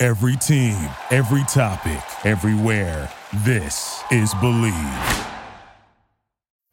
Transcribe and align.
Every 0.00 0.36
team, 0.36 0.76
every 1.10 1.42
topic, 1.48 2.00
everywhere. 2.24 3.10
This 3.38 4.00
is 4.12 4.32
Believe. 4.34 5.26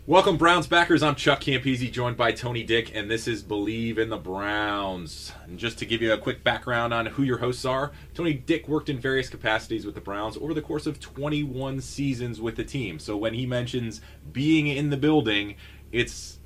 Welcome, 0.05 0.38
Browns 0.38 0.67
backers. 0.67 1.01
I'm 1.01 1.15
Chuck 1.15 1.41
Campese, 1.41 1.91
joined 1.91 2.17
by 2.17 2.34
Tony 2.34 2.61
Dick, 2.61 2.91
and 2.93 3.09
this 3.09 3.27
is 3.27 3.41
Believe 3.41 3.98
in 3.98 4.09
the 4.09 4.17
Browns. 4.17 5.31
And 5.43 5.57
just 5.57 5.79
to 5.79 5.88
give 5.88 6.03
you 6.03 6.13
a 6.13 6.20
quick 6.20 6.43
background 6.43 6.93
on 6.93 7.07
who 7.07 7.23
your 7.23 7.39
hosts 7.39 7.65
are, 7.65 7.93
Tony 8.13 8.35
Dick 8.35 8.67
worked 8.67 8.89
in 8.89 8.99
various 8.99 9.27
capacities 9.27 9.87
with 9.87 9.95
the 9.95 10.01
Browns 10.01 10.37
over 10.37 10.53
the 10.53 10.62
course 10.62 10.85
of 10.85 10.99
21 10.99 11.81
seasons 11.81 12.39
with 12.39 12.55
the 12.55 12.63
team. 12.63 12.99
So 12.99 13.17
when 13.17 13.34
he 13.34 13.48
mentions 13.48 14.01
being 14.31 14.67
in 14.67 14.91
the 14.91 14.98
building, 14.98 15.55
it's 15.91 16.37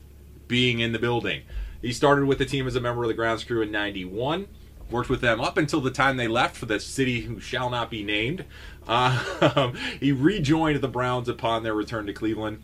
being 0.47 0.79
in 0.79 0.93
the 0.93 0.99
building. 0.99 1.41
He 1.81 1.91
started 1.91 2.23
with 2.23 2.37
the 2.37 2.45
team 2.45 2.67
as 2.67 2.77
a 2.77 2.81
member 2.81 3.03
of 3.03 3.09
the 3.09 3.15
grounds 3.15 3.43
crew 3.43 3.61
in 3.61 3.69
91 3.69 4.47
worked 4.89 5.09
with 5.09 5.21
them 5.21 5.39
up 5.41 5.57
until 5.57 5.81
the 5.81 5.91
time 5.91 6.17
they 6.17 6.27
left 6.27 6.55
for 6.55 6.65
the 6.65 6.79
city 6.79 7.21
who 7.21 7.39
shall 7.39 7.69
not 7.69 7.89
be 7.89 8.03
named. 8.03 8.45
Uh, 8.87 9.71
he 9.99 10.11
rejoined 10.11 10.81
the 10.81 10.87
Browns 10.87 11.29
upon 11.29 11.63
their 11.63 11.73
return 11.73 12.05
to 12.07 12.13
Cleveland 12.13 12.63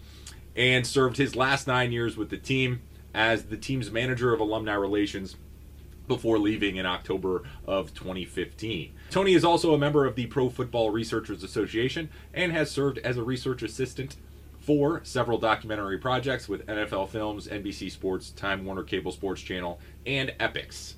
and 0.55 0.88
served 0.88 1.17
his 1.17 1.36
last 1.36 1.67
nine 1.67 1.91
years 1.91 2.17
with 2.17 2.30
the 2.30 2.38
team 2.38 2.81
as 3.14 3.45
the 3.45 3.58
team's 3.58 3.91
manager 3.91 4.33
of 4.33 4.39
alumni 4.39 4.73
relations 4.73 5.36
before 6.08 6.38
leaving 6.38 6.75
in 6.75 6.86
October 6.86 7.44
of 7.66 7.94
2015. 7.94 8.94
Tony 9.09 9.33
is 9.33 9.44
also 9.44 9.73
a 9.73 9.77
member 9.77 10.05
of 10.05 10.16
the 10.16 10.27
Pro 10.27 10.49
Football 10.49 10.92
Researchers 10.92 11.44
Association 11.44 12.09
and 12.33 12.52
has 12.52 12.69
served 12.69 12.99
as 12.99 13.17
a 13.17 13.23
research 13.23 13.64
assistant 13.64 14.16
for 14.59 15.02
several 15.03 15.38
documentary 15.38 15.97
projects 15.97 16.49
with 16.49 16.66
NFL 16.66 17.09
Films, 17.09 17.47
NBC 17.47 17.92
Sports, 17.92 18.31
Time 18.31 18.66
Warner 18.66 18.83
Cable 18.83 19.11
Sports 19.11 19.42
Channel, 19.42 19.80
and 20.05 20.33
Epix. 20.39 20.95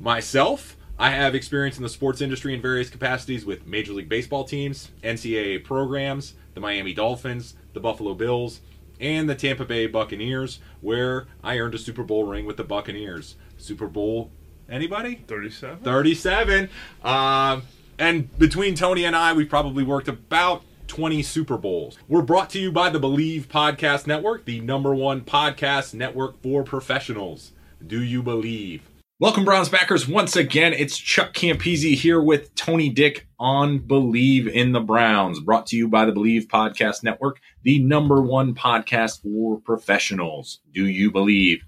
Myself, 0.00 0.76
I 0.98 1.10
have 1.10 1.34
experience 1.34 1.76
in 1.76 1.82
the 1.82 1.88
sports 1.88 2.20
industry 2.20 2.54
in 2.54 2.60
various 2.60 2.90
capacities 2.90 3.44
with 3.44 3.66
Major 3.66 3.92
League 3.92 4.08
Baseball 4.08 4.44
teams, 4.44 4.90
NCAA 5.02 5.64
programs, 5.64 6.34
the 6.54 6.60
Miami 6.60 6.94
Dolphins, 6.94 7.54
the 7.72 7.80
Buffalo 7.80 8.14
Bills, 8.14 8.60
and 9.00 9.28
the 9.28 9.34
Tampa 9.34 9.64
Bay 9.64 9.86
Buccaneers, 9.86 10.60
where 10.80 11.26
I 11.42 11.58
earned 11.58 11.74
a 11.74 11.78
Super 11.78 12.04
Bowl 12.04 12.24
ring 12.24 12.46
with 12.46 12.56
the 12.56 12.64
Buccaneers. 12.64 13.36
Super 13.56 13.86
Bowl, 13.86 14.30
anybody? 14.68 15.22
37. 15.26 15.78
37. 15.80 16.68
Um, 17.02 17.62
and 17.98 18.36
between 18.38 18.74
Tony 18.74 19.04
and 19.04 19.16
I, 19.16 19.32
we've 19.32 19.48
probably 19.48 19.84
worked 19.84 20.08
about 20.08 20.62
20 20.86 21.22
Super 21.22 21.56
Bowls. 21.56 21.98
We're 22.08 22.22
brought 22.22 22.50
to 22.50 22.60
you 22.60 22.70
by 22.70 22.90
the 22.90 23.00
Believe 23.00 23.48
Podcast 23.48 24.06
Network, 24.06 24.44
the 24.44 24.60
number 24.60 24.94
one 24.94 25.22
podcast 25.22 25.94
network 25.94 26.40
for 26.42 26.62
professionals. 26.62 27.52
Do 27.84 28.02
you 28.02 28.22
believe? 28.22 28.82
Welcome, 29.20 29.44
Browns 29.44 29.68
backers. 29.68 30.08
Once 30.08 30.34
again, 30.34 30.72
it's 30.72 30.98
Chuck 30.98 31.34
Campese 31.34 31.94
here 31.94 32.20
with 32.20 32.52
Tony 32.56 32.88
Dick 32.88 33.28
on 33.38 33.78
Believe 33.78 34.48
in 34.48 34.72
the 34.72 34.80
Browns, 34.80 35.38
brought 35.38 35.66
to 35.66 35.76
you 35.76 35.86
by 35.86 36.04
the 36.04 36.10
Believe 36.10 36.48
Podcast 36.48 37.04
Network, 37.04 37.38
the 37.62 37.78
number 37.78 38.20
one 38.20 38.56
podcast 38.56 39.22
for 39.22 39.60
professionals. 39.60 40.58
Do 40.72 40.88
you 40.88 41.12
believe? 41.12 41.62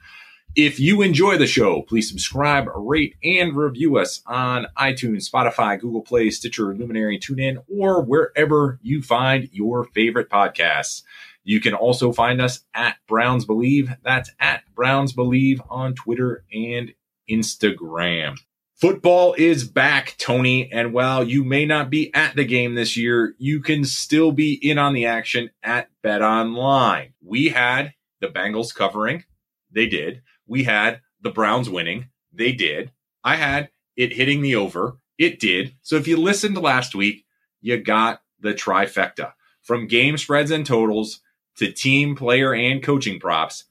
If 0.56 0.81
you 0.81 1.03
enjoy 1.03 1.38
the 1.38 1.47
show, 1.47 1.82
please 1.82 2.09
subscribe, 2.09 2.66
rate, 2.75 3.15
and 3.22 3.56
review 3.56 3.97
us 3.97 4.22
on 4.26 4.66
iTunes, 4.76 5.31
Spotify, 5.31 5.78
Google 5.78 6.03
Play, 6.03 6.31
Stitcher, 6.31 6.75
Luminary, 6.75 7.16
TuneIn, 7.16 7.59
or 7.69 8.03
wherever 8.03 8.81
you 8.82 9.03
find 9.03 9.48
your 9.53 9.84
favorite 9.84 10.28
podcasts. 10.28 11.04
You 11.44 11.60
can 11.60 11.75
also 11.75 12.12
find 12.12 12.41
us 12.41 12.65
at 12.75 12.97
Browns 13.06 13.44
Believe. 13.44 13.92
That's 14.03 14.32
at 14.41 14.65
Browns 14.75 15.12
Believe 15.12 15.62
on 15.71 15.94
Twitter 15.94 16.44
and 16.53 16.92
Instagram. 17.31 18.38
Football 18.75 19.34
is 19.38 19.66
back, 19.66 20.16
Tony. 20.19 20.70
And 20.70 20.92
while 20.92 21.25
you 21.25 21.44
may 21.44 21.64
not 21.64 21.88
be 21.88 22.12
at 22.14 22.37
the 22.37 22.44
game 22.44 22.75
this 22.75 22.94
year, 22.94 23.34
you 23.38 23.60
can 23.60 23.84
still 23.87 24.32
be 24.32 24.53
in 24.53 24.76
on 24.76 24.92
the 24.92 25.06
action 25.06 25.50
at 25.62 25.88
Bet 26.03 26.20
Online. 26.20 27.15
We 27.25 27.48
had 27.48 27.94
the 28.20 28.28
Bengals 28.28 28.75
covering. 28.75 29.25
They 29.70 29.86
did. 29.86 30.22
We 30.47 30.65
had 30.65 31.00
the 31.22 31.31
Browns 31.31 31.70
winning. 31.70 32.10
They 32.32 32.53
did. 32.53 32.92
I 33.25 33.36
had 33.36 33.70
it 33.97 34.12
hitting 34.12 34.42
the 34.42 34.56
over. 34.56 34.98
It 35.16 35.41
did. 35.41 35.75
So 35.81 35.97
if 35.97 36.06
you 36.06 36.19
listened 36.19 36.59
last 36.59 36.94
week, 36.94 37.25
you 37.62 37.78
got 37.78 38.20
the 38.41 38.53
trifecta 38.53 39.32
from 39.62 39.88
game 39.88 40.19
spreads 40.19 40.50
and 40.50 40.66
totals 40.66 41.20
to 41.56 41.72
team, 41.72 42.15
player, 42.15 42.54
and 42.54 42.82
coaching 42.82 43.19
props. 43.19 43.65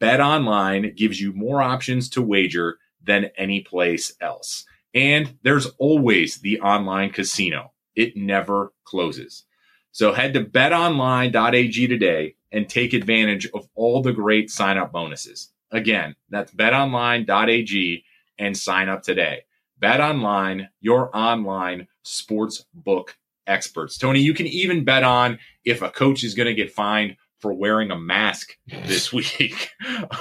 Bet 0.00 0.20
Online 0.20 0.92
gives 0.94 1.20
you 1.20 1.32
more 1.32 1.62
options 1.62 2.08
to 2.10 2.22
wager 2.22 2.78
than 3.08 3.30
any 3.36 3.62
place 3.62 4.14
else. 4.20 4.64
And 4.94 5.36
there's 5.42 5.66
always 5.78 6.36
the 6.36 6.60
online 6.60 7.10
casino. 7.10 7.72
It 7.96 8.16
never 8.16 8.72
closes. 8.84 9.44
So 9.90 10.12
head 10.12 10.34
to 10.34 10.44
betonline.ag 10.44 11.86
today 11.88 12.36
and 12.52 12.68
take 12.68 12.92
advantage 12.92 13.48
of 13.52 13.68
all 13.74 14.02
the 14.02 14.12
great 14.12 14.50
sign 14.50 14.78
up 14.78 14.92
bonuses. 14.92 15.52
Again, 15.72 16.14
that's 16.30 16.54
betonline.ag 16.54 18.04
and 18.38 18.56
sign 18.56 18.88
up 18.88 19.02
today. 19.02 19.42
BetOnline, 19.82 20.68
your 20.80 21.14
online 21.16 21.88
sports 22.02 22.64
book 22.74 23.16
experts. 23.46 23.98
Tony, 23.98 24.20
you 24.20 24.34
can 24.34 24.46
even 24.46 24.84
bet 24.84 25.02
on 25.02 25.38
if 25.64 25.82
a 25.82 25.90
coach 25.90 26.22
is 26.24 26.34
going 26.34 26.46
to 26.46 26.54
get 26.54 26.72
fined 26.72 27.16
for 27.40 27.52
wearing 27.52 27.90
a 27.90 27.98
mask 27.98 28.56
this 28.66 29.12
week. 29.12 29.70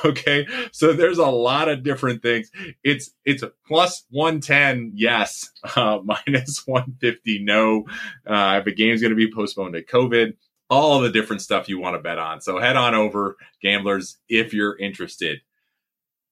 okay. 0.05 0.47
So 0.71 0.93
there's 0.93 1.17
a 1.17 1.25
lot 1.25 1.69
of 1.69 1.83
different 1.83 2.21
things. 2.21 2.51
It's, 2.83 3.11
it's 3.25 3.43
plus 3.65 4.05
110. 4.09 4.93
Yes. 4.95 5.49
Uh, 5.75 5.99
minus 6.03 6.65
150. 6.65 7.43
No. 7.43 7.85
Uh, 8.25 8.59
if 8.61 8.67
a 8.67 8.71
game's 8.71 9.01
going 9.01 9.11
to 9.11 9.15
be 9.15 9.31
postponed 9.31 9.73
to 9.73 9.83
COVID, 9.83 10.33
all 10.69 10.99
the 10.99 11.09
different 11.09 11.41
stuff 11.41 11.69
you 11.69 11.79
want 11.79 11.95
to 11.95 12.01
bet 12.01 12.19
on. 12.19 12.41
So 12.41 12.59
head 12.59 12.75
on 12.75 12.93
over 12.93 13.37
gamblers 13.61 14.17
if 14.27 14.53
you're 14.53 14.77
interested. 14.77 15.39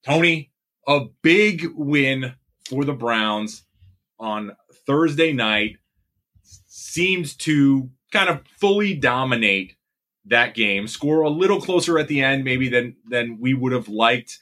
Tony, 0.05 0.51
a 0.87 1.05
big 1.21 1.67
win 1.75 2.33
for 2.69 2.83
the 2.83 2.93
Browns 2.93 3.63
on 4.19 4.55
Thursday 4.85 5.33
night 5.33 5.77
seems 6.67 7.35
to 7.35 7.89
kind 8.11 8.29
of 8.29 8.41
fully 8.59 8.93
dominate 8.93 9.75
that 10.27 10.55
game, 10.55 10.87
score 10.87 11.21
a 11.21 11.29
little 11.29 11.61
closer 11.61 11.97
at 11.99 12.07
the 12.07 12.21
end, 12.21 12.43
maybe 12.43 12.69
than 12.69 12.95
than 13.09 13.39
we 13.39 13.53
would 13.53 13.71
have 13.71 13.87
liked, 13.87 14.39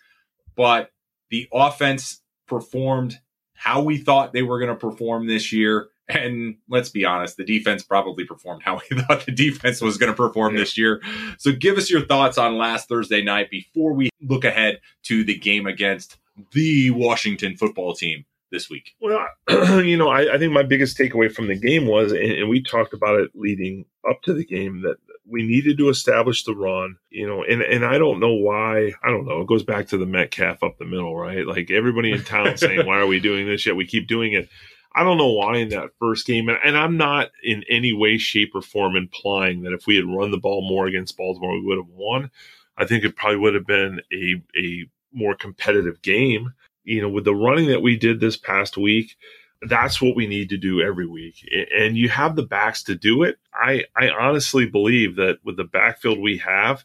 but 0.56 0.92
the 1.30 1.48
offense 1.52 2.22
performed 2.48 3.20
how 3.54 3.82
we 3.82 3.98
thought 3.98 4.34
they 4.34 4.44
were 4.44 4.60
going 4.60 4.70
to 4.70 4.76
perform 4.76 5.28
this 5.28 5.52
year. 5.52 5.88
And 6.10 6.58
let's 6.68 6.90
be 6.90 7.06
honest, 7.06 7.38
the 7.38 7.46
defense 7.46 7.82
probably 7.82 8.26
performed 8.26 8.62
how 8.64 8.80
we 8.92 9.02
thought 9.02 9.26
the 9.26 9.32
defense 9.32 9.82
was 9.82 9.98
going 9.98 10.12
to 10.12 10.16
perform 10.16 10.56
this 10.56 10.78
year. 10.78 11.02
So 11.38 11.52
give 11.52 11.78
us 11.78 11.90
your 11.90 12.06
thoughts 12.06 12.38
on 12.38 12.58
last 12.58 12.90
Thursday 12.90 13.24
night 13.24 13.50
before 13.50 13.94
we 13.94 14.10
look 14.22 14.44
ahead 14.44 14.82
to 15.04 15.24
the 15.24 15.38
game 15.38 15.66
against 15.66 16.18
the 16.52 16.92
Washington 16.92 17.56
football 17.56 17.94
team 17.94 18.26
this 18.52 18.70
week. 18.70 18.96
Well, 19.00 19.26
you 19.84 19.98
know, 19.98 20.10
I, 20.10 20.36
I, 20.36 20.38
think 20.38 20.54
my 20.54 20.64
biggest 20.64 20.98
takeaway 20.98 21.34
from 21.34 21.48
the 21.48 21.56
game 21.56 21.88
was, 21.88 22.12
and, 22.12 22.32
and 22.32 22.50
we 22.50 22.62
talked 22.62 22.94
about 22.94 23.20
it 23.20 23.32
leading 23.34 23.86
up 24.10 24.22
to 24.24 24.34
the 24.34 24.46
game, 24.46 24.82
that 24.82 24.98
we 25.26 25.44
needed 25.44 25.78
to 25.78 25.90
establish 25.90 26.44
the 26.44 26.56
run, 26.56 26.98
you 27.10 27.28
know, 27.28 27.44
and, 27.44 27.62
and 27.62 27.86
I 27.86 27.98
don't 27.98 28.20
know 28.20 28.34
why. 28.34 28.92
I 29.04 29.10
don't 29.10 29.26
know. 29.26 29.42
It 29.42 29.48
goes 29.48 29.64
back 29.64 29.88
to 29.88 29.98
the 29.98 30.06
Metcalf 30.06 30.64
up 30.64 30.78
the 30.78 30.86
middle, 30.86 31.16
right? 31.16 31.48
Like 31.48 31.72
everybody 31.72 32.12
in 32.12 32.24
town 32.24 32.58
saying, 32.58 32.86
why 32.86 32.98
are 32.98 33.08
we 33.08 33.20
doing 33.20 33.48
this 33.48 33.66
yet? 33.66 33.76
We 33.76 33.86
keep 33.86 34.08
doing 34.08 34.34
it. 34.34 34.50
I 34.96 35.04
don't 35.04 35.18
know 35.18 35.32
why 35.32 35.58
in 35.58 35.70
that 35.70 35.90
first 35.98 36.28
game, 36.28 36.50
and, 36.50 36.60
and 36.64 36.78
I'm 36.78 36.98
not 36.98 37.32
in 37.44 37.64
any 37.70 37.94
way, 37.94 38.18
shape, 38.18 38.52
or 38.54 38.62
form 38.62 38.96
implying 38.96 39.64
that 39.64 39.74
if 39.74 39.88
we 39.88 39.96
had 39.96 40.06
run 40.06 40.30
the 40.30 40.38
ball 40.38 40.68
more 40.68 40.86
against 40.86 41.18
Baltimore, 41.18 41.54
we 41.54 41.66
would 41.66 41.78
have 41.78 41.90
won. 41.90 42.30
I 42.78 42.86
think 42.86 43.04
it 43.04 43.16
probably 43.16 43.38
would 43.38 43.56
have 43.56 43.66
been 43.66 44.02
a 44.12 44.44
a 44.56 44.86
more 45.12 45.36
competitive 45.36 46.02
game. 46.04 46.54
You 46.84 47.02
know, 47.02 47.10
with 47.10 47.26
the 47.26 47.34
running 47.34 47.70
that 47.70 47.82
we 47.82 47.98
did 47.98 48.20
this 48.20 48.38
past 48.38 48.78
week, 48.78 49.16
that's 49.68 50.02
what 50.02 50.16
we 50.16 50.28
need 50.28 50.50
to 50.50 50.58
do 50.58 50.82
every 50.82 51.08
week. 51.08 51.48
And 51.76 51.98
you 51.98 52.10
have 52.10 52.36
the 52.36 52.44
backs 52.44 52.84
to 52.84 52.96
do 52.96 53.24
it. 53.24 53.38
I, 53.54 53.84
I 53.96 54.10
honestly 54.10 54.66
believe 54.66 55.16
that 55.18 55.40
with 55.44 55.58
the 55.58 55.64
backfield 55.64 56.20
we 56.20 56.38
have, 56.40 56.84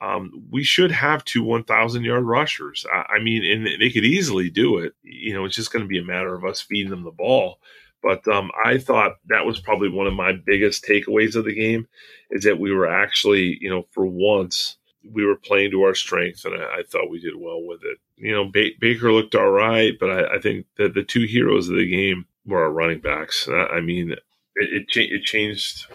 um, 0.00 0.30
we 0.50 0.62
should 0.62 0.90
have 0.90 1.24
two 1.24 1.42
1,000 1.42 2.04
yard 2.04 2.24
rushers. 2.24 2.84
I, 2.92 3.14
I, 3.16 3.22
mean, 3.22 3.44
and 3.44 3.66
they 3.80 3.90
could 3.90 4.04
easily 4.04 4.50
do 4.50 4.78
it. 4.78 4.94
You 5.02 5.34
know, 5.34 5.44
it's 5.44 5.56
just 5.56 5.72
going 5.72 5.84
to 5.84 5.88
be 5.88 5.98
a 5.98 6.04
matter 6.04 6.34
of 6.34 6.44
us 6.44 6.60
feeding 6.60 6.90
them 6.90 7.04
the 7.04 7.10
ball. 7.10 7.58
But 8.02 8.26
um, 8.28 8.50
I 8.64 8.78
thought 8.78 9.16
that 9.26 9.46
was 9.46 9.58
probably 9.58 9.88
one 9.88 10.06
of 10.06 10.12
my 10.14 10.32
biggest 10.32 10.84
takeaways 10.84 11.34
of 11.34 11.44
the 11.44 11.54
game 11.54 11.88
is 12.30 12.44
that 12.44 12.60
we 12.60 12.72
were 12.72 12.86
actually, 12.86 13.58
you 13.60 13.70
know, 13.70 13.86
for 13.90 14.06
once, 14.06 14.76
we 15.12 15.24
were 15.24 15.36
playing 15.36 15.70
to 15.70 15.82
our 15.82 15.94
strength, 15.94 16.44
and 16.44 16.54
I, 16.54 16.78
I 16.78 16.82
thought 16.82 17.10
we 17.10 17.20
did 17.20 17.34
well 17.36 17.64
with 17.64 17.80
it. 17.84 17.98
You 18.16 18.32
know, 18.32 18.44
ba- 18.44 18.70
Baker 18.80 19.12
looked 19.12 19.34
all 19.34 19.50
right, 19.50 19.94
but 19.98 20.10
I, 20.10 20.36
I, 20.36 20.38
think 20.40 20.66
that 20.78 20.94
the 20.94 21.02
two 21.02 21.26
heroes 21.26 21.68
of 21.68 21.76
the 21.76 21.88
game 21.88 22.26
were 22.46 22.62
our 22.62 22.70
running 22.70 23.00
backs. 23.00 23.48
I, 23.48 23.80
mean, 23.80 24.12
it, 24.12 24.22
it, 24.56 24.88
cha- 24.88 25.14
it 25.14 25.22
changed 25.24 25.86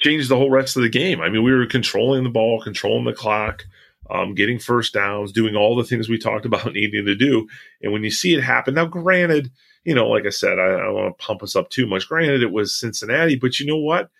changed 0.00 0.28
the 0.28 0.36
whole 0.36 0.50
rest 0.50 0.76
of 0.76 0.82
the 0.82 0.88
game. 0.88 1.20
I 1.20 1.28
mean, 1.28 1.42
we 1.42 1.52
were 1.52 1.66
controlling 1.66 2.24
the 2.24 2.30
ball, 2.30 2.60
controlling 2.60 3.04
the 3.04 3.12
clock, 3.12 3.64
um, 4.10 4.34
getting 4.34 4.58
first 4.58 4.94
downs, 4.94 5.32
doing 5.32 5.56
all 5.56 5.76
the 5.76 5.84
things 5.84 6.08
we 6.08 6.18
talked 6.18 6.46
about 6.46 6.72
needing 6.72 7.06
to 7.06 7.14
do. 7.14 7.48
And 7.82 7.92
when 7.92 8.04
you 8.04 8.10
see 8.10 8.34
it 8.34 8.42
happen, 8.42 8.74
now, 8.74 8.86
granted, 8.86 9.50
you 9.84 9.94
know, 9.94 10.08
like 10.08 10.26
I 10.26 10.30
said, 10.30 10.58
I, 10.58 10.74
I 10.74 10.78
don't 10.78 10.94
want 10.94 11.18
to 11.18 11.24
pump 11.24 11.42
us 11.42 11.56
up 11.56 11.70
too 11.70 11.86
much. 11.86 12.08
Granted, 12.08 12.42
it 12.42 12.52
was 12.52 12.78
Cincinnati, 12.78 13.36
but 13.36 13.58
you 13.58 13.66
know 13.66 13.78
what? 13.78 14.10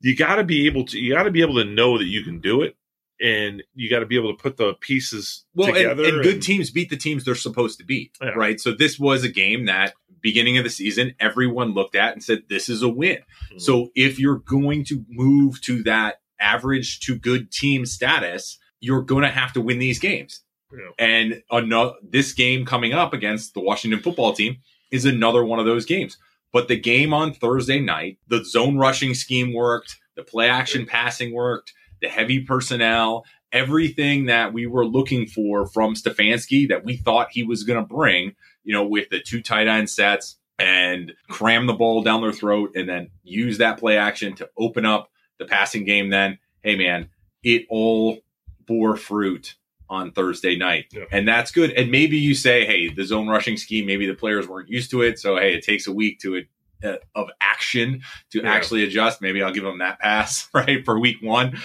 You 0.00 0.14
got 0.14 0.36
to 0.36 0.44
be 0.44 0.66
able 0.66 0.84
to. 0.86 0.98
You 0.98 1.14
got 1.14 1.24
to 1.24 1.32
be 1.32 1.40
able 1.40 1.56
to 1.56 1.64
know 1.64 1.98
that 1.98 2.04
you 2.04 2.22
can 2.22 2.40
do 2.40 2.62
it 2.62 2.76
and 3.20 3.62
you 3.74 3.90
got 3.90 4.00
to 4.00 4.06
be 4.06 4.16
able 4.16 4.34
to 4.36 4.42
put 4.42 4.56
the 4.56 4.74
pieces 4.74 5.44
well, 5.54 5.72
together. 5.72 6.04
And, 6.04 6.14
and 6.14 6.22
good 6.22 6.42
teams 6.42 6.70
beat 6.70 6.90
the 6.90 6.96
teams 6.96 7.24
they're 7.24 7.34
supposed 7.34 7.78
to 7.78 7.84
beat, 7.84 8.16
yeah. 8.22 8.30
right? 8.30 8.60
So 8.60 8.72
this 8.72 8.98
was 8.98 9.24
a 9.24 9.28
game 9.28 9.66
that 9.66 9.94
beginning 10.20 10.58
of 10.58 10.64
the 10.64 10.70
season 10.70 11.14
everyone 11.20 11.74
looked 11.74 11.94
at 11.94 12.12
and 12.12 12.22
said 12.22 12.42
this 12.48 12.68
is 12.68 12.82
a 12.82 12.88
win. 12.88 13.18
Mm-hmm. 13.18 13.58
So 13.58 13.90
if 13.94 14.18
you're 14.18 14.38
going 14.38 14.84
to 14.86 15.04
move 15.08 15.60
to 15.62 15.82
that 15.84 16.20
average 16.40 17.00
to 17.00 17.16
good 17.16 17.50
team 17.50 17.86
status, 17.86 18.58
you're 18.80 19.02
going 19.02 19.22
to 19.22 19.30
have 19.30 19.52
to 19.54 19.60
win 19.60 19.78
these 19.78 19.98
games. 19.98 20.40
Yeah. 20.72 20.90
And 20.98 21.42
another 21.50 21.94
this 22.02 22.32
game 22.32 22.66
coming 22.66 22.92
up 22.92 23.12
against 23.12 23.54
the 23.54 23.60
Washington 23.60 24.00
football 24.00 24.32
team 24.34 24.58
is 24.90 25.04
another 25.04 25.44
one 25.44 25.58
of 25.58 25.66
those 25.66 25.86
games. 25.86 26.18
But 26.52 26.68
the 26.68 26.78
game 26.78 27.12
on 27.12 27.34
Thursday 27.34 27.80
night, 27.80 28.18
the 28.28 28.44
zone 28.44 28.78
rushing 28.78 29.14
scheme 29.14 29.52
worked, 29.52 29.96
the 30.16 30.22
play 30.22 30.48
action 30.48 30.86
passing 30.86 31.34
worked 31.34 31.72
the 32.00 32.08
heavy 32.08 32.40
personnel, 32.40 33.24
everything 33.52 34.26
that 34.26 34.52
we 34.52 34.66
were 34.66 34.86
looking 34.86 35.26
for 35.26 35.66
from 35.66 35.94
Stefanski 35.94 36.68
that 36.68 36.84
we 36.84 36.96
thought 36.96 37.28
he 37.30 37.42
was 37.42 37.64
going 37.64 37.80
to 37.80 37.94
bring, 37.94 38.34
you 38.64 38.72
know, 38.72 38.86
with 38.86 39.08
the 39.10 39.20
two 39.20 39.42
tight 39.42 39.68
end 39.68 39.88
sets 39.88 40.36
and 40.58 41.12
cram 41.28 41.66
the 41.66 41.72
ball 41.72 42.02
down 42.02 42.20
their 42.20 42.32
throat 42.32 42.72
and 42.74 42.88
then 42.88 43.10
use 43.22 43.58
that 43.58 43.78
play 43.78 43.96
action 43.96 44.34
to 44.34 44.48
open 44.58 44.84
up 44.84 45.10
the 45.38 45.44
passing 45.44 45.84
game. 45.84 46.10
Then, 46.10 46.38
hey, 46.62 46.76
man, 46.76 47.08
it 47.42 47.66
all 47.70 48.18
bore 48.66 48.96
fruit 48.96 49.54
on 49.88 50.12
Thursday 50.12 50.56
night. 50.56 50.86
Yeah. 50.92 51.04
And 51.10 51.26
that's 51.26 51.50
good. 51.50 51.70
And 51.70 51.90
maybe 51.90 52.18
you 52.18 52.34
say, 52.34 52.66
hey, 52.66 52.88
the 52.90 53.04
zone 53.04 53.28
rushing 53.28 53.56
scheme, 53.56 53.86
maybe 53.86 54.06
the 54.06 54.14
players 54.14 54.46
weren't 54.46 54.68
used 54.68 54.90
to 54.90 55.02
it. 55.02 55.18
So, 55.18 55.36
hey, 55.36 55.54
it 55.54 55.64
takes 55.64 55.86
a 55.86 55.92
week 55.92 56.20
to 56.20 56.36
it. 56.36 56.48
Uh, 56.80 56.94
of 57.16 57.28
action 57.40 58.02
to 58.30 58.40
yeah. 58.40 58.48
actually 58.48 58.84
adjust. 58.84 59.20
Maybe 59.20 59.42
I'll 59.42 59.52
give 59.52 59.64
them 59.64 59.78
that 59.78 59.98
pass, 59.98 60.48
right, 60.54 60.84
for 60.84 60.96
week 61.00 61.16
one 61.20 61.58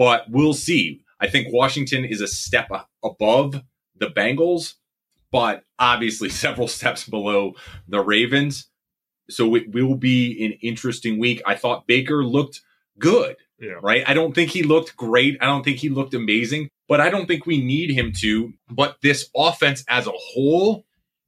but 0.00 0.24
we'll 0.30 0.54
see. 0.54 1.02
I 1.20 1.28
think 1.28 1.52
Washington 1.52 2.06
is 2.06 2.22
a 2.22 2.26
step 2.26 2.70
above 3.04 3.62
the 3.98 4.06
Bengals, 4.06 4.76
but 5.30 5.64
obviously 5.78 6.28
several 6.30 6.68
steps 6.68 7.06
below 7.06 7.52
the 7.86 8.00
Ravens. 8.00 8.68
So 9.28 9.54
it 9.54 9.70
will 9.72 9.96
be 9.96 10.42
an 10.42 10.52
interesting 10.62 11.18
week. 11.18 11.42
I 11.44 11.54
thought 11.54 11.86
Baker 11.86 12.24
looked 12.24 12.62
good, 12.98 13.36
yeah. 13.58 13.74
right? 13.82 14.02
I 14.08 14.14
don't 14.14 14.34
think 14.34 14.50
he 14.50 14.62
looked 14.62 14.96
great. 14.96 15.36
I 15.38 15.44
don't 15.44 15.64
think 15.64 15.76
he 15.76 15.90
looked 15.90 16.14
amazing, 16.14 16.70
but 16.88 17.02
I 17.02 17.10
don't 17.10 17.26
think 17.26 17.44
we 17.44 17.62
need 17.62 17.90
him 17.90 18.10
to. 18.20 18.54
But 18.70 18.96
this 19.02 19.28
offense 19.36 19.84
as 19.86 20.06
a 20.06 20.12
whole 20.14 20.86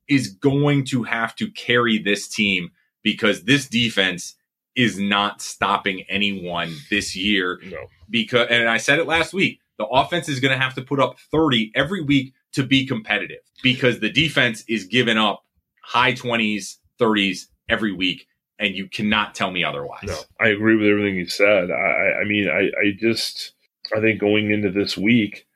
is 0.09 0.29
going 0.29 0.87
to 0.87 1.03
have 1.03 1.37
to 1.37 1.51
carry 1.51 1.99
this 1.99 2.27
team 2.27 2.71
because 3.03 3.45
this 3.45 3.69
defense 3.69 4.35
is 4.77 4.99
not 4.99 5.43
stopping 5.43 6.03
anyone 6.09 6.75
this 6.91 7.15
year. 7.15 7.61
No. 7.65 7.87
Because 8.11 8.49
and 8.51 8.69
I 8.69 8.79
said 8.79 8.99
it 8.99 9.07
last 9.07 9.33
week, 9.33 9.61
the 9.79 9.87
offense 9.87 10.29
is 10.29 10.41
going 10.41 10.53
to 10.53 10.63
have 10.63 10.75
to 10.75 10.83
put 10.83 11.01
up 11.01 11.19
30 11.31 11.73
every 11.75 12.03
week 12.03 12.35
to 12.53 12.63
be 12.63 12.87
competitive 12.87 13.41
because 13.63 14.01
the 14.01 14.11
defense 14.11 14.65
is 14.69 14.85
giving 14.85 15.17
up 15.17 15.45
high 15.83 16.13
20s, 16.13 16.77
30s 17.01 17.47
every 17.69 17.93
week 17.93 18.27
and 18.59 18.77
you 18.77 18.89
cannot 18.89 19.35
tell 19.35 19.51
me 19.51 19.65
otherwise. 19.65 20.05
No, 20.05 20.17
I 20.41 20.49
agree 20.49 20.77
with 20.77 20.87
everything 20.87 21.17
you 21.17 21.29
said. 21.29 21.71
I, 21.71 22.21
I 22.21 22.25
mean, 22.25 22.49
I, 22.49 22.67
I 22.81 22.93
just, 22.97 23.53
I 23.95 24.01
think 24.01 24.21
going 24.21 24.51
into 24.51 24.71
this 24.71 24.97
week, 24.97 25.47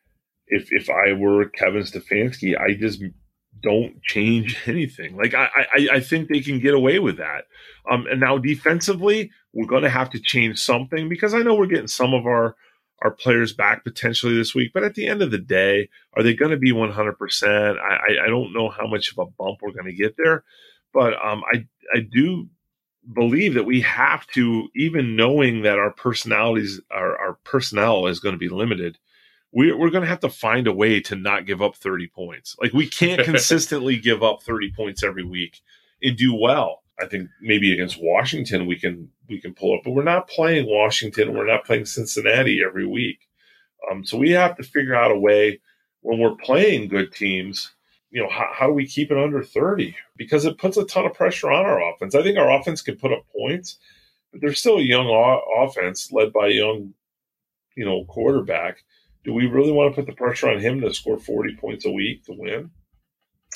if 0.49 0.73
if 0.73 0.91
I 0.91 1.13
were 1.13 1.49
Kevin 1.49 1.83
Stefanski, 1.83 2.59
I 2.59 2.75
just 2.75 3.03
don't 3.63 4.03
change 4.03 4.57
anything. 4.67 5.17
Like 5.17 5.35
I, 5.35 5.49
I, 5.55 5.89
I 5.95 6.01
think 6.01 6.29
they 6.29 6.41
can 6.41 6.59
get 6.59 6.75
away 6.75 6.99
with 6.99 7.19
that. 7.19 7.45
Um, 7.91 8.07
and 8.11 8.21
now 8.21 8.39
defensively, 8.39 9.31
we're 9.53 9.67
going 9.67 9.83
to 9.83 9.91
have 9.91 10.11
to 10.11 10.21
change 10.21 10.59
something 10.59 11.09
because 11.09 11.35
I 11.35 11.41
know 11.41 11.55
we're 11.55 11.67
getting 11.67 11.89
some 11.89 12.15
of 12.15 12.27
our 12.27 12.57
our 13.03 13.11
players 13.11 13.53
back 13.53 13.85
potentially 13.85 14.35
this 14.35 14.55
week. 14.55 14.71
But 14.73 14.83
at 14.83 14.95
the 14.95 15.07
end 15.07 15.21
of 15.21 15.31
the 15.31 15.39
day, 15.39 15.91
are 16.15 16.23
they 16.23 16.33
going 16.33 16.51
to 16.51 16.57
be 16.57 16.73
100%? 16.73 17.79
I, 17.79 18.25
I 18.25 18.27
don't 18.27 18.55
know 18.55 18.71
how 18.71 18.87
much 18.87 19.13
of 19.13 19.19
a 19.19 19.27
bump 19.27 19.59
we're 19.61 19.73
going 19.73 19.85
to 19.85 19.93
get 19.93 20.17
there, 20.17 20.45
but 20.95 21.13
um, 21.23 21.43
I 21.53 21.67
I 21.95 22.01
do 22.01 22.49
believe 23.13 23.55
that 23.55 23.65
we 23.65 23.81
have 23.83 24.27
to, 24.29 24.69
even 24.75 25.17
knowing 25.17 25.63
that 25.63 25.79
our 25.79 25.93
personalities, 25.93 26.81
our, 26.91 27.17
our 27.19 27.35
personnel 27.45 28.07
is 28.07 28.21
going 28.21 28.35
to 28.35 28.39
be 28.39 28.49
limited, 28.49 28.99
we're, 29.57 29.75
we're 29.75 29.91
going 29.91 30.03
to 30.03 30.09
have 30.09 30.21
to 30.21 30.29
find 30.29 30.67
a 30.67 30.73
way 30.73 31.01
to 31.01 31.17
not 31.17 31.47
give 31.47 31.63
up 31.63 31.77
30 31.77 32.09
points. 32.09 32.55
Like 32.61 32.75
we 32.75 32.87
can't 32.87 33.25
consistently 33.25 33.97
give 33.97 34.23
up 34.23 34.43
30 34.43 34.71
points 34.77 35.03
every 35.03 35.25
week 35.25 35.63
and 36.03 36.15
do 36.15 36.35
well. 36.35 36.83
I 37.01 37.07
think 37.07 37.31
maybe 37.41 37.73
against 37.73 37.99
Washington 37.99 38.67
we 38.67 38.79
can 38.79 39.09
we 39.29 39.41
can 39.41 39.55
pull 39.55 39.75
up, 39.75 39.81
but 39.83 39.93
we're 39.93 40.03
not 40.03 40.29
playing 40.29 40.67
Washington. 40.69 41.35
We're 41.35 41.47
not 41.47 41.65
playing 41.65 41.87
Cincinnati 41.87 42.61
every 42.67 42.87
week. 42.87 43.29
Um, 43.91 44.05
so 44.05 44.19
we 44.19 44.31
have 44.33 44.57
to 44.57 44.63
figure 44.63 44.95
out 44.95 45.11
a 45.11 45.19
way 45.19 45.61
when 46.03 46.19
we're 46.19 46.37
playing 46.37 46.89
good 46.89 47.13
teams. 47.13 47.73
You 48.11 48.23
know, 48.23 48.29
how, 48.29 48.51
how 48.53 48.67
do 48.67 48.73
we 48.75 48.87
keep 48.87 49.11
it 49.11 49.19
under 49.19 49.43
30? 49.43 49.97
Because 50.17 50.45
it 50.45 50.59
puts 50.59 50.77
a 50.77 50.85
ton 50.85 51.07
of 51.07 51.15
pressure 51.15 51.51
on 51.51 51.65
our 51.65 51.81
offense. 51.93 52.15
I 52.15 52.23
think 52.23 52.39
our 52.39 52.53
offense 52.53 52.83
can 52.83 52.97
put 52.97 53.13
up 53.13 53.27
points, 53.35 53.79
but 54.33 54.43
they're 54.43 54.55
still 54.55 54.77
a 54.79 54.83
young 54.83 55.07
o- 55.07 55.65
offense 55.65 56.13
led 56.13 56.33
by 56.33 56.49
a 56.49 56.53
young, 56.53 56.93
you 57.75 57.87
know, 57.87 58.05
quarterback 58.05 58.85
do 59.27 59.35
we 59.35 59.47
really 59.47 59.73
want 59.73 59.93
to 59.93 60.01
put 60.01 60.07
the 60.07 60.17
pressure 60.17 60.49
on 60.49 60.61
him 60.61 60.81
to 60.81 60.95
score 60.95 61.19
40 61.19 61.57
points 61.57 61.85
a 61.85 61.91
week 61.91 62.25
to 62.25 62.33
win? 62.33 62.71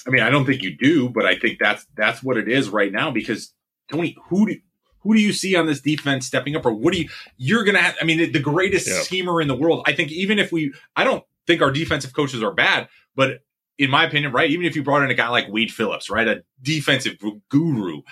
I 0.06 0.10
mean, 0.10 0.22
I 0.22 0.28
don't 0.28 0.44
think 0.44 0.62
you 0.62 0.76
do, 0.76 1.08
but 1.08 1.24
I 1.24 1.36
think 1.38 1.58
that's 1.60 1.86
that's 1.96 2.22
what 2.22 2.36
it 2.36 2.48
is 2.48 2.68
right 2.68 2.92
now 2.92 3.10
because 3.10 3.54
Tony, 3.90 4.16
who 4.28 4.48
do 4.48 4.56
who 5.00 5.14
do 5.14 5.20
you 5.20 5.32
see 5.32 5.54
on 5.56 5.66
this 5.66 5.80
defense 5.80 6.26
stepping 6.26 6.56
up 6.56 6.66
or 6.66 6.72
what 6.72 6.92
do 6.92 7.00
you 7.00 7.08
you're 7.36 7.64
going 7.64 7.76
to 7.76 7.82
have 7.82 7.96
I 8.00 8.04
mean, 8.04 8.32
the 8.32 8.40
greatest 8.40 8.88
yeah. 8.88 9.00
schemer 9.00 9.40
in 9.40 9.48
the 9.48 9.54
world. 9.54 9.84
I 9.86 9.92
think 9.92 10.10
even 10.10 10.38
if 10.38 10.50
we 10.50 10.72
I 10.96 11.04
don't 11.04 11.24
think 11.46 11.62
our 11.62 11.70
defensive 11.70 12.14
coaches 12.14 12.42
are 12.42 12.52
bad, 12.52 12.88
but 13.14 13.40
in 13.78 13.90
my 13.90 14.04
opinion, 14.04 14.32
right, 14.32 14.50
even 14.50 14.66
if 14.66 14.74
you 14.74 14.82
brought 14.82 15.02
in 15.02 15.10
a 15.10 15.14
guy 15.14 15.28
like 15.28 15.48
Wade 15.48 15.70
Phillips, 15.70 16.10
right, 16.10 16.26
a 16.26 16.42
defensive 16.60 17.16
guru, 17.48 18.02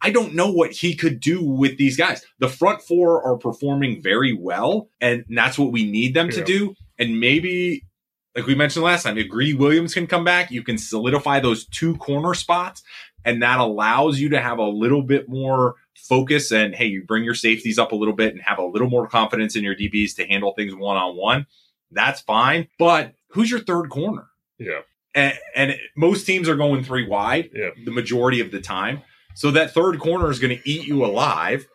I 0.00 0.10
don't 0.10 0.34
know 0.34 0.50
what 0.50 0.72
he 0.72 0.94
could 0.94 1.20
do 1.20 1.42
with 1.42 1.78
these 1.78 1.96
guys. 1.96 2.24
The 2.38 2.48
front 2.48 2.82
four 2.82 3.22
are 3.22 3.36
performing 3.36 4.02
very 4.02 4.32
well, 4.32 4.90
and 5.00 5.24
that's 5.28 5.58
what 5.58 5.72
we 5.72 5.88
need 5.88 6.14
them 6.14 6.26
yeah. 6.26 6.32
to 6.32 6.44
do 6.44 6.74
and 6.98 7.20
maybe 7.20 7.84
like 8.34 8.46
we 8.46 8.54
mentioned 8.54 8.84
last 8.84 9.02
time, 9.02 9.18
if 9.18 9.28
Greedy 9.28 9.54
Williams 9.54 9.94
can 9.94 10.06
come 10.06 10.24
back, 10.24 10.50
you 10.50 10.62
can 10.62 10.78
solidify 10.78 11.40
those 11.40 11.66
two 11.66 11.96
corner 11.96 12.34
spots, 12.34 12.82
and 13.24 13.42
that 13.42 13.58
allows 13.58 14.20
you 14.20 14.28
to 14.28 14.40
have 14.40 14.58
a 14.58 14.68
little 14.68 15.02
bit 15.02 15.28
more 15.28 15.74
focus. 15.96 16.52
And 16.52 16.74
hey, 16.74 16.86
you 16.86 17.04
bring 17.04 17.24
your 17.24 17.34
safeties 17.34 17.78
up 17.78 17.92
a 17.92 17.96
little 17.96 18.14
bit 18.14 18.34
and 18.34 18.42
have 18.42 18.58
a 18.58 18.64
little 18.64 18.88
more 18.88 19.08
confidence 19.08 19.56
in 19.56 19.64
your 19.64 19.74
DBs 19.74 20.14
to 20.16 20.26
handle 20.26 20.52
things 20.54 20.74
one 20.74 20.96
on 20.96 21.16
one. 21.16 21.46
That's 21.90 22.20
fine. 22.20 22.68
But 22.78 23.14
who's 23.30 23.50
your 23.50 23.60
third 23.60 23.90
corner? 23.90 24.28
Yeah. 24.58 24.80
And, 25.14 25.34
and 25.56 25.74
most 25.96 26.24
teams 26.24 26.48
are 26.48 26.56
going 26.56 26.84
three 26.84 27.08
wide 27.08 27.50
yeah. 27.52 27.70
the 27.84 27.90
majority 27.90 28.40
of 28.40 28.50
the 28.50 28.60
time. 28.60 29.02
So 29.34 29.50
that 29.52 29.72
third 29.72 29.98
corner 29.98 30.30
is 30.30 30.38
going 30.38 30.56
to 30.56 30.68
eat 30.68 30.86
you 30.86 31.04
alive. 31.04 31.66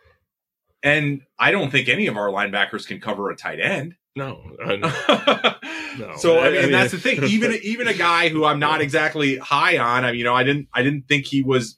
And 0.82 1.22
I 1.40 1.52
don't 1.52 1.72
think 1.72 1.90
any 1.90 2.08
of 2.08 2.16
our 2.16 2.28
linebackers 2.28 2.88
can 2.88 3.00
cover 3.00 3.30
a 3.30 3.36
tight 3.36 3.60
end. 3.60 3.96
No, 4.16 4.44
no. 4.66 6.16
So 6.18 6.40
I 6.40 6.50
mean, 6.50 6.60
I 6.60 6.62
mean, 6.64 6.72
that's 6.72 6.92
the 6.92 7.00
thing. 7.00 7.24
Even 7.24 7.54
even 7.64 7.88
a 7.88 7.94
guy 7.94 8.30
who 8.30 8.46
I'm 8.46 8.60
not 8.60 8.82
exactly 8.82 9.38
high 9.38 9.78
on. 9.78 10.06
I 10.06 10.12
mean, 10.12 10.20
you 10.20 10.26
know, 10.26 10.36
I 10.36 10.44
didn't 10.44 10.68
I 10.74 10.84
didn't 10.84 11.08
think 11.08 11.26
he 11.26 11.42
was 11.42 11.78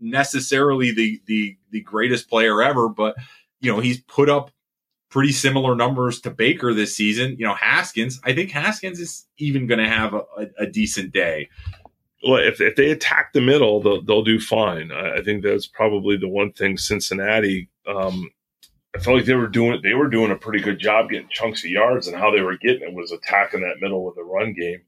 necessarily 0.00 0.92
the 0.92 1.20
the 1.26 1.56
the 1.70 1.80
greatest 1.80 2.28
player 2.28 2.62
ever, 2.62 2.88
but 2.88 3.16
you 3.60 3.72
know, 3.72 3.80
he's 3.80 4.00
put 4.02 4.28
up 4.28 4.50
pretty 5.08 5.32
similar 5.32 5.74
numbers 5.74 6.20
to 6.22 6.30
Baker 6.30 6.74
this 6.74 6.96
season. 6.96 7.36
You 7.38 7.46
know, 7.46 7.54
Haskins. 7.54 8.20
I 8.24 8.34
think 8.34 8.50
Haskins 8.50 8.98
is 8.98 9.26
even 9.38 9.66
going 9.66 9.78
to 9.78 9.88
have 9.88 10.14
a, 10.14 10.22
a, 10.36 10.46
a, 10.60 10.66
decent 10.66 11.12
day. 11.12 11.48
Well, 12.26 12.40
if 12.42 12.60
if 12.60 12.76
they 12.76 12.90
attack 12.90 13.32
the 13.32 13.40
middle, 13.40 13.80
they'll 13.80 14.02
they'll 14.02 14.24
do 14.24 14.40
fine. 14.40 14.90
I, 14.92 15.18
I 15.18 15.22
think 15.22 15.42
that's 15.42 15.66
probably 15.66 16.16
the 16.16 16.28
one 16.28 16.52
thing 16.52 16.76
Cincinnati. 16.76 17.68
Um, 17.86 18.30
I 18.94 18.98
felt 18.98 19.16
like 19.16 19.26
they 19.26 19.34
were 19.34 19.48
doing 19.48 19.80
they 19.82 19.94
were 19.94 20.08
doing 20.08 20.30
a 20.30 20.36
pretty 20.36 20.62
good 20.62 20.78
job 20.78 21.10
getting 21.10 21.28
chunks 21.30 21.64
of 21.64 21.70
yards, 21.70 22.08
and 22.08 22.16
how 22.16 22.30
they 22.30 22.42
were 22.42 22.58
getting 22.58 22.88
it 22.88 22.94
was 22.94 23.12
attacking 23.12 23.62
that 23.62 23.80
middle 23.80 24.04
with 24.04 24.16
the 24.16 24.22
run 24.22 24.52
game, 24.52 24.82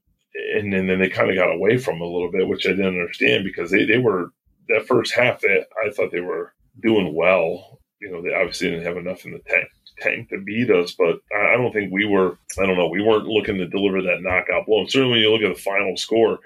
and, 0.55 0.73
and 0.73 0.89
then 0.89 0.99
they 0.99 1.09
kind 1.09 1.29
of 1.29 1.35
got 1.35 1.53
away 1.53 1.77
from 1.77 2.01
a 2.01 2.05
little 2.05 2.31
bit, 2.31 2.47
which 2.47 2.65
I 2.67 2.71
didn't 2.71 2.87
understand 2.87 3.43
because 3.43 3.71
they, 3.71 3.85
they 3.85 3.97
were 3.97 4.31
that 4.69 4.87
first 4.87 5.13
half, 5.13 5.41
that 5.41 5.65
I 5.85 5.91
thought 5.91 6.11
they 6.11 6.21
were 6.21 6.53
doing 6.81 7.15
well. 7.15 7.79
You 8.01 8.11
know, 8.11 8.21
they 8.21 8.33
obviously 8.33 8.69
didn't 8.69 8.85
have 8.85 8.97
enough 8.97 9.25
in 9.25 9.31
the 9.31 9.39
tank 9.47 9.67
tank 9.99 10.29
to 10.29 10.41
beat 10.41 10.69
us, 10.69 10.93
but 10.97 11.19
I 11.35 11.55
don't 11.55 11.71
think 11.71 11.91
we 11.91 12.05
were. 12.05 12.37
I 12.61 12.65
don't 12.65 12.77
know. 12.77 12.89
We 12.89 13.01
weren't 13.01 13.27
looking 13.27 13.57
to 13.57 13.67
deliver 13.67 14.01
that 14.01 14.21
knockout 14.21 14.65
blow. 14.65 14.81
And 14.81 14.91
certainly, 14.91 15.13
when 15.13 15.21
you 15.21 15.31
look 15.31 15.41
at 15.41 15.55
the 15.55 15.61
final 15.61 15.95
score, 15.97 16.39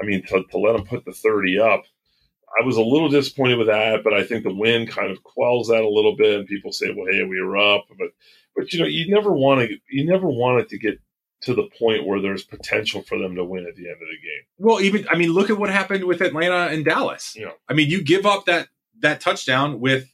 I 0.00 0.04
mean, 0.04 0.22
to, 0.26 0.44
to 0.50 0.58
let 0.58 0.76
them 0.76 0.86
put 0.86 1.04
the 1.04 1.12
thirty 1.12 1.58
up, 1.58 1.82
I 2.60 2.64
was 2.64 2.76
a 2.76 2.82
little 2.82 3.08
disappointed 3.08 3.58
with 3.58 3.66
that. 3.68 4.04
But 4.04 4.14
I 4.14 4.24
think 4.24 4.44
the 4.44 4.54
win 4.54 4.86
kind 4.86 5.10
of 5.10 5.22
quells 5.22 5.68
that 5.68 5.82
a 5.82 5.88
little 5.88 6.16
bit. 6.16 6.40
And 6.40 6.48
people 6.48 6.72
say, 6.72 6.92
"Well, 6.94 7.06
hey, 7.10 7.24
we 7.24 7.40
were 7.40 7.58
up," 7.58 7.86
but 7.98 8.08
but 8.54 8.72
you 8.72 8.80
know, 8.80 8.86
you 8.86 9.12
never 9.12 9.32
want 9.32 9.68
to. 9.68 9.78
You 9.88 10.06
never 10.06 10.26
want 10.26 10.60
it 10.60 10.68
to 10.70 10.78
get 10.78 11.00
to 11.42 11.54
the 11.54 11.68
point 11.78 12.06
where 12.06 12.20
there's 12.20 12.42
potential 12.42 13.02
for 13.02 13.18
them 13.18 13.34
to 13.34 13.44
win 13.44 13.66
at 13.66 13.76
the 13.76 13.86
end 13.86 13.96
of 14.00 14.08
the 14.08 14.16
game. 14.16 14.44
Well, 14.58 14.80
even 14.80 15.06
I 15.10 15.16
mean, 15.16 15.30
look 15.30 15.50
at 15.50 15.58
what 15.58 15.70
happened 15.70 16.04
with 16.04 16.20
Atlanta 16.20 16.72
and 16.72 16.84
Dallas. 16.84 17.34
Yeah. 17.36 17.50
I 17.68 17.74
mean, 17.74 17.90
you 17.90 18.02
give 18.02 18.26
up 18.26 18.46
that 18.46 18.68
that 19.00 19.20
touchdown 19.20 19.80
with 19.80 20.08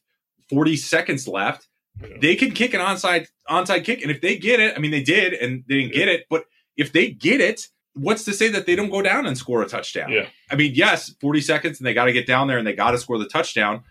40 0.49 0.77
seconds 0.77 1.29
left. 1.29 1.69
Yeah. 2.01 2.17
They 2.21 2.37
can 2.37 2.53
kick 2.53 2.75
an 2.75 2.81
onside 2.81 3.29
onside 3.49 3.85
kick, 3.85 4.03
and 4.03 4.11
if 4.11 4.21
they 4.21 4.37
get 4.37 4.61
it, 4.61 4.75
I 4.77 4.81
mean, 4.81 4.91
they 4.91 5.03
did, 5.03 5.35
and 5.35 5.65
they 5.69 5.83
didn't 5.83 5.95
get 5.95 6.09
it. 6.09 6.27
But 6.29 6.45
if 6.77 6.93
they 6.93 7.11
get 7.11 7.41
it, 7.41 7.69
what's 7.95 8.25
to 8.25 8.33
say 8.33 8.49
that 8.49 8.67
they 8.67 8.77
don't 8.77 8.91
go 8.91 9.03
down 9.03 9.27
and 9.27 9.37
score 9.37 9.63
a 9.63 9.67
touchdown? 9.69 10.11
Yeah. 10.13 10.27
I 10.51 10.57
mean, 10.57 10.73
yes, 10.75 11.15
40 11.21 11.41
seconds, 11.41 11.79
and 11.81 11.87
they 11.87 11.95
got 11.95 12.05
to 12.07 12.13
get 12.13 12.27
down 12.27 12.47
there 12.49 12.59
and 12.59 12.67
they 12.67 12.73
got 12.75 12.93
to 12.93 12.99
score 12.99 13.19
the 13.19 13.27
touchdown. 13.27 13.83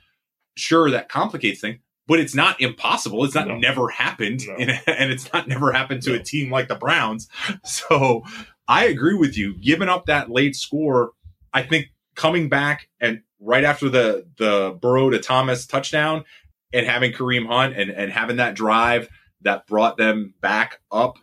Sure, 0.56 0.90
that 0.92 1.10
complicates 1.10 1.62
things, 1.62 1.80
but 2.08 2.20
it's 2.20 2.36
not 2.36 2.60
impossible. 2.60 3.24
It's 3.26 3.36
not 3.36 3.48
No. 3.48 3.58
never 3.58 3.88
happened, 3.90 4.42
No. 4.48 4.56
and, 4.56 4.72
and 4.88 5.12
it's 5.12 5.32
not 5.32 5.48
never 5.48 5.72
happened 5.72 6.02
to 6.04 6.14
a 6.16 6.20
team 6.24 6.52
like 6.52 6.68
the 6.68 6.76
Browns. 6.76 7.28
So 7.64 8.24
I 8.68 8.86
agree 8.86 9.16
with 9.16 9.38
you. 9.38 9.56
Giving 9.56 9.90
up 9.90 10.06
that 10.08 10.30
late 10.30 10.56
score, 10.56 11.12
I 11.54 11.64
think 11.64 11.88
coming 12.16 12.50
back 12.50 12.90
and 13.00 13.22
right 13.40 13.64
after 13.64 13.88
the 13.90 14.28
the 14.38 14.78
Burrow 14.82 15.10
to 15.10 15.20
Thomas 15.20 15.66
touchdown 15.66 16.26
and 16.74 16.86
having 16.86 17.14
Kareem 17.14 17.48
Hunt 17.48 17.76
and, 17.78 17.90
and 17.90 18.12
having 18.12 18.36
that 18.38 18.54
drive 18.56 19.10
that 19.42 19.66
brought 19.66 19.96
them 19.98 20.34
back 20.42 20.80
up, 20.92 21.18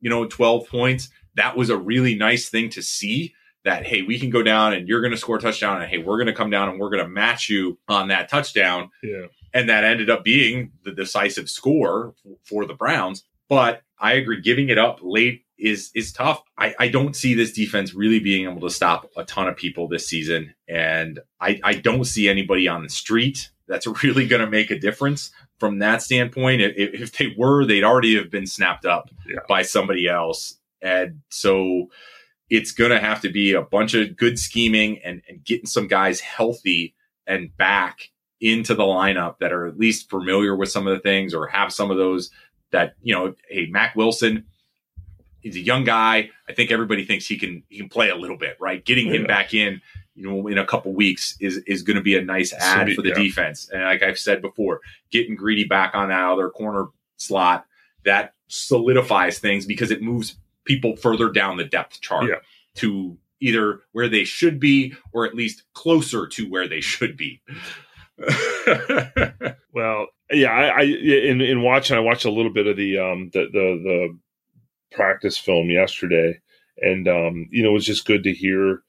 you 0.00 0.10
know, 0.10 0.26
12 0.26 0.68
points, 0.68 1.08
that 1.36 1.56
was 1.56 1.70
a 1.70 1.76
really 1.76 2.14
nice 2.14 2.48
thing 2.48 2.68
to 2.70 2.82
see 2.82 3.34
that, 3.64 3.86
hey, 3.86 4.02
we 4.02 4.18
can 4.18 4.30
go 4.30 4.42
down 4.42 4.72
and 4.72 4.88
you're 4.88 5.00
going 5.00 5.12
to 5.12 5.16
score 5.16 5.36
a 5.36 5.40
touchdown 5.40 5.80
and 5.80 5.90
hey, 5.90 5.98
we're 5.98 6.16
going 6.16 6.26
to 6.26 6.32
come 6.32 6.50
down 6.50 6.68
and 6.68 6.80
we're 6.80 6.90
going 6.90 7.02
to 7.04 7.08
match 7.08 7.48
you 7.48 7.78
on 7.88 8.08
that 8.08 8.28
touchdown 8.28 8.90
Yeah. 9.02 9.26
and 9.54 9.68
that 9.68 9.84
ended 9.84 10.10
up 10.10 10.24
being 10.24 10.72
the 10.84 10.90
decisive 10.92 11.48
score 11.48 12.14
for 12.44 12.66
the 12.66 12.74
Browns. 12.74 13.24
But 13.48 13.82
I 13.98 14.14
agree, 14.14 14.40
giving 14.40 14.68
it 14.68 14.78
up 14.78 14.98
late 15.02 15.44
is 15.58 15.90
is 15.94 16.12
tough. 16.12 16.42
I, 16.58 16.74
I 16.80 16.88
don't 16.88 17.14
see 17.14 17.34
this 17.34 17.52
defense 17.52 17.94
really 17.94 18.18
being 18.18 18.48
able 18.50 18.62
to 18.62 18.70
stop 18.74 19.08
a 19.16 19.24
ton 19.24 19.46
of 19.46 19.56
people 19.56 19.86
this 19.86 20.08
season, 20.08 20.54
and 20.66 21.20
I, 21.40 21.60
I 21.62 21.74
don't 21.74 22.04
see 22.04 22.28
anybody 22.28 22.66
on 22.66 22.82
the 22.82 22.88
street 22.88 23.50
that's 23.68 23.86
really 24.02 24.26
going 24.26 24.40
to 24.40 24.50
make 24.50 24.70
a 24.72 24.78
difference 24.78 25.30
from 25.60 25.78
that 25.80 26.02
standpoint. 26.02 26.62
If, 26.62 27.00
if 27.00 27.12
they 27.16 27.32
were, 27.38 27.64
they'd 27.64 27.84
already 27.84 28.16
have 28.16 28.28
been 28.30 28.46
snapped 28.46 28.84
up 28.86 29.10
Yeah. 29.28 29.36
by 29.48 29.62
somebody 29.62 30.08
else, 30.08 30.56
and 30.82 31.20
so 31.30 31.88
it's 32.50 32.72
going 32.72 32.90
to 32.90 33.00
have 33.00 33.20
to 33.22 33.30
be 33.30 33.52
a 33.52 33.62
bunch 33.62 33.94
of 33.94 34.16
good 34.16 34.38
scheming 34.38 34.98
and, 35.02 35.22
and 35.28 35.42
getting 35.44 35.66
some 35.66 35.86
guys 35.88 36.20
healthy 36.20 36.94
and 37.26 37.56
back 37.56 38.10
into 38.40 38.74
the 38.74 38.82
lineup 38.82 39.38
that 39.38 39.52
are 39.52 39.66
at 39.66 39.78
least 39.78 40.10
familiar 40.10 40.54
with 40.56 40.68
some 40.70 40.86
of 40.86 40.94
the 40.94 41.00
things 41.00 41.32
or 41.32 41.46
have 41.46 41.72
some 41.72 41.90
of 41.90 41.96
those 41.96 42.30
that 42.72 42.94
you 43.00 43.14
know 43.14 43.34
hey 43.48 43.66
mack 43.70 43.94
wilson 43.94 44.44
he's 45.40 45.54
a 45.54 45.60
young 45.60 45.84
guy 45.84 46.28
i 46.48 46.52
think 46.52 46.72
everybody 46.72 47.04
thinks 47.04 47.24
he 47.26 47.38
can 47.38 47.62
he 47.68 47.78
can 47.78 47.88
play 47.88 48.10
a 48.10 48.16
little 48.16 48.36
bit 48.36 48.56
right 48.60 48.84
getting 48.84 49.06
him 49.06 49.22
Yeah. 49.22 49.28
back 49.28 49.54
in 49.54 49.80
you 50.16 50.28
know 50.28 50.48
in 50.48 50.58
a 50.58 50.66
couple 50.66 50.92
weeks 50.92 51.36
is 51.40 51.58
is 51.58 51.82
going 51.82 51.96
to 51.96 52.02
be 52.02 52.16
a 52.18 52.22
nice 52.22 52.52
add 52.52 52.86
be- 52.86 52.94
for 52.96 53.02
the 53.02 53.10
yeah. 53.10 53.14
defense 53.14 53.70
and 53.72 53.84
like 53.84 54.02
i've 54.02 54.18
said 54.18 54.42
before 54.42 54.80
getting 55.12 55.36
greedy 55.36 55.64
back 55.64 55.94
on 55.94 56.08
that 56.08 56.24
other 56.28 56.50
corner 56.50 56.86
slot 57.18 57.64
that 58.04 58.34
solidifies 58.48 59.38
things 59.38 59.64
because 59.66 59.90
it 59.92 60.02
moves 60.02 60.36
people 60.64 60.96
further 60.96 61.30
down 61.30 61.56
the 61.56 61.64
depth 61.64 62.00
chart 62.00 62.26
Yeah. 62.28 62.36
to 62.76 63.16
either 63.40 63.80
where 63.92 64.08
they 64.08 64.24
should 64.24 64.60
be 64.60 64.94
or 65.12 65.26
at 65.26 65.34
least 65.34 65.64
closer 65.74 66.26
to 66.28 66.48
where 66.48 66.68
they 66.68 66.80
should 66.80 67.16
be 67.16 67.40
Well, 69.74 70.06
yeah, 70.30 70.50
I, 70.50 70.80
I 70.80 70.82
in 70.82 71.40
in 71.40 71.62
watching, 71.62 71.96
I 71.96 72.00
watched 72.00 72.24
a 72.24 72.30
little 72.30 72.52
bit 72.52 72.66
of 72.66 72.76
the 72.76 72.98
um 72.98 73.30
the 73.32 73.46
the, 73.52 73.80
the 73.82 74.18
practice 74.94 75.38
film 75.38 75.70
yesterday, 75.70 76.40
and 76.78 77.08
um 77.08 77.48
you 77.50 77.62
know 77.62 77.70
it 77.70 77.74
was 77.74 77.86
just 77.86 78.04
good 78.06 78.22
to 78.24 78.32
hear 78.32 78.82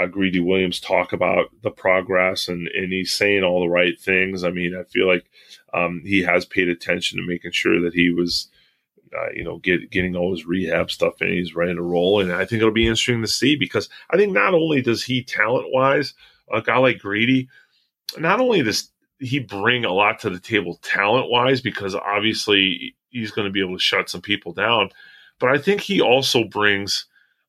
uh, 0.00 0.06
Greedy 0.06 0.40
Williams 0.40 0.80
talk 0.80 1.12
about 1.12 1.46
the 1.62 1.70
progress, 1.70 2.48
and 2.48 2.68
and 2.68 2.92
he's 2.92 3.12
saying 3.12 3.44
all 3.44 3.60
the 3.60 3.68
right 3.68 3.98
things. 4.00 4.44
I 4.44 4.50
mean, 4.50 4.74
I 4.74 4.84
feel 4.84 5.06
like 5.06 5.26
um 5.74 6.02
he 6.04 6.22
has 6.22 6.44
paid 6.46 6.68
attention 6.68 7.18
to 7.18 7.26
making 7.26 7.52
sure 7.52 7.80
that 7.82 7.94
he 7.94 8.10
was. 8.10 8.48
Uh, 9.16 9.30
you 9.34 9.42
know, 9.42 9.58
get, 9.58 9.90
getting 9.90 10.14
all 10.14 10.30
his 10.30 10.46
rehab 10.46 10.90
stuff 10.90 11.20
in, 11.20 11.28
he's 11.28 11.54
ready 11.54 11.74
to 11.74 11.82
roll, 11.82 12.20
and 12.20 12.32
I 12.32 12.44
think 12.44 12.60
it'll 12.60 12.70
be 12.70 12.86
interesting 12.86 13.22
to 13.22 13.28
see 13.28 13.56
because 13.56 13.88
I 14.10 14.16
think 14.16 14.32
not 14.32 14.54
only 14.54 14.82
does 14.82 15.02
he 15.02 15.24
talent 15.24 15.66
wise, 15.72 16.14
a 16.52 16.62
guy 16.62 16.76
like 16.78 17.00
Greedy, 17.00 17.48
not 18.18 18.40
only 18.40 18.62
does 18.62 18.90
he 19.18 19.38
bring 19.38 19.84
a 19.84 19.92
lot 19.92 20.20
to 20.20 20.30
the 20.30 20.38
table 20.38 20.78
talent 20.82 21.30
wise 21.30 21.60
because 21.60 21.94
obviously 21.94 22.94
he's 23.10 23.30
going 23.30 23.46
to 23.46 23.52
be 23.52 23.60
able 23.60 23.76
to 23.76 23.82
shut 23.82 24.08
some 24.08 24.22
people 24.22 24.52
down 24.52 24.88
but 25.38 25.50
i 25.50 25.58
think 25.58 25.80
he 25.82 26.00
also 26.00 26.44
brings 26.44 27.06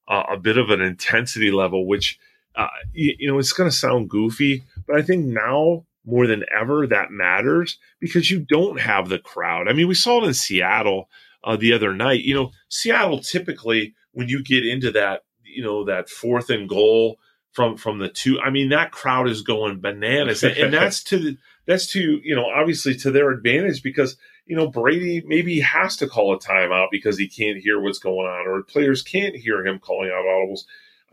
uh, 0.09 0.23
a 0.29 0.37
bit 0.37 0.57
of 0.57 0.69
an 0.69 0.81
intensity 0.81 1.49
level 1.49 1.87
which 1.87 2.19
uh, 2.55 2.67
you, 2.91 3.15
you 3.17 3.27
know 3.27 3.39
it's 3.39 3.53
going 3.53 3.69
to 3.69 3.75
sound 3.75 4.09
goofy 4.09 4.63
but 4.85 4.97
i 4.97 5.01
think 5.01 5.25
now 5.25 5.85
more 6.05 6.27
than 6.27 6.43
ever 6.59 6.87
that 6.87 7.11
matters 7.11 7.77
because 7.99 8.31
you 8.31 8.39
don't 8.49 8.79
have 8.79 9.09
the 9.09 9.19
crowd. 9.19 9.67
I 9.67 9.73
mean 9.73 9.87
we 9.87 9.93
saw 9.93 10.21
it 10.21 10.27
in 10.27 10.33
seattle 10.33 11.09
uh, 11.43 11.55
the 11.55 11.73
other 11.73 11.93
night 11.93 12.23
you 12.23 12.33
know 12.33 12.51
seattle 12.69 13.19
typically 13.19 13.93
when 14.13 14.27
you 14.27 14.43
get 14.43 14.65
into 14.65 14.91
that 14.91 15.23
you 15.43 15.63
know 15.63 15.85
that 15.85 16.09
fourth 16.09 16.49
and 16.49 16.67
goal 16.67 17.17
from 17.51 17.77
from 17.77 17.99
the 17.99 18.09
two 18.09 18.39
i 18.41 18.49
mean 18.49 18.69
that 18.69 18.91
crowd 18.91 19.27
is 19.27 19.41
going 19.41 19.79
bananas 19.79 20.43
and, 20.43 20.57
and 20.57 20.73
that's 20.73 21.03
to 21.03 21.35
that's 21.65 21.87
to 21.87 22.19
you 22.23 22.35
know 22.35 22.45
obviously 22.45 22.95
to 22.95 23.11
their 23.11 23.31
advantage 23.31 23.83
because 23.83 24.17
you 24.45 24.55
know 24.55 24.67
Brady 24.67 25.23
maybe 25.25 25.59
has 25.61 25.95
to 25.97 26.07
call 26.07 26.33
a 26.33 26.39
timeout 26.39 26.87
because 26.91 27.17
he 27.17 27.27
can't 27.27 27.57
hear 27.57 27.79
what's 27.79 27.99
going 27.99 28.27
on 28.27 28.47
or 28.47 28.63
players 28.63 29.01
can't 29.01 29.35
hear 29.35 29.65
him 29.65 29.79
calling 29.79 30.09
out 30.09 30.25
audibles. 30.25 30.61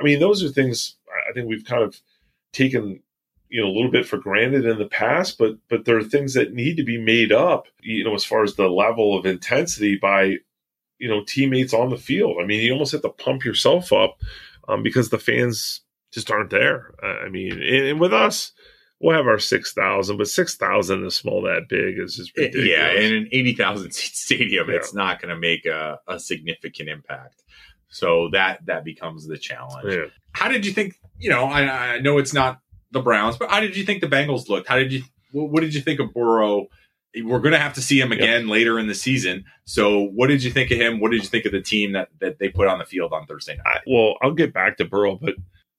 I 0.00 0.02
mean 0.02 0.20
those 0.20 0.42
are 0.42 0.48
things 0.48 0.96
I 1.28 1.32
think 1.32 1.48
we've 1.48 1.64
kind 1.64 1.82
of 1.82 2.00
taken 2.52 3.00
you 3.50 3.60
know 3.60 3.68
a 3.68 3.72
little 3.74 3.90
bit 3.90 4.06
for 4.06 4.18
granted 4.18 4.64
in 4.66 4.78
the 4.78 4.86
past 4.86 5.38
but 5.38 5.56
but 5.68 5.84
there 5.84 5.96
are 5.96 6.04
things 6.04 6.34
that 6.34 6.52
need 6.52 6.76
to 6.76 6.84
be 6.84 6.98
made 6.98 7.32
up 7.32 7.66
you 7.80 8.04
know 8.04 8.14
as 8.14 8.24
far 8.24 8.42
as 8.42 8.54
the 8.56 8.68
level 8.68 9.16
of 9.18 9.24
intensity 9.26 9.96
by 9.96 10.36
you 10.98 11.08
know 11.08 11.22
teammates 11.26 11.72
on 11.72 11.90
the 11.90 11.96
field. 11.96 12.36
I 12.42 12.46
mean 12.46 12.60
you 12.60 12.72
almost 12.72 12.92
have 12.92 13.02
to 13.02 13.08
pump 13.08 13.44
yourself 13.44 13.92
up 13.92 14.18
um, 14.68 14.82
because 14.82 15.10
the 15.10 15.18
fans 15.18 15.80
just 16.12 16.30
aren't 16.30 16.50
there. 16.50 16.94
I 17.02 17.28
mean 17.28 17.52
and, 17.52 17.62
and 17.62 18.00
with 18.00 18.12
us 18.12 18.52
we'll 19.00 19.16
have 19.16 19.28
our 19.28 19.38
6,000, 19.38 20.16
but 20.16 20.26
6,000 20.26 21.06
is 21.06 21.14
small 21.14 21.42
that 21.42 21.68
big 21.68 21.98
is 22.00 22.16
just 22.16 22.36
ridiculous. 22.36 22.68
Yeah, 22.70 22.90
in 22.90 23.14
an 23.14 23.28
80,000 23.30 23.92
seat 23.92 24.16
stadium, 24.16 24.68
Yeah. 24.68 24.74
it's 24.74 24.92
not 24.92 25.22
going 25.22 25.32
to 25.32 25.38
make 25.40 25.66
a, 25.66 26.00
a 26.08 26.18
significant 26.18 26.88
impact. 26.88 27.44
So 27.90 28.28
that 28.32 28.66
that 28.66 28.84
becomes 28.84 29.26
the 29.26 29.38
challenge. 29.38 29.86
Yeah. 29.94 30.06
How 30.32 30.48
did 30.48 30.66
you 30.66 30.72
think? 30.72 30.94
You 31.18 31.30
know, 31.30 31.44
I, 31.44 31.94
I 31.94 32.00
know 32.00 32.18
it's 32.18 32.34
not 32.34 32.58
the 32.90 33.00
Browns, 33.00 33.36
but 33.36 33.50
how 33.50 33.60
did 33.60 33.76
you 33.76 33.84
think 33.84 34.00
the 34.00 34.06
Bengals 34.06 34.48
looked? 34.48 34.68
How 34.68 34.76
did 34.76 34.92
you? 34.92 35.02
What, 35.32 35.60
did 35.60 35.74
you 35.74 35.82
think 35.82 36.00
of 36.00 36.14
Burrow? 36.14 36.68
We're 37.22 37.40
going 37.40 37.52
to 37.52 37.58
have 37.58 37.74
to 37.74 37.82
see 37.82 38.00
him 38.00 38.12
again 38.12 38.48
later 38.48 38.78
in 38.78 38.86
the 38.86 38.94
season. 38.94 39.44
So, 39.64 40.04
what 40.04 40.28
did 40.28 40.42
you 40.42 40.50
think 40.50 40.70
of 40.70 40.78
him? 40.78 41.00
What 41.00 41.10
did 41.10 41.22
you 41.22 41.28
think 41.28 41.44
of 41.44 41.52
the 41.52 41.60
team 41.60 41.92
that 41.92 42.08
that 42.20 42.38
they 42.38 42.48
put 42.48 42.68
on 42.68 42.78
the 42.78 42.84
field 42.84 43.12
on 43.12 43.26
Thursday 43.26 43.56
night? 43.56 43.66
I, 43.66 43.80
well, 43.86 44.14
I'll 44.22 44.32
get 44.32 44.54
back 44.54 44.78
to 44.78 44.84
Burrow, 44.84 45.16
but 45.16 45.34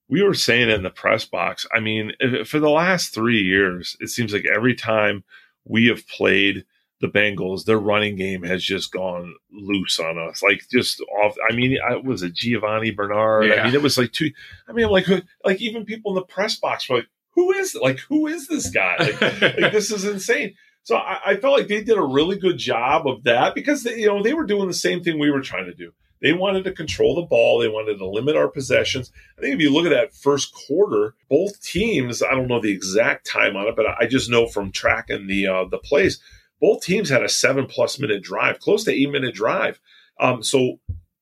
we 0.07 0.23
were 0.23 0.33
saying 0.33 0.69
in 0.69 0.83
the 0.83 0.89
press 0.89 1.25
box. 1.25 1.65
I 1.73 1.79
mean, 1.79 2.13
if, 2.19 2.47
for 2.47 2.59
the 2.59 2.69
last 2.69 3.13
three 3.13 3.41
years, 3.41 3.95
it 3.99 4.07
seems 4.07 4.33
like 4.33 4.45
every 4.53 4.75
time 4.75 5.23
we 5.65 5.87
have 5.87 6.07
played 6.07 6.65
the 7.01 7.08
Bengals, 7.08 7.65
their 7.65 7.79
running 7.79 8.15
game 8.15 8.44
has 8.44 8.63
just 8.63 8.91
gone 8.91 9.36
loose 9.51 10.00
on 10.00 10.18
us. 10.18 10.44
Like 10.44 10.68
just 10.72 11.01
off. 11.24 11.36
I 11.50 11.56
mean, 11.56 11.77
I 11.88 11.96
was 11.96 12.24
it 12.24 12.34
Giovani 12.34 12.91
Bernard. 12.91 13.46
Yeah. 13.46 13.62
I 13.62 13.65
mean, 13.65 13.74
it 13.74 13.82
was 13.82 13.98
like 13.98 14.12
two. 14.12 14.32
I 14.68 14.74
mean, 14.74 14.89
like 14.89 15.08
like 15.46 15.62
even 15.62 15.86
people 15.86 16.12
in 16.12 16.15
the 16.15 16.22
press 16.22 16.56
box 16.56 16.89
were 16.89 16.98
like, 16.98 17.08
"Who 17.36 17.53
is 17.53 17.75
like 17.75 18.00
who 18.00 18.27
is 18.27 18.48
this 18.48 18.70
guy?" 18.70 18.98
Like, 18.98 19.22
like 19.41 19.72
this 19.72 19.91
is 19.91 20.06
insane. 20.06 20.56
So 20.84 20.96
I, 20.96 21.20
I 21.25 21.36
felt 21.38 21.58
like 21.58 21.68
they 21.68 21.84
did 21.84 21.98
a 21.98 22.03
really 22.03 22.38
good 22.38 22.58
job 22.58 23.08
of 23.08 23.24
that 23.24 23.56
because 23.56 23.84
they, 23.84 24.00
you 24.00 24.08
know 24.08 24.22
they 24.22 24.34
were 24.34 24.46
doing 24.46 24.68
the 24.68 24.74
same 24.74 25.01
thing 25.01 25.20
we 25.20 25.32
were 25.32 25.41
trying 25.41 25.65
to 25.65 25.74
do. 25.74 25.94
They 26.22 26.34
wanted 26.34 26.65
to 26.65 26.74
control 26.74 27.15
the 27.15 27.27
ball. 27.27 27.60
They 27.60 27.70
wanted 27.70 27.98
to 27.98 28.06
limit 28.06 28.36
our 28.36 28.50
possessions. 28.50 29.12
I 29.38 29.41
think 29.41 29.56
if 29.56 29.62
you 29.62 29.72
look 29.72 29.86
at 29.86 29.91
that 29.91 30.13
first 30.13 30.53
quarter, 30.53 31.15
both 31.29 31.62
teams, 31.62 32.22
I 32.22 32.32
don't 32.32 32.48
know 32.48 32.60
the 32.60 32.74
exact 32.74 33.25
time 33.25 33.56
on 33.56 33.68
it, 33.68 33.75
but 33.77 33.86
I 33.88 34.06
just 34.06 34.29
know 34.29 34.46
from 34.46 34.72
tracking 34.74 35.27
the 35.27 35.48
uh, 35.48 35.65
the 35.65 35.77
plays, 35.77 36.20
both 36.61 36.83
teams 36.83 37.09
had 37.09 37.23
a 37.23 37.29
seven 37.29 37.65
plus 37.65 37.99
minute 37.99 38.23
drive, 38.23 38.59
close 38.59 38.83
to 38.85 38.91
eight 38.91 39.09
minute 39.09 39.33
drive. 39.33 39.79
Um, 40.19 40.43
so 40.43 40.79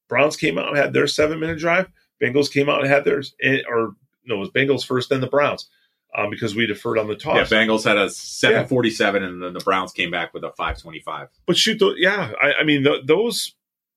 Browns 0.09 0.35
came 0.35 0.57
out 0.57 0.69
and 0.69 0.77
had 0.77 0.93
their 0.93 1.07
seven 1.07 1.39
minute 1.39 1.59
drive. 1.59 1.87
Bengals 2.21 2.51
came 2.51 2.69
out 2.69 2.81
and 2.81 2.89
had 2.89 3.05
theirs, 3.05 3.35
and, 3.41 3.61
or 3.69 3.95
no, 4.25 4.35
it 4.35 4.39
was 4.39 4.49
Bengals 4.49 4.85
first, 4.85 5.09
then 5.09 5.21
the 5.21 5.27
Browns. 5.27 5.69
um, 6.15 6.29
because 6.29 6.55
we 6.55 6.65
deferred 6.65 6.97
on 6.97 7.07
the 7.07 7.15
toss. 7.15 7.51
Yeah, 7.51 7.57
Bengals 7.57 7.83
had 7.83 7.97
a 7.97 8.09
747 8.09 9.21
yeah. 9.21 9.27
and 9.27 9.43
then 9.43 9.53
the 9.53 9.59
Browns 9.59 9.91
came 9.91 10.09
back 10.11 10.33
with 10.33 10.43
a 10.43 10.51
525. 10.51 11.29
But 11.45 11.57
shoot, 11.57 11.81
yeah, 11.97 12.31
I, 12.41 12.53
I 12.61 12.63
mean, 12.63 12.83
th- 12.83 13.05
those, 13.05 13.53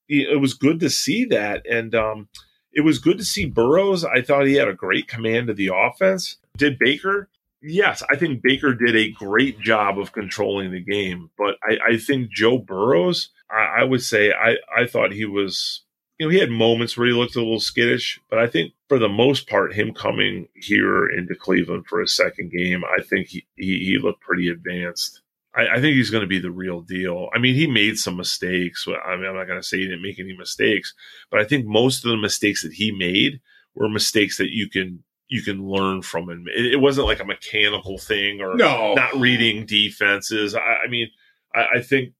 it 0.08 0.40
was 0.40 0.54
good 0.54 0.80
to 0.80 0.90
see 0.90 1.24
that. 1.26 1.66
And 1.66 1.94
um, 1.94 2.28
it 2.72 2.82
was 2.82 2.98
good 2.98 3.18
to 3.18 3.24
see 3.24 3.46
Burrows. 3.46 4.04
I 4.04 4.22
thought 4.22 4.46
he 4.46 4.54
had 4.54 4.68
a 4.68 4.74
great 4.74 5.08
command 5.08 5.50
of 5.50 5.56
the 5.56 5.70
offense. 5.74 6.36
Did 6.56 6.78
Baker? 6.78 7.28
Yes, 7.62 8.02
I 8.10 8.16
think 8.16 8.42
Baker 8.42 8.74
did 8.74 8.96
a 8.96 9.10
great 9.10 9.60
job 9.60 9.98
of 9.98 10.12
controlling 10.12 10.70
the 10.70 10.80
game. 10.80 11.30
But 11.36 11.56
I, 11.62 11.92
I 11.92 11.96
think 11.98 12.30
Joe 12.30 12.58
Burrows, 12.58 13.30
I, 13.50 13.80
I 13.80 13.84
would 13.84 14.02
say, 14.02 14.32
I, 14.32 14.56
I 14.74 14.86
thought 14.86 15.12
he 15.12 15.26
was 15.26 15.82
you 16.20 16.26
know, 16.26 16.30
he 16.30 16.38
had 16.38 16.50
moments 16.50 16.98
where 16.98 17.06
he 17.06 17.14
looked 17.14 17.34
a 17.34 17.38
little 17.38 17.60
skittish, 17.60 18.20
but 18.28 18.38
I 18.38 18.46
think 18.46 18.74
for 18.90 18.98
the 18.98 19.08
most 19.08 19.48
part, 19.48 19.72
him 19.72 19.94
coming 19.94 20.48
here 20.54 21.08
into 21.08 21.34
Cleveland 21.34 21.86
for 21.86 22.02
a 22.02 22.06
second 22.06 22.52
game, 22.52 22.84
I 22.84 23.02
think 23.02 23.28
he, 23.28 23.46
he, 23.56 23.78
he 23.86 23.98
looked 23.98 24.20
pretty 24.20 24.50
advanced. 24.50 25.22
I, 25.54 25.66
I 25.76 25.80
think 25.80 25.96
he's 25.96 26.10
going 26.10 26.20
to 26.20 26.28
be 26.28 26.38
the 26.38 26.50
real 26.50 26.82
deal. 26.82 27.30
I 27.34 27.38
mean, 27.38 27.54
he 27.54 27.66
made 27.66 27.98
some 27.98 28.18
mistakes. 28.18 28.86
I 28.86 29.16
mean, 29.16 29.24
I'm 29.24 29.34
not 29.34 29.46
going 29.46 29.58
to 29.58 29.66
say 29.66 29.78
he 29.78 29.84
didn't 29.84 30.02
make 30.02 30.20
any 30.20 30.36
mistakes, 30.36 30.92
but 31.30 31.40
I 31.40 31.44
think 31.44 31.64
most 31.64 32.04
of 32.04 32.10
the 32.10 32.18
mistakes 32.18 32.64
that 32.64 32.74
he 32.74 32.92
made 32.92 33.40
were 33.74 33.88
mistakes 33.88 34.36
that 34.36 34.50
you 34.50 34.68
can 34.68 35.02
you 35.30 35.42
can 35.42 35.66
learn 35.66 36.02
from 36.02 36.28
him. 36.28 36.46
It, 36.54 36.74
it 36.74 36.80
wasn't 36.80 37.06
like 37.06 37.20
a 37.20 37.24
mechanical 37.24 37.96
thing 37.96 38.40
or 38.40 38.56
no. 38.56 38.94
not 38.94 39.14
reading 39.14 39.64
defenses. 39.64 40.54
I, 40.54 40.58
I 40.84 40.88
mean, 40.88 41.08
I, 41.54 41.66
I 41.76 41.80
think 41.80 42.12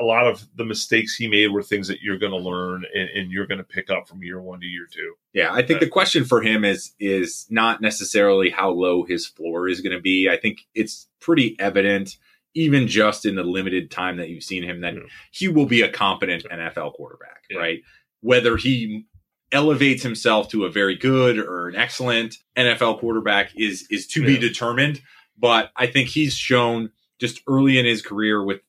a 0.00 0.04
lot 0.04 0.28
of 0.28 0.46
the 0.56 0.64
mistakes 0.64 1.16
he 1.16 1.26
made 1.26 1.48
were 1.48 1.62
things 1.62 1.88
that 1.88 2.02
you're 2.02 2.18
going 2.18 2.30
to 2.30 2.38
learn 2.38 2.84
and, 2.94 3.08
and 3.10 3.32
you're 3.32 3.48
going 3.48 3.58
to 3.58 3.64
pick 3.64 3.90
up 3.90 4.08
from 4.08 4.22
year 4.22 4.40
one 4.40 4.60
to 4.60 4.66
year 4.66 4.86
two. 4.88 5.14
Yeah, 5.32 5.52
I 5.52 5.62
think 5.62 5.78
uh, 5.78 5.80
the 5.80 5.88
question 5.88 6.24
for 6.24 6.40
him 6.40 6.64
is 6.64 6.92
is 7.00 7.46
not 7.50 7.80
necessarily 7.80 8.48
how 8.48 8.70
low 8.70 9.04
his 9.04 9.26
floor 9.26 9.68
is 9.68 9.80
going 9.80 9.96
to 9.96 10.00
be. 10.00 10.28
I 10.30 10.36
think 10.36 10.60
it's 10.72 11.08
pretty 11.20 11.56
evident, 11.58 12.16
even 12.54 12.86
just 12.86 13.26
in 13.26 13.34
the 13.34 13.42
limited 13.42 13.90
time 13.90 14.18
that 14.18 14.28
you've 14.28 14.44
seen 14.44 14.62
him, 14.62 14.82
that 14.82 14.94
yeah. 14.94 15.00
he 15.32 15.48
will 15.48 15.66
be 15.66 15.82
a 15.82 15.90
competent 15.90 16.44
NFL 16.44 16.94
quarterback, 16.94 17.42
yeah. 17.50 17.58
right? 17.58 17.82
Whether 18.20 18.56
he 18.56 19.06
elevates 19.52 20.02
himself 20.02 20.48
to 20.48 20.64
a 20.64 20.70
very 20.70 20.96
good 20.96 21.38
or 21.38 21.68
an 21.68 21.76
excellent 21.76 22.36
NFL 22.56 22.98
quarterback 22.98 23.50
is 23.56 23.86
is 23.90 24.06
to 24.08 24.20
yeah. 24.20 24.26
be 24.26 24.38
determined. 24.38 25.00
But 25.38 25.70
I 25.76 25.86
think 25.86 26.08
he's 26.08 26.34
shown 26.34 26.90
just 27.18 27.40
early 27.46 27.78
in 27.78 27.86
his 27.86 28.02
career 28.02 28.42
with 28.42 28.60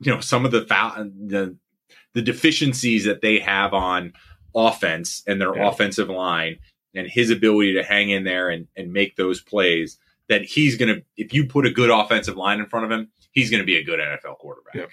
you 0.00 0.12
know 0.12 0.20
some 0.20 0.44
of 0.44 0.52
the 0.52 0.60
the 0.60 1.56
the 2.14 2.22
deficiencies 2.22 3.04
that 3.04 3.20
they 3.20 3.38
have 3.38 3.74
on 3.74 4.12
offense 4.54 5.22
and 5.26 5.40
their 5.40 5.56
yeah. 5.56 5.68
offensive 5.68 6.08
line 6.08 6.58
and 6.94 7.06
his 7.06 7.30
ability 7.30 7.74
to 7.74 7.82
hang 7.82 8.10
in 8.10 8.24
there 8.24 8.48
and, 8.48 8.66
and 8.76 8.92
make 8.92 9.16
those 9.16 9.40
plays 9.40 9.98
that 10.28 10.42
he's 10.42 10.76
going 10.76 10.94
to 10.94 11.02
if 11.16 11.32
you 11.32 11.46
put 11.46 11.66
a 11.66 11.70
good 11.70 11.90
offensive 11.90 12.36
line 12.36 12.58
in 12.58 12.66
front 12.66 12.84
of 12.84 12.90
him 12.90 13.10
he's 13.32 13.50
going 13.50 13.62
to 13.62 13.66
be 13.66 13.76
a 13.76 13.84
good 13.84 14.00
NFL 14.00 14.38
quarterback. 14.38 14.74
Yeah. 14.74 14.86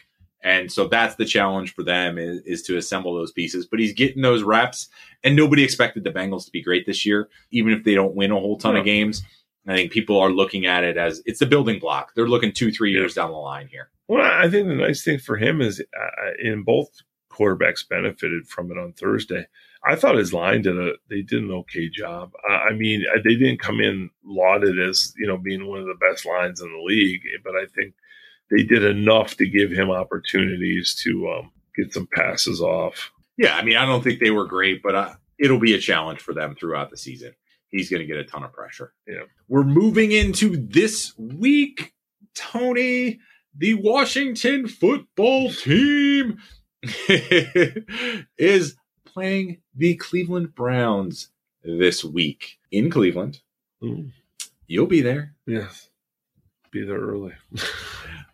And 0.46 0.72
so 0.72 0.88
that's 0.88 1.16
the 1.16 1.25
challenge 1.25 1.74
for 1.74 1.82
them 1.82 2.20
is, 2.20 2.40
is 2.42 2.62
to 2.64 2.78
assemble 2.78 3.16
those 3.16 3.32
pieces. 3.32 3.66
But 3.66 3.80
he's 3.80 3.94
getting 3.94 4.22
those 4.22 4.44
reps, 4.44 4.88
and 5.24 5.36
nobody 5.36 5.64
expected 5.64 6.04
the 6.04 6.12
Bengals 6.12 6.46
to 6.46 6.52
be 6.52 6.62
great 6.62 6.86
this 6.86 7.04
year, 7.04 7.30
even 7.50 7.74
if 7.74 7.84
they 7.84 7.96
don't 7.96 8.16
win 8.16 8.32
a 8.32 8.36
whole 8.40 8.58
ton 8.58 8.78
of 8.78 8.86
games. 8.86 9.24
I 9.68 9.75
think 9.75 9.92
people 9.92 10.20
are 10.20 10.30
looking 10.30 10.68
at 10.68 10.84
it 10.84 10.98
as 10.98 11.24
it's 11.25 11.40
the 11.40 11.48
building 11.48 11.80
block. 11.80 12.14
They're 12.16 12.28
looking 12.28 12.54
two, 12.54 12.72
three 12.72 12.92
years 12.92 13.16
down 13.16 13.32
the 13.32 13.38
line 13.38 13.68
here. 13.68 13.90
Well, 14.08 14.22
I 14.24 14.48
think 14.48 14.68
the 14.68 14.75
nice 14.75 15.04
thing 15.04 15.18
for 15.18 15.36
him 15.36 15.62
is 15.62 15.82
uh, 15.82 16.32
in 16.40 16.62
both 16.62 16.90
quarterbacks 17.32 17.88
benefited 17.90 18.48
from 18.48 18.72
it 18.72 18.78
on 18.78 18.94
Thursday. 18.94 19.48
I 19.84 19.96
thought 19.96 20.16
his 20.16 20.34
line 20.34 20.62
did 20.62 20.78
a 20.78 20.94
they 21.10 21.24
did 21.24 21.42
an 21.42 21.52
okay 21.52 21.90
job. 21.90 22.34
Uh, 22.48 22.54
I 22.54 22.74
mean, 22.74 23.04
they 23.24 23.36
didn't 23.36 23.60
come 23.60 23.80
in 23.80 24.12
lauded 24.24 24.80
as 24.80 25.12
you 25.18 25.25
know 25.25 25.38
being 25.38 25.66
one 25.66 25.80
of 25.80 25.88
the 25.88 26.08
best 26.08 26.24
lines 26.24 26.62
in 26.62 26.72
the 26.72 26.84
league, 26.84 27.22
but 27.44 27.56
I 27.56 27.66
think 27.66 27.96
they 28.52 28.64
did 28.64 28.84
enough 28.84 29.38
to 29.38 29.48
give 29.48 29.72
him 29.72 29.90
opportunities 29.90 30.96
to 31.04 31.30
um, 31.30 31.52
get 31.76 31.93
some 31.93 32.08
passes 32.13 32.62
off. 32.62 33.12
Yeah, 33.38 33.56
I 33.56 33.63
mean, 33.63 33.78
I 33.78 33.86
don't 33.86 34.04
think 34.04 34.19
they 34.19 34.32
were 34.32 34.46
great, 34.46 34.82
but 34.82 34.96
uh, 34.96 35.13
it'll 35.39 35.60
be 35.60 35.74
a 35.74 35.80
challenge 35.80 36.19
for 36.19 36.34
them 36.34 36.56
throughout 36.56 36.89
the 36.89 36.98
season. 36.98 37.34
He's 37.69 37.89
going 37.89 38.02
to 38.02 38.06
get 38.06 38.17
a 38.17 38.24
ton 38.24 38.43
of 38.43 38.54
pressure. 38.54 38.93
Yeah, 39.08 39.24
we're 39.48 39.63
moving 39.63 40.12
into 40.12 40.56
this 40.56 41.17
week, 41.17 41.93
Tony 42.34 43.19
the 43.58 43.76
Washington 43.76 44.67
football 44.67 45.52
team 45.52 46.39
is 48.38 48.76
playing 49.06 49.62
the 49.76 49.96
Cleveland 49.96 50.54
Browns 50.54 51.30
this 51.63 52.04
week 52.04 52.60
in 52.72 52.89
Cleveland. 52.89 53.39
You'll 54.67 54.88
be 54.88 55.02
there. 55.02 55.36
Yes. 55.46 55.89
Be 56.76 56.84
there 56.84 57.00
early. 57.00 57.32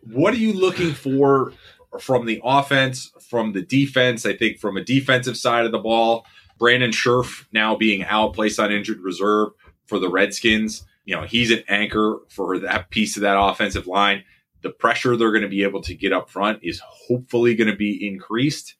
what 0.00 0.34
are 0.34 0.38
you 0.38 0.52
looking 0.52 0.94
for 0.94 1.52
from 2.00 2.26
the 2.26 2.40
offense, 2.42 3.12
from 3.20 3.52
the 3.52 3.62
defense? 3.62 4.26
I 4.26 4.36
think 4.36 4.58
from 4.58 4.76
a 4.76 4.82
defensive 4.82 5.36
side 5.36 5.64
of 5.64 5.70
the 5.70 5.78
ball, 5.78 6.26
Brandon 6.58 6.90
Scherff 6.90 7.46
now 7.52 7.76
being 7.76 8.02
out, 8.02 8.34
placed 8.34 8.58
on 8.58 8.72
injured 8.72 8.98
reserve 8.98 9.50
for 9.86 10.00
the 10.00 10.08
Redskins. 10.08 10.84
You 11.04 11.14
know, 11.14 11.22
he's 11.22 11.52
an 11.52 11.62
anchor 11.68 12.18
for 12.30 12.58
that 12.58 12.90
piece 12.90 13.16
of 13.16 13.22
that 13.22 13.40
offensive 13.40 13.86
line 13.86 14.24
the 14.62 14.70
pressure 14.70 15.16
they're 15.16 15.30
going 15.30 15.42
to 15.42 15.48
be 15.48 15.62
able 15.62 15.82
to 15.82 15.94
get 15.94 16.12
up 16.12 16.30
front 16.30 16.60
is 16.62 16.80
hopefully 16.84 17.54
going 17.54 17.70
to 17.70 17.76
be 17.76 18.06
increased. 18.06 18.74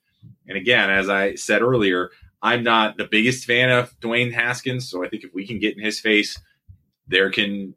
And 0.47 0.57
again, 0.57 0.89
as 0.89 1.09
I 1.09 1.35
said 1.35 1.61
earlier, 1.61 2.09
I'm 2.41 2.63
not 2.63 2.97
the 2.97 3.07
biggest 3.09 3.45
fan 3.45 3.69
of 3.69 3.97
Dwayne 3.99 4.33
Haskins. 4.33 4.89
So 4.89 5.05
I 5.05 5.09
think 5.09 5.23
if 5.23 5.33
we 5.33 5.45
can 5.45 5.59
get 5.59 5.77
in 5.77 5.83
his 5.83 5.99
face, 5.99 6.39
there 7.07 7.29
can 7.29 7.75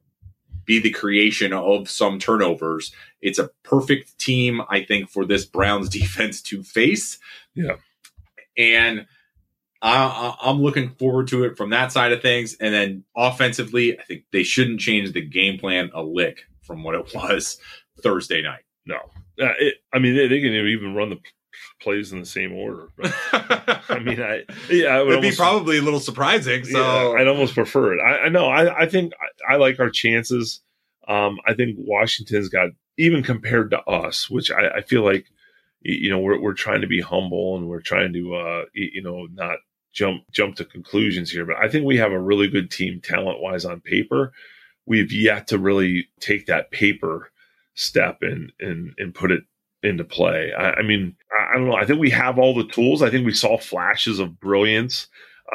be 0.67 0.81
the 0.81 0.91
creation 0.91 1.53
of 1.53 1.89
some 1.89 2.19
turnovers. 2.19 2.93
It's 3.23 3.39
a 3.39 3.51
perfect 3.63 4.19
team, 4.19 4.61
I 4.69 4.85
think, 4.85 5.09
for 5.09 5.25
this 5.25 5.45
Browns 5.45 5.89
defense 5.89 6.43
to 6.43 6.63
face. 6.63 7.19
Yeah. 7.55 7.77
And 8.59 9.07
I, 9.83 10.37
am 10.45 10.61
looking 10.63 10.91
forward 10.91 11.29
to 11.29 11.45
it 11.45 11.57
from 11.57 11.71
that 11.71 11.93
side 11.93 12.13
of 12.13 12.23
things. 12.23 12.57
And 12.61 12.75
then 12.75 13.05
offensively, 13.17 13.99
I 13.99 14.03
think 14.03 14.25
they 14.33 14.43
shouldn't 14.43 14.81
change 14.81 15.13
the 15.13 15.21
game 15.21 15.59
plan 15.59 15.91
a 15.95 16.03
lick 16.03 16.45
from 16.63 16.83
what 16.83 16.95
it 16.95 17.11
was 17.15 17.59
Thursday 18.03 18.43
night. 18.43 18.65
No, 18.87 18.97
uh, 19.41 19.53
it, 19.59 19.77
I 19.93 19.99
mean 19.99 20.15
they, 20.15 20.29
they, 20.29 20.41
can 20.41 20.53
even 20.53 20.95
run 20.95 21.11
the 21.11 21.19
plays 21.81 22.13
in 22.13 22.21
the 22.21 22.27
same 22.27 22.53
order. 22.53 22.89
I 23.03 24.01
mean, 24.03 24.21
I 24.21 24.45
yeah, 24.71 24.97
I 24.97 25.03
would 25.03 25.13
it'd 25.13 25.17
almost, 25.17 25.23
be 25.23 25.37
probably 25.37 25.79
a 25.79 25.83
little 25.83 26.01
surprising. 26.01 26.65
So 26.65 26.79
yeah, 27.13 27.21
I'd 27.21 27.29
almost 27.29 27.55
prefer 27.55 27.95
it. 27.95 28.01
I, 28.01 28.25
I 28.25 28.29
know. 28.29 28.47
I, 28.47 28.83
I 28.83 28.87
think 28.87 29.13
I, 29.49 29.55
I, 29.55 29.57
like 29.57 29.79
our 29.81 29.91
chances. 29.91 30.61
Um, 31.09 31.39
I 31.47 31.55
think 31.55 31.77
Washington's 31.79 32.49
got 32.49 32.71
even 32.99 33.23
compared 33.23 33.71
to 33.71 33.81
us, 33.85 34.29
which 34.31 34.51
I, 34.51 34.79
I 34.79 34.81
feel 34.83 35.05
like 35.05 35.27
you 35.81 36.11
know 36.11 36.19
we're 36.19 36.41
we're 36.41 36.55
trying 36.55 36.81
to 36.81 36.87
be 36.87 37.01
humble 37.01 37.57
and 37.57 37.69
we're 37.69 37.81
trying 37.81 38.13
to 38.13 38.35
uh, 38.35 38.65
you 38.75 39.03
know 39.03 39.27
not 39.33 39.59
jump 39.93 40.25
jump 40.31 40.57
to 40.57 40.65
conclusions 40.65 41.31
here, 41.31 41.47
but 41.47 41.57
I 41.57 41.69
think 41.69 41.85
we 41.85 41.97
have 41.99 42.13
a 42.13 42.21
really 42.21 42.49
good 42.49 42.71
team 42.71 43.01
talent 43.01 43.41
wise 43.41 43.65
on 43.65 43.81
paper. 43.81 44.33
We've 44.85 45.13
yet 45.13 45.49
to 45.49 45.59
really 45.59 46.09
take 46.21 46.47
that 46.47 46.71
paper 46.71 47.31
step 47.75 48.19
and 48.23 48.53
and 48.61 48.95
and 48.99 49.15
put 49.15 49.31
it 49.31 49.45
into 49.83 50.05
play. 50.05 50.53
I, 50.57 50.73
I 50.73 50.83
mean, 50.83 51.17
I, 51.39 51.53
I, 51.53 51.59
don't 51.59 51.69
know. 51.69 51.77
I 51.77 51.85
think 51.85 52.01
we 52.01 52.11
have 52.11 52.39
all 52.39 52.55
the 52.55 52.67
tools. 52.67 53.03
I 53.03 53.11
think 53.11 53.27
we 53.27 53.35
saw 53.35 53.59
flashes 53.59 54.19
of 54.19 54.41
brilliance 54.41 55.07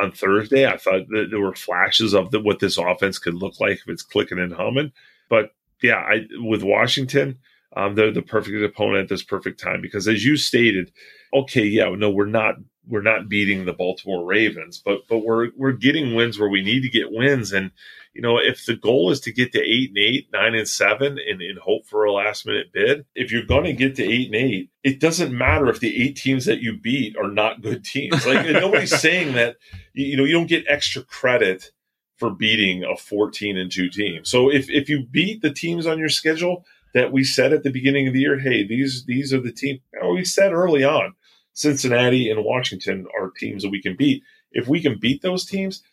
on 0.01 0.11
Thursday. 0.11 0.65
I 0.65 0.77
thought 0.77 1.07
that 1.09 1.27
there 1.29 1.39
were 1.39 1.55
flashes 1.55 2.13
of 2.13 2.31
the, 2.31 2.39
what 2.39 2.59
this 2.59 2.77
offense 2.77 3.19
could 3.19 3.35
look 3.35 3.59
like 3.59 3.79
if 3.79 3.89
it's 3.89 4.03
clicking 4.03 4.39
and 4.39 4.53
humming. 4.53 4.91
But 5.29 5.51
yeah, 5.81 5.97
I, 5.97 6.27
with 6.37 6.63
Washington, 6.63 7.39
um, 7.75 7.95
they're 7.95 8.11
the 8.11 8.21
perfect 8.21 8.55
opponent 8.63 9.03
at 9.03 9.09
this 9.09 9.23
perfect 9.23 9.59
time 9.59 9.81
because, 9.81 10.07
as 10.07 10.25
you 10.25 10.37
stated, 10.37 10.91
okay, 11.33 11.63
yeah, 11.63 11.89
no, 11.95 12.09
we're 12.09 12.25
not 12.25 12.55
we're 12.87 13.01
not 13.01 13.29
beating 13.29 13.65
the 13.65 13.73
Baltimore 13.73 14.25
Ravens, 14.25 14.81
but 14.83 15.07
but 15.07 15.19
we're 15.19 15.49
we're 15.55 15.71
getting 15.71 16.15
wins 16.15 16.39
where 16.39 16.49
we 16.49 16.61
need 16.61 16.81
to 16.81 16.89
get 16.89 17.11
wins, 17.11 17.51
and 17.51 17.71
you 18.13 18.21
know, 18.21 18.37
if 18.37 18.65
the 18.65 18.75
goal 18.75 19.09
is 19.11 19.21
to 19.21 19.31
get 19.31 19.53
to 19.53 19.61
eight 19.61 19.89
and 19.89 19.97
eight, 19.97 20.27
nine 20.33 20.53
and 20.53 20.67
seven, 20.67 21.17
and, 21.17 21.41
and 21.41 21.57
hope 21.59 21.85
for 21.85 22.03
a 22.03 22.11
last 22.11 22.45
minute 22.45 22.73
bid, 22.73 23.05
if 23.15 23.31
you're 23.31 23.45
going 23.45 23.63
to 23.63 23.73
get 23.73 23.95
to 23.95 24.03
eight 24.03 24.27
and 24.27 24.35
eight, 24.35 24.69
it 24.83 24.99
doesn't 24.99 25.35
matter 25.35 25.69
if 25.69 25.79
the 25.79 26.01
eight 26.01 26.17
teams 26.17 26.45
that 26.45 26.61
you 26.61 26.77
beat 26.77 27.15
are 27.15 27.29
not 27.29 27.61
good 27.61 27.85
teams. 27.85 28.25
Like 28.25 28.45
nobody's 28.47 28.99
saying 28.99 29.33
that, 29.35 29.57
you 29.93 30.17
know, 30.17 30.25
you 30.25 30.33
don't 30.33 30.47
get 30.47 30.65
extra 30.67 31.03
credit 31.03 31.71
for 32.17 32.29
beating 32.29 32.83
a 32.83 32.97
14 32.97 33.57
and 33.57 33.71
two 33.71 33.89
team. 33.89 34.25
So 34.25 34.51
if, 34.51 34.69
if 34.69 34.89
you 34.89 35.05
beat 35.05 35.41
the 35.41 35.53
teams 35.53 35.87
on 35.87 35.97
your 35.97 36.09
schedule 36.09 36.65
that 36.93 37.13
we 37.13 37.23
said 37.23 37.53
at 37.53 37.63
the 37.63 37.71
beginning 37.71 38.07
of 38.07 38.13
the 38.13 38.19
year, 38.19 38.39
hey, 38.39 38.67
these, 38.67 39.05
these 39.05 39.33
are 39.33 39.39
the 39.39 39.53
teams 39.53 39.79
we 40.03 40.25
said 40.25 40.51
early 40.51 40.83
on, 40.83 41.15
Cincinnati 41.53 42.29
and 42.29 42.43
Washington 42.43 43.07
are 43.19 43.31
teams 43.31 43.63
that 43.63 43.69
we 43.69 43.81
can 43.81 43.95
beat. 43.95 44.23
If 44.51 44.67
we 44.67 44.81
can 44.81 44.97
beat 44.99 45.21
those 45.21 45.45
teams, 45.45 45.83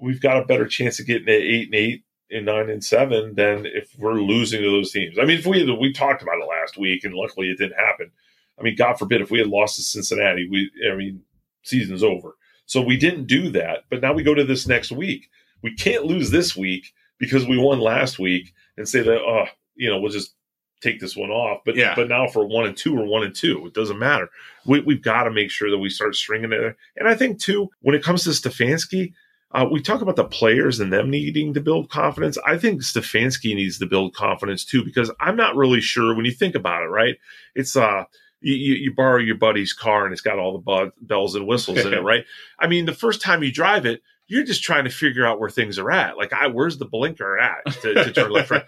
we've 0.00 0.20
got 0.20 0.42
a 0.42 0.44
better 0.44 0.66
chance 0.66 1.00
of 1.00 1.06
getting 1.06 1.26
to 1.26 1.32
eight 1.32 1.66
and 1.66 1.74
eight 1.74 2.02
and 2.30 2.46
nine 2.46 2.70
and 2.70 2.84
seven 2.84 3.34
than 3.34 3.66
if 3.66 3.90
we're 3.98 4.20
losing 4.20 4.62
to 4.62 4.70
those 4.70 4.92
teams. 4.92 5.18
I 5.18 5.24
mean, 5.24 5.38
if 5.38 5.46
we 5.46 5.70
we 5.72 5.92
talked 5.92 6.22
about 6.22 6.38
it 6.38 6.48
last 6.48 6.76
week, 6.76 7.04
and 7.04 7.14
luckily 7.14 7.48
it 7.48 7.58
didn't 7.58 7.78
happen. 7.78 8.10
I 8.58 8.62
mean, 8.62 8.76
God 8.76 8.98
forbid 8.98 9.20
if 9.20 9.30
we 9.30 9.38
had 9.38 9.48
lost 9.48 9.76
to 9.76 9.82
Cincinnati, 9.82 10.48
we 10.50 10.70
I 10.90 10.96
mean, 10.96 11.22
season's 11.62 12.02
over. 12.02 12.36
So 12.66 12.82
we 12.82 12.96
didn't 12.96 13.26
do 13.26 13.50
that, 13.50 13.84
but 13.90 14.00
now 14.02 14.12
we 14.12 14.24
go 14.24 14.34
to 14.34 14.44
this 14.44 14.66
next 14.66 14.90
week. 14.90 15.28
We 15.62 15.74
can't 15.74 16.04
lose 16.04 16.30
this 16.30 16.56
week 16.56 16.92
because 17.18 17.46
we 17.46 17.58
won 17.58 17.80
last 17.80 18.18
week, 18.18 18.52
and 18.76 18.88
say 18.88 19.02
that, 19.02 19.20
oh, 19.20 19.46
you 19.74 19.88
know, 19.88 20.00
we'll 20.00 20.12
just 20.12 20.34
take 20.82 21.00
this 21.00 21.16
one 21.16 21.30
off. 21.30 21.62
But 21.64 21.76
Yeah. 21.76 21.94
but 21.94 22.08
now 22.08 22.26
for 22.28 22.46
one 22.46 22.66
and 22.66 22.76
two 22.76 22.96
or 22.98 23.04
one 23.06 23.22
and 23.24 23.34
two, 23.34 23.66
it 23.66 23.74
doesn't 23.74 23.98
matter. 23.98 24.28
We, 24.64 24.80
we've 24.80 25.02
got 25.02 25.24
to 25.24 25.30
make 25.30 25.50
sure 25.50 25.70
that 25.70 25.78
we 25.78 25.88
start 25.90 26.14
stringing 26.16 26.52
it. 26.52 26.76
And 26.96 27.08
I 27.08 27.14
think 27.14 27.40
too, 27.40 27.70
when 27.80 27.94
it 27.94 28.02
comes 28.02 28.24
to 28.24 28.30
Stefanski, 28.30 29.12
uh, 29.52 29.66
we 29.70 29.80
talk 29.80 30.02
about 30.02 30.16
the 30.16 30.24
players 30.24 30.80
and 30.80 30.92
them 30.92 31.08
needing 31.08 31.54
to 31.54 31.60
build 31.60 31.88
confidence. 31.88 32.36
I 32.44 32.58
think 32.58 32.82
Stefanski 32.82 33.54
needs 33.54 33.78
to 33.78 33.86
build 33.86 34.14
confidence 34.14 34.64
too, 34.64 34.84
because 34.84 35.10
I'm 35.20 35.36
not 35.36 35.56
really 35.56 35.80
sure 35.80 36.14
when 36.14 36.24
you 36.26 36.32
think 36.32 36.54
about 36.54 36.82
it, 36.82 36.86
right? 36.88 37.16
It's 37.54 37.76
uh 37.76 38.04
you, 38.42 38.54
you, 38.54 38.74
you 38.74 38.94
borrow 38.94 39.18
your 39.18 39.36
buddy's 39.36 39.72
car 39.72 40.04
and 40.04 40.12
it's 40.12 40.20
got 40.20 40.38
all 40.38 40.52
the 40.52 40.58
bu- 40.58 40.92
bells 41.00 41.34
and 41.34 41.46
whistles 41.46 41.78
in 41.86 41.94
it, 41.94 42.02
right? 42.02 42.24
I 42.58 42.66
mean, 42.66 42.84
the 42.84 42.92
first 42.92 43.22
time 43.22 43.42
you 43.42 43.50
drive 43.50 43.86
it, 43.86 44.02
you're 44.28 44.44
just 44.44 44.62
trying 44.62 44.84
to 44.84 44.90
figure 44.90 45.24
out 45.26 45.40
where 45.40 45.48
things 45.48 45.78
are 45.78 45.90
at. 45.90 46.18
Like, 46.18 46.32
I 46.34 46.48
where's 46.48 46.76
the 46.76 46.84
blinker 46.84 47.38
at 47.38 47.64
to, 47.82 47.94
to 47.94 48.12
turn 48.12 48.30
left, 48.30 48.50
right? 48.50 48.64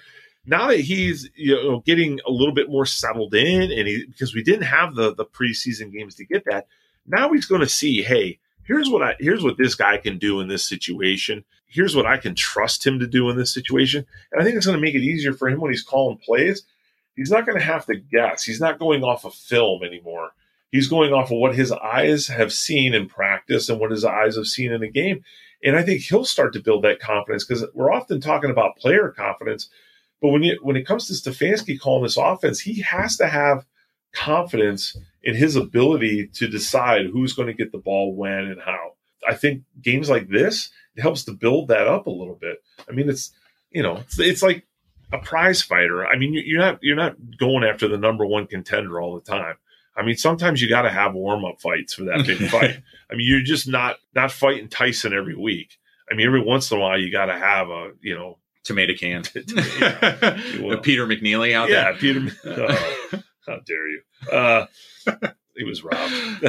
Now 0.48 0.68
that 0.68 0.80
he's 0.80 1.28
you 1.34 1.54
know 1.54 1.80
getting 1.80 2.20
a 2.26 2.30
little 2.30 2.54
bit 2.54 2.70
more 2.70 2.86
settled 2.86 3.34
in, 3.34 3.70
and 3.70 3.86
he 3.86 4.06
because 4.06 4.34
we 4.34 4.42
didn't 4.42 4.66
have 4.66 4.94
the 4.94 5.14
the 5.14 5.26
preseason 5.26 5.92
games 5.92 6.14
to 6.16 6.24
get 6.24 6.44
that, 6.46 6.66
now 7.06 7.32
he's 7.32 7.46
going 7.46 7.60
to 7.60 7.68
see, 7.68 8.02
hey, 8.02 8.38
here's 8.64 8.88
what 8.88 9.02
I 9.02 9.14
here's 9.20 9.44
what 9.44 9.58
this 9.58 9.74
guy 9.74 9.98
can 9.98 10.18
do 10.18 10.40
in 10.40 10.48
this 10.48 10.66
situation. 10.66 11.44
Here's 11.66 11.94
what 11.94 12.06
I 12.06 12.16
can 12.16 12.34
trust 12.34 12.86
him 12.86 12.98
to 12.98 13.06
do 13.06 13.28
in 13.28 13.36
this 13.36 13.52
situation, 13.52 14.06
and 14.32 14.40
I 14.40 14.44
think 14.44 14.56
it's 14.56 14.66
going 14.66 14.78
to 14.78 14.82
make 14.82 14.94
it 14.94 15.02
easier 15.02 15.34
for 15.34 15.48
him 15.48 15.60
when 15.60 15.70
he's 15.70 15.82
calling 15.82 16.18
plays. 16.18 16.62
He's 17.14 17.30
not 17.30 17.44
going 17.44 17.58
to 17.58 17.64
have 17.64 17.84
to 17.86 17.96
guess. 17.96 18.44
He's 18.44 18.60
not 18.60 18.78
going 18.78 19.02
off 19.02 19.24
of 19.24 19.34
film 19.34 19.82
anymore. 19.82 20.30
He's 20.70 20.88
going 20.88 21.12
off 21.12 21.30
of 21.30 21.38
what 21.38 21.54
his 21.54 21.72
eyes 21.72 22.28
have 22.28 22.52
seen 22.52 22.94
in 22.94 23.08
practice 23.08 23.68
and 23.68 23.80
what 23.80 23.90
his 23.90 24.04
eyes 24.04 24.36
have 24.36 24.46
seen 24.46 24.72
in 24.72 24.82
a 24.82 24.88
game. 24.88 25.24
And 25.64 25.76
I 25.76 25.82
think 25.82 26.02
he'll 26.02 26.24
start 26.24 26.52
to 26.52 26.62
build 26.62 26.84
that 26.84 27.00
confidence 27.00 27.44
because 27.44 27.64
we're 27.74 27.92
often 27.92 28.20
talking 28.20 28.50
about 28.50 28.76
player 28.76 29.08
confidence, 29.08 29.68
but 30.20 30.28
when 30.28 30.42
you 30.42 30.58
when 30.62 30.76
it 30.76 30.86
comes 30.86 31.06
to 31.06 31.12
Stefanski 31.30 31.78
calling 31.80 32.02
this 32.02 32.16
offense, 32.16 32.60
he 32.60 32.80
has 32.82 33.16
to 33.18 33.28
have 33.28 33.64
confidence 34.12 34.96
in 35.22 35.34
his 35.34 35.56
ability 35.56 36.28
to 36.34 36.48
decide 36.48 37.06
who's 37.06 37.32
going 37.34 37.48
to 37.48 37.54
get 37.54 37.72
the 37.72 37.78
ball 37.78 38.14
when 38.14 38.44
and 38.44 38.60
how. 38.60 38.92
I 39.28 39.34
think 39.34 39.62
games 39.82 40.08
like 40.08 40.28
this 40.28 40.70
it 40.96 41.02
helps 41.02 41.24
to 41.24 41.32
build 41.32 41.68
that 41.68 41.86
up 41.86 42.06
a 42.06 42.10
little 42.10 42.34
bit. 42.40 42.62
I 42.88 42.92
mean, 42.92 43.08
it's 43.08 43.32
you 43.70 43.82
know, 43.82 43.96
it's, 43.98 44.18
it's 44.18 44.42
like 44.42 44.64
a 45.12 45.18
prize 45.18 45.62
fighter. 45.62 46.06
I 46.06 46.16
mean, 46.16 46.32
you- 46.32 46.42
you're 46.44 46.60
not 46.60 46.78
you're 46.82 46.96
not 46.96 47.16
going 47.38 47.64
after 47.64 47.88
the 47.88 47.98
number 47.98 48.24
one 48.26 48.46
contender 48.46 49.00
all 49.00 49.14
the 49.14 49.20
time. 49.30 49.56
I 49.96 50.02
mean, 50.04 50.16
sometimes 50.16 50.62
you 50.62 50.68
got 50.68 50.82
to 50.82 50.90
have 50.90 51.14
warm 51.14 51.44
up 51.44 51.60
fights 51.60 51.92
for 51.94 52.04
that 52.04 52.24
big 52.24 52.38
fight. 52.50 52.80
I 53.10 53.14
mean, 53.16 53.26
you're 53.26 53.40
just 53.42 53.68
not 53.68 53.96
not 54.14 54.32
fighting 54.32 54.68
Tyson 54.68 55.12
every 55.12 55.34
week. 55.36 55.78
I 56.10 56.14
mean, 56.14 56.26
every 56.26 56.42
once 56.42 56.70
in 56.70 56.78
a 56.78 56.80
while 56.80 56.98
you 56.98 57.10
got 57.12 57.26
to 57.26 57.38
have 57.38 57.68
a 57.68 57.90
you 58.00 58.14
know 58.14 58.38
Tomato 58.68 58.94
can. 58.94 59.24
Yeah. 59.34 60.76
Peter 60.82 61.06
McNeeley 61.06 61.52
out 61.54 61.68
yeah 61.68 61.92
there. 61.92 61.92
Yeah, 61.92 61.98
Peter. 61.98 62.36
oh, 63.12 63.20
how 63.46 63.58
dare 63.66 63.88
you? 63.90 64.00
Uh, 64.30 64.66
he 65.56 65.64
was 65.64 65.82
robbed 65.82 66.44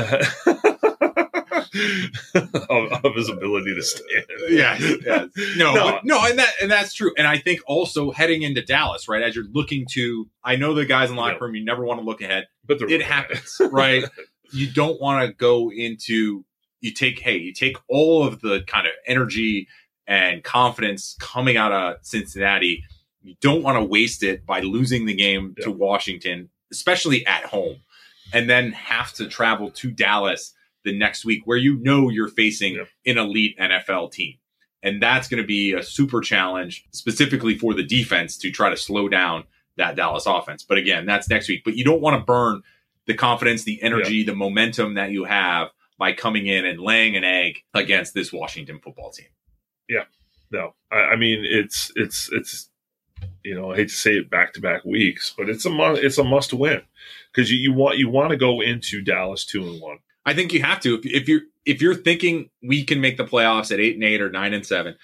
of, 2.69 3.05
of 3.05 3.15
his 3.15 3.29
ability 3.29 3.75
to 3.75 3.82
stand. 3.84 4.25
Yeah, 4.49 4.77
yes. 4.79 5.29
No, 5.58 5.73
No. 5.73 5.91
but- 5.91 6.05
no, 6.05 6.19
and 6.25 6.39
that 6.39 6.49
and 6.62 6.69
that's 6.71 6.93
true. 6.93 7.12
And 7.17 7.27
I 7.27 7.38
think 7.38 7.62
also 7.67 8.12
heading 8.12 8.43
into 8.43 8.62
Dallas, 8.63 9.08
right? 9.08 9.21
As 9.21 9.36
you're 9.36 9.45
looking 9.51 9.86
to, 9.91 10.27
I 10.43 10.55
know 10.55 10.73
the 10.73 10.86
guys 10.86 11.10
in 11.10 11.15
the 11.15 11.21
locker 11.21 11.34
Yeah. 11.39 11.45
room. 11.45 11.55
You 11.55 11.65
never 11.65 11.84
want 11.86 11.99
to 11.99 12.05
look 12.05 12.21
ahead. 12.21 12.47
but 12.65 12.82
It 12.82 13.01
happens, 13.01 13.58
right? 13.71 14.05
you 14.51 14.71
don't 14.71 14.99
want 15.01 15.27
to 15.27 15.34
go 15.34 15.71
into. 15.71 16.45
You 16.82 16.93
take, 16.93 17.19
hey, 17.19 17.38
you 17.38 17.53
take 17.53 17.75
all 17.89 18.25
of 18.25 18.39
the 18.41 18.62
kind 18.65 18.88
of 18.88 18.93
energy 19.05 19.67
and 20.10 20.43
confidence 20.43 21.15
coming 21.22 21.56
out 21.56 21.72
of 21.72 21.98
Cincinnati. 22.02 22.84
You 23.22 23.36
don't 23.41 23.63
want 23.63 23.78
to 23.78 23.84
waste 23.84 24.24
it 24.24 24.45
by 24.45 24.62
losing 24.62 25.06
the 25.06 25.13
game 25.13 25.56
to 25.62 25.72
Washington, 25.72 26.50
especially 26.72 27.26
at 27.28 27.43
home, 27.45 27.78
and 28.34 28.50
then 28.50 28.72
have 28.72 29.13
to 29.13 29.28
travel 29.30 29.69
to 29.72 29.91
Dallas 29.91 30.54
the 30.84 30.98
next 30.98 31.26
week 31.26 31.41
where 31.45 31.58
you 31.58 31.78
know 31.78 32.10
you're 32.10 32.28
facing 32.30 32.76
Yeah. 32.76 32.84
an 33.06 33.17
elite 33.19 33.56
NFL 33.60 34.12
team. 34.12 34.36
And 34.82 35.02
that's 35.04 35.28
going 35.28 35.43
to 35.43 35.48
be 35.48 35.74
a 35.74 35.84
super 35.84 36.22
challenge 36.22 36.86
specifically 36.91 37.58
for 37.58 37.74
the 37.74 37.84
defense 37.84 38.38
to 38.38 38.50
try 38.50 38.69
to 38.69 38.78
slow 38.78 39.10
down 39.10 39.43
that 39.78 39.95
Dallas 39.95 40.26
offense. 40.26 40.63
But 40.63 40.78
again, 40.78 41.06
that's 41.06 41.30
next 41.30 41.50
week. 41.50 41.63
But 41.65 41.76
you 41.76 41.84
don't 41.84 42.02
want 42.02 42.19
to 42.19 42.26
burn 42.26 42.62
the 43.06 43.13
confidence, 43.13 43.63
the 43.63 43.82
energy, 43.84 44.24
the 44.24 44.34
momentum 44.36 44.93
that 44.95 45.12
you 45.12 45.26
have 45.26 45.67
by 45.98 46.13
coming 46.13 46.48
in 46.48 46.65
and 46.65 46.80
laying 46.80 47.17
an 47.17 47.26
egg 47.26 47.63
against 47.74 48.13
this 48.13 48.32
Washington 48.32 48.80
football 48.80 49.12
team. 49.12 49.28
Yeah, 49.89 50.06
no, 50.52 50.75
I, 50.91 50.97
I 50.97 51.15
mean 51.15 51.43
it's 51.43 51.91
it's 51.95 52.30
it's 52.32 52.69
you 53.43 53.56
know 53.56 53.71
I 53.71 53.78
hate 53.78 53.89
to 53.89 53.95
say 53.95 54.12
it 54.12 54.30
back 54.30 54.54
to 54.54 54.62
back 54.62 54.86
weeks, 54.86 55.34
but 55.38 55.49
it's 55.49 55.65
a 55.65 55.69
must, 55.69 56.02
it's 56.02 56.17
a 56.17 56.23
must 56.23 56.54
win 56.54 56.82
because 57.32 57.52
you, 57.52 57.58
you 57.58 57.73
want 57.73 57.97
you 57.97 58.10
want 58.10 58.30
to 58.30 58.38
go 58.38 58.62
into 58.62 59.02
Dallas 59.02 59.45
two 59.45 59.63
and 59.63 59.82
one. 59.82 59.97
I 60.25 60.34
think 60.34 60.54
you 60.54 60.62
have 60.62 60.80
to. 60.82 60.95
If, 60.95 61.06
if 61.06 61.28
you're 61.28 61.41
if 61.65 61.82
you're 61.82 61.95
thinking 61.95 62.49
we 62.62 62.84
can 62.84 63.02
make 63.02 63.17
the 63.17 63.25
playoffs 63.25 63.71
at 63.71 63.80
eight 63.80 63.95
and 63.95 64.04
eight 64.04 64.21
or 64.21 64.30
nine 64.30 64.54
and 64.54 64.65
seven, 64.65 64.95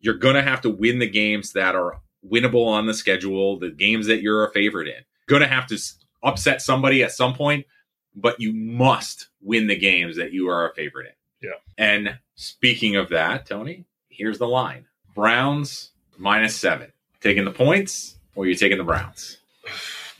you're 0.00 0.14
gonna 0.14 0.42
have 0.42 0.60
to 0.62 0.70
win 0.70 0.98
the 0.98 1.08
games 1.08 1.52
that 1.52 1.74
are 1.74 2.00
winnable 2.28 2.66
on 2.66 2.86
the 2.86 2.94
schedule, 2.94 3.58
the 3.58 3.70
games 3.70 4.06
that 4.06 4.22
you're 4.22 4.44
a 4.44 4.52
favorite 4.52 4.88
in. 4.88 5.02
Gonna 5.26 5.48
have 5.48 5.66
to 5.68 5.78
upset 6.22 6.62
somebody 6.62 7.02
at 7.02 7.12
some 7.12 7.34
point, 7.34 7.66
but 8.14 8.40
you 8.40 8.52
must 8.52 9.28
win 9.40 9.66
the 9.66 9.76
games 9.76 10.16
that 10.16 10.32
you 10.32 10.48
are 10.48 10.70
a 10.70 10.74
favorite 10.74 11.06
in. 11.06 11.48
Yeah. 11.48 11.56
And 11.78 12.18
speaking 12.34 12.96
of 12.96 13.08
that, 13.10 13.46
Tony, 13.46 13.86
here's 14.10 14.38
the 14.38 14.48
line: 14.48 14.86
Browns 15.14 15.90
minus 16.18 16.56
seven. 16.56 16.92
Taking 17.20 17.44
the 17.44 17.50
points, 17.50 18.16
or 18.34 18.46
you 18.46 18.54
taking 18.54 18.78
the 18.78 18.84
Browns? 18.84 19.38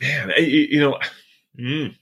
Man, 0.01 0.31
I- 0.35 0.39
you 0.41 0.79
know, 0.79 0.99
mm, 1.59 1.95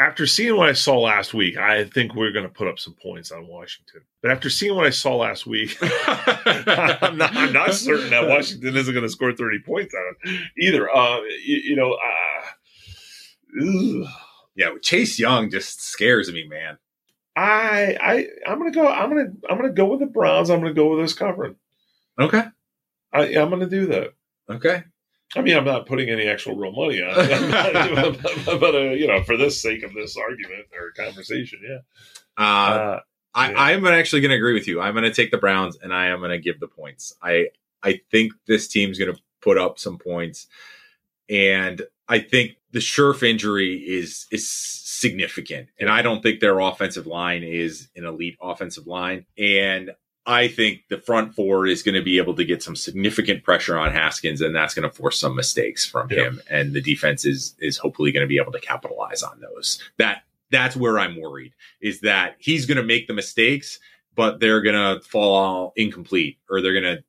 after 0.00 0.26
seeing 0.26 0.56
what 0.56 0.68
I 0.68 0.72
saw 0.74 0.98
last 1.00 1.34
week, 1.34 1.56
I 1.58 1.84
think 1.84 2.14
we're 2.14 2.32
going 2.32 2.46
to 2.46 2.52
put 2.52 2.68
up 2.68 2.78
some 2.78 2.94
points 2.94 3.30
on 3.32 3.46
Washington. 3.46 4.02
But 4.22 4.30
after 4.30 4.48
seeing 4.48 4.74
what 4.74 4.86
I 4.86 4.90
saw 4.90 5.16
last 5.16 5.46
week, 5.46 5.76
I'm, 5.82 7.18
not, 7.18 7.34
I'm 7.36 7.52
not 7.52 7.74
certain 7.74 8.08
that 8.10 8.26
Washington 8.28 8.76
isn't 8.76 8.94
going 8.94 9.04
to 9.04 9.10
score 9.10 9.32
30 9.34 9.58
points 9.66 9.94
on 9.94 10.14
it 10.32 10.40
either. 10.58 10.88
Uh, 10.88 11.20
you, 11.44 11.56
you 11.64 11.76
know, 11.76 11.92
uh, 11.92 12.46
yeah, 14.56 14.70
Chase 14.82 15.18
Young 15.18 15.50
just 15.50 15.82
scares 15.82 16.30
me, 16.32 16.46
man. 16.46 16.78
I 17.38 17.96
I 18.00 18.26
I'm 18.50 18.58
gonna 18.58 18.72
go. 18.72 18.88
I'm 18.88 19.10
gonna 19.10 19.32
I'm 19.48 19.56
gonna 19.56 19.72
go 19.72 19.86
with 19.86 20.00
the 20.00 20.06
Browns. 20.06 20.50
I'm 20.50 20.60
gonna 20.60 20.74
go 20.74 20.90
with 20.90 21.04
this 21.04 21.14
covering. 21.14 21.56
Okay. 22.18 22.42
I, 23.12 23.20
I'm 23.36 23.50
gonna 23.50 23.68
do 23.68 23.86
that. 23.86 24.14
Okay. 24.50 24.82
I 25.36 25.42
mean, 25.42 25.56
I'm 25.56 25.64
not 25.64 25.86
putting 25.86 26.08
any 26.08 26.26
actual 26.26 26.56
real 26.56 26.72
money 26.72 27.02
on 27.02 27.12
it, 27.14 28.22
but, 28.44 28.60
but 28.60 28.74
uh, 28.74 28.78
you 28.90 29.06
know, 29.06 29.22
for 29.22 29.36
the 29.36 29.50
sake 29.50 29.82
of 29.82 29.92
this 29.92 30.16
argument 30.16 30.66
or 30.74 30.90
conversation, 30.92 31.60
yeah. 31.62 31.78
Uh, 32.36 32.42
Uh, 32.42 33.00
I, 33.34 33.50
yeah. 33.50 33.60
I'm 33.60 33.86
actually 33.86 34.22
going 34.22 34.30
to 34.30 34.36
agree 34.36 34.54
with 34.54 34.66
you. 34.66 34.80
I'm 34.80 34.94
going 34.94 35.04
to 35.04 35.12
take 35.12 35.30
the 35.30 35.38
Browns, 35.38 35.78
and 35.82 35.92
I 35.92 36.06
am 36.06 36.20
going 36.20 36.30
to 36.30 36.38
give 36.38 36.58
the 36.60 36.66
points. 36.66 37.14
I 37.22 37.48
I 37.82 38.00
think 38.10 38.32
this 38.46 38.68
team's 38.68 38.98
going 38.98 39.14
to 39.14 39.20
put 39.42 39.58
up 39.58 39.78
some 39.78 39.98
points, 39.98 40.48
and 41.28 41.82
I 42.08 42.20
think 42.20 42.57
the 42.72 42.80
Scherff 42.80 43.22
injury 43.22 43.76
is 43.76 44.26
is 44.30 44.48
significant, 44.50 45.68
and 45.80 45.88
I 45.88 46.02
don't 46.02 46.22
think 46.22 46.40
their 46.40 46.58
offensive 46.60 47.06
line 47.06 47.42
is 47.42 47.88
an 47.96 48.04
elite 48.04 48.36
offensive 48.40 48.86
line, 48.86 49.26
and 49.38 49.92
I 50.26 50.48
think 50.48 50.82
the 50.90 50.98
front 50.98 51.34
four 51.34 51.66
is 51.66 51.82
going 51.82 51.94
to 51.94 52.02
be 52.02 52.18
able 52.18 52.34
to 52.34 52.44
get 52.44 52.62
some 52.62 52.76
significant 52.76 53.44
pressure 53.44 53.78
on 53.78 53.92
Haskins, 53.92 54.42
and 54.42 54.54
that's 54.54 54.74
going 54.74 54.88
to 54.88 54.94
force 54.94 55.18
some 55.18 55.34
mistakes 55.34 55.86
from 55.86 56.08
Yeah. 56.10 56.24
him, 56.24 56.42
and 56.50 56.72
the 56.74 56.82
defense 56.82 57.24
is 57.24 57.54
is 57.60 57.78
hopefully 57.78 58.12
going 58.12 58.24
to 58.24 58.28
be 58.28 58.38
able 58.38 58.52
to 58.52 58.60
capitalize 58.60 59.22
on 59.22 59.40
those. 59.40 59.82
That 59.98 60.22
that's 60.50 60.76
where 60.76 60.98
I'm 60.98 61.20
worried 61.20 61.52
is 61.80 62.00
that 62.00 62.36
he's 62.38 62.66
going 62.66 62.78
to 62.78 62.82
make 62.82 63.06
the 63.06 63.14
mistakes, 63.14 63.78
but 64.14 64.40
they're 64.40 64.62
going 64.62 64.74
to 65.00 65.04
fall 65.06 65.72
incomplete 65.76 66.38
or 66.50 66.60
they're 66.60 66.78
going 66.78 66.96
to 66.96 67.04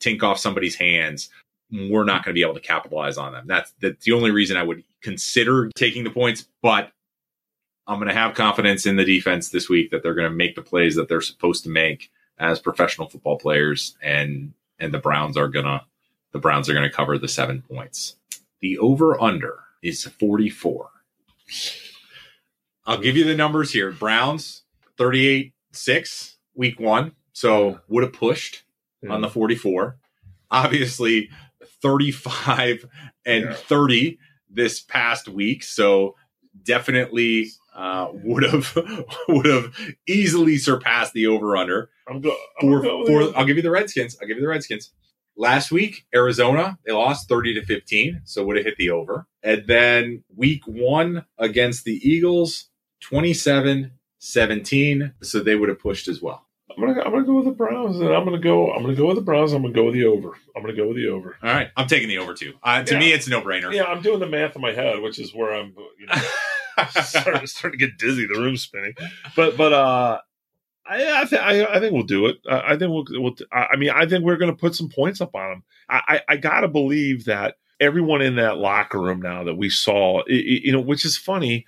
tink 0.00 0.22
off 0.22 0.38
somebody's 0.38 0.74
hands. 0.76 1.28
We're 1.70 2.04
not 2.04 2.24
going 2.24 2.34
to 2.34 2.38
be 2.38 2.42
able 2.42 2.54
to 2.54 2.60
capitalize 2.60 3.18
on 3.18 3.32
them. 3.32 3.46
That's 3.46 3.72
that's 3.80 4.04
the 4.04 4.12
only 4.12 4.30
reason 4.30 4.56
I 4.56 4.62
would 4.62 4.82
consider 5.02 5.68
taking 5.74 6.04
the 6.04 6.10
points, 6.10 6.48
but 6.62 6.92
I'm 7.86 7.98
going 7.98 8.08
to 8.08 8.14
have 8.14 8.34
confidence 8.34 8.86
in 8.86 8.96
the 8.96 9.04
defense 9.04 9.48
this 9.48 9.68
week 9.68 9.90
that 9.90 10.02
they're 10.02 10.14
going 10.14 10.30
to 10.30 10.36
make 10.36 10.54
the 10.54 10.62
plays 10.62 10.94
that 10.96 11.08
they're 11.08 11.20
supposed 11.20 11.64
to 11.64 11.70
make 11.70 12.10
as 12.38 12.60
professional 12.60 13.08
football 13.08 13.38
players 13.38 13.96
and 14.02 14.52
and 14.78 14.94
the 14.94 14.98
Browns 14.98 15.36
are 15.36 15.48
going 15.48 15.64
to 15.64 15.82
the 16.32 16.38
Browns 16.38 16.68
are 16.68 16.74
going 16.74 16.88
to 16.88 16.94
cover 16.94 17.18
the 17.18 17.28
7 17.28 17.62
points. 17.62 18.16
The 18.60 18.78
over 18.78 19.20
under 19.20 19.60
is 19.82 20.04
44. 20.04 20.90
I'll 22.86 22.98
give 22.98 23.16
you 23.16 23.24
the 23.24 23.34
numbers 23.34 23.72
here. 23.72 23.90
Browns 23.90 24.62
38 24.98 25.52
6 25.72 26.36
week 26.54 26.78
1, 26.78 27.12
so 27.32 27.80
would 27.88 28.04
have 28.04 28.12
pushed 28.12 28.64
on 29.08 29.20
the 29.20 29.28
44. 29.30 29.96
Obviously 30.50 31.30
35 31.82 32.86
and 33.26 33.44
Yeah. 33.44 33.52
30 33.52 34.18
this 34.50 34.80
past 34.80 35.28
week, 35.28 35.62
so 35.62 36.14
definitely 36.64 37.48
uh, 37.74 38.08
would 38.12 38.42
have 38.44 38.76
would 39.28 39.46
have 39.46 39.72
easily 40.08 40.56
surpassed 40.56 41.12
the 41.12 41.26
over 41.26 41.56
under 41.56 41.90
I'm, 42.08 42.20
go, 42.20 42.34
I'm 42.60 42.68
for 42.68 42.80
gonna 42.82 43.04
go 43.04 43.30
for 43.30 43.38
I'll 43.38 43.44
give 43.44 43.56
you 43.56 43.62
the 43.62 43.70
Redskins. 43.70 44.16
I'll 44.20 44.26
give 44.26 44.36
you 44.38 44.42
the 44.42 44.48
Redskins. 44.48 44.92
Last 45.36 45.70
week, 45.70 46.04
Arizona, 46.12 46.78
they 46.84 46.92
lost 46.92 47.28
30 47.28 47.54
to 47.54 47.64
15, 47.64 48.22
so 48.24 48.44
would 48.44 48.56
have 48.56 48.64
hit 48.64 48.76
the 48.76 48.90
over. 48.90 49.28
And 49.44 49.64
then 49.68 50.24
week 50.34 50.66
one 50.66 51.26
against 51.38 51.84
the 51.84 52.00
Eagles, 52.02 52.70
27 53.02 53.92
17, 54.18 55.14
so 55.22 55.38
they 55.38 55.54
would 55.54 55.68
have 55.68 55.78
pushed 55.78 56.08
as 56.08 56.20
well. 56.20 56.47
I'm 56.70 56.80
gonna 56.86 57.00
I'm 57.02 57.10
gonna 57.12 57.24
go 57.24 57.34
with 57.36 57.46
the 57.46 57.52
Browns, 57.52 57.98
and 57.98 58.08
I'm 58.12 58.24
gonna 58.24 58.38
go 58.38 58.70
I'm 58.72 58.82
gonna 58.82 58.94
go 58.94 59.06
with 59.06 59.16
the 59.16 59.22
Browns. 59.22 59.52
I'm 59.52 59.62
gonna 59.62 59.74
go 59.74 59.84
with 59.86 59.94
the 59.94 60.04
over. 60.04 60.32
I'm 60.54 60.62
gonna 60.62 60.74
go 60.76 60.86
with 60.88 60.96
the 60.96 61.08
over. 61.08 61.36
All 61.42 61.50
right, 61.50 61.70
I'm 61.76 61.86
taking 61.88 62.08
the 62.08 62.18
over 62.18 62.34
too. 62.34 62.54
Uh, 62.62 62.82
to 62.82 62.94
Yeah. 62.94 63.00
me, 63.00 63.12
it's 63.12 63.26
a 63.26 63.30
no 63.30 63.40
brainer. 63.40 63.72
Yeah, 63.72 63.84
I'm 63.84 64.02
doing 64.02 64.20
the 64.20 64.26
math 64.26 64.54
in 64.54 64.62
my 64.62 64.72
head, 64.72 65.00
which 65.00 65.18
is 65.18 65.34
where 65.34 65.54
I'm 65.54 65.74
you 65.98 66.06
know 66.06 66.84
starting, 67.02 67.46
starting 67.46 67.78
to 67.78 67.86
get 67.86 67.98
dizzy. 67.98 68.26
The 68.26 68.38
room's 68.38 68.62
spinning, 68.62 68.94
but 69.34 69.56
but 69.56 69.72
uh, 69.72 70.20
I 70.86 71.22
I, 71.22 71.24
th- 71.24 71.40
I 71.42 71.64
I 71.76 71.80
think 71.80 71.92
we'll 71.94 72.02
do 72.04 72.26
it. 72.26 72.36
I, 72.48 72.74
I 72.74 72.78
think 72.78 72.90
we'll, 72.92 73.04
we'll. 73.22 73.34
I 73.52 73.76
mean, 73.76 73.90
I 73.90 74.06
think 74.06 74.24
we're 74.24 74.36
to 74.36 74.52
put 74.52 74.74
some 74.74 74.88
points 74.88 75.20
up 75.20 75.34
on 75.34 75.50
them. 75.50 75.62
I 75.88 76.02
I, 76.28 76.34
I 76.34 76.36
got 76.36 76.60
to 76.60 76.68
believe 76.68 77.24
that 77.26 77.56
everyone 77.80 78.20
in 78.22 78.36
that 78.36 78.58
locker 78.58 79.00
room 79.00 79.22
now 79.22 79.44
that 79.44 79.54
we 79.54 79.70
saw, 79.70 80.18
i- 80.20 80.24
i- 80.32 80.60
you 80.64 80.72
know, 80.72 80.80
which 80.80 81.04
is 81.04 81.16
funny 81.16 81.64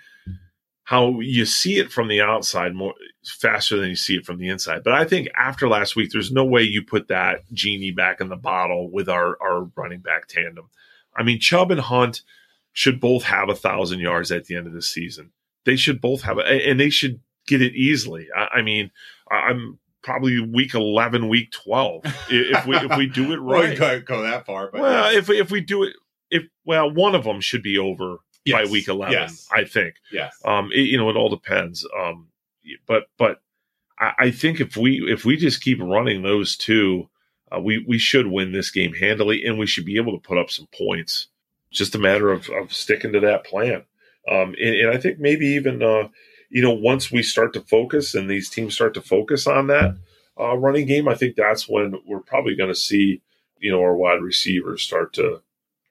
how 0.90 1.20
you 1.20 1.46
see 1.46 1.79
it 1.79 1.92
from 1.92 2.09
the 2.09 2.20
outside 2.20 2.74
more 2.74 2.94
faster 3.24 3.76
than 3.76 3.90
you 3.90 3.94
see 3.94 4.16
it 4.16 4.26
from 4.26 4.38
the 4.38 4.48
inside. 4.48 4.83
But 4.83 4.92
I 4.92 5.05
think 5.05 5.29
after 5.38 5.68
last 5.68 5.94
week, 5.94 6.11
there's 6.11 6.33
no 6.33 6.44
way 6.44 6.62
you 6.62 6.83
put 6.83 7.07
that 7.07 7.44
genie 7.53 7.92
back 7.92 8.20
in 8.20 8.29
the 8.29 8.35
bottle 8.35 8.90
with 8.90 9.09
our 9.09 9.40
our 9.40 9.70
running 9.76 10.00
back 10.00 10.26
tandem. 10.26 10.68
I 11.14 11.22
mean, 11.22 11.38
Chubb 11.38 11.70
and 11.70 11.81
Hunt 11.81 12.22
should 12.72 12.98
both 12.98 13.22
have 13.22 13.48
a 13.48 13.55
thousand 13.55 14.00
yards 14.00 14.33
at 14.33 14.46
the 14.46 14.57
end 14.57 14.66
of 14.66 14.72
the 14.72 14.83
season. 14.83 15.31
They 15.64 15.76
should 15.76 16.00
both 16.00 16.22
have 16.22 16.38
it, 16.38 16.68
and 16.68 16.81
they 16.81 16.90
should 16.90 17.20
get 17.46 17.62
it 17.62 17.76
easily. 17.76 18.26
I, 18.37 18.59
I 18.59 18.62
mean, 18.62 18.90
I'm 19.31 19.79
probably 20.03 20.40
week 20.40 20.74
eleven, 20.74 21.29
week 21.29 21.53
twelve 21.53 22.03
if 22.29 22.66
we 22.66 22.76
if 22.76 22.96
we 22.96 23.07
do 23.07 23.33
it 23.33 23.40
Well, 23.40 23.62
right. 23.62 23.79
go, 23.79 24.00
go 24.00 24.22
that 24.22 24.44
far, 24.44 24.72
but 24.72 24.81
well, 24.81 25.12
yeah. 25.12 25.18
if 25.20 25.31
if 25.31 25.53
we 25.53 25.61
do 25.61 25.85
it, 25.85 25.94
if 26.33 26.42
well, 26.64 26.92
one 26.92 27.14
of 27.14 27.22
them 27.22 27.40
should 27.40 27.62
be 27.62 27.79
over 27.79 28.16
by 28.46 28.64
week 28.64 28.88
eleven. 28.88 29.12
yes. 29.12 29.48
I 29.53 29.64
think. 29.64 29.94
yes. 30.12 30.35
Um, 30.44 30.70
it, 30.72 30.83
you 30.83 30.98
know, 30.98 31.11
it 31.11 31.16
all 31.16 31.29
depends. 31.29 31.87
Um, 31.98 32.29
but 32.87 33.05
but 33.18 33.40
I, 33.98 34.12
I 34.18 34.31
think 34.31 34.61
if 34.61 34.76
we 34.76 35.03
if 35.11 35.24
we 35.24 35.37
just 35.37 35.62
keep 35.62 35.81
running 35.81 36.22
those 36.22 36.57
two, 36.57 37.09
uh, 37.55 37.61
we 37.61 37.85
we 37.87 37.98
should 37.98 38.26
win 38.26 38.53
this 38.53 38.70
game 38.70 38.94
handily, 38.94 39.44
and 39.44 39.59
we 39.59 39.66
should 39.66 39.85
be 39.85 39.96
able 39.96 40.12
to 40.12 40.26
put 40.26 40.38
up 40.38 40.50
some 40.50 40.68
points. 40.76 41.29
Just 41.70 41.94
a 41.94 41.98
matter 41.98 42.33
of, 42.33 42.48
of 42.50 42.72
sticking 42.72 43.12
to 43.12 43.20
that 43.20 43.44
plan. 43.44 43.85
Um, 44.29 44.55
and, 44.61 44.74
and 44.74 44.90
I 44.90 44.98
think 44.98 45.20
maybe 45.20 45.46
even 45.46 45.83
uh, 45.83 46.09
you 46.48 46.62
know 46.62 46.72
once 46.72 47.12
we 47.12 47.22
start 47.22 47.53
to 47.55 47.61
focus 47.61 48.14
and 48.14 48.29
these 48.29 48.50
teams 48.50 48.74
start 48.74 48.94
to 48.94 49.03
focus 49.03 49.46
on 49.46 49.68
that 49.68 49.96
uh, 50.38 50.57
running 50.57 50.87
game, 50.87 51.09
I 51.09 51.14
think 51.14 51.37
that's 51.37 51.68
when 51.68 51.94
we're 52.07 52.20
probably 52.20 52.57
going 52.57 52.70
to 52.70 52.74
see 52.74 53.22
you 53.59 53.70
know 53.70 53.81
our 53.81 53.94
wide 53.94 54.22
receivers 54.22 54.83
start 54.83 55.12
to 55.14 55.42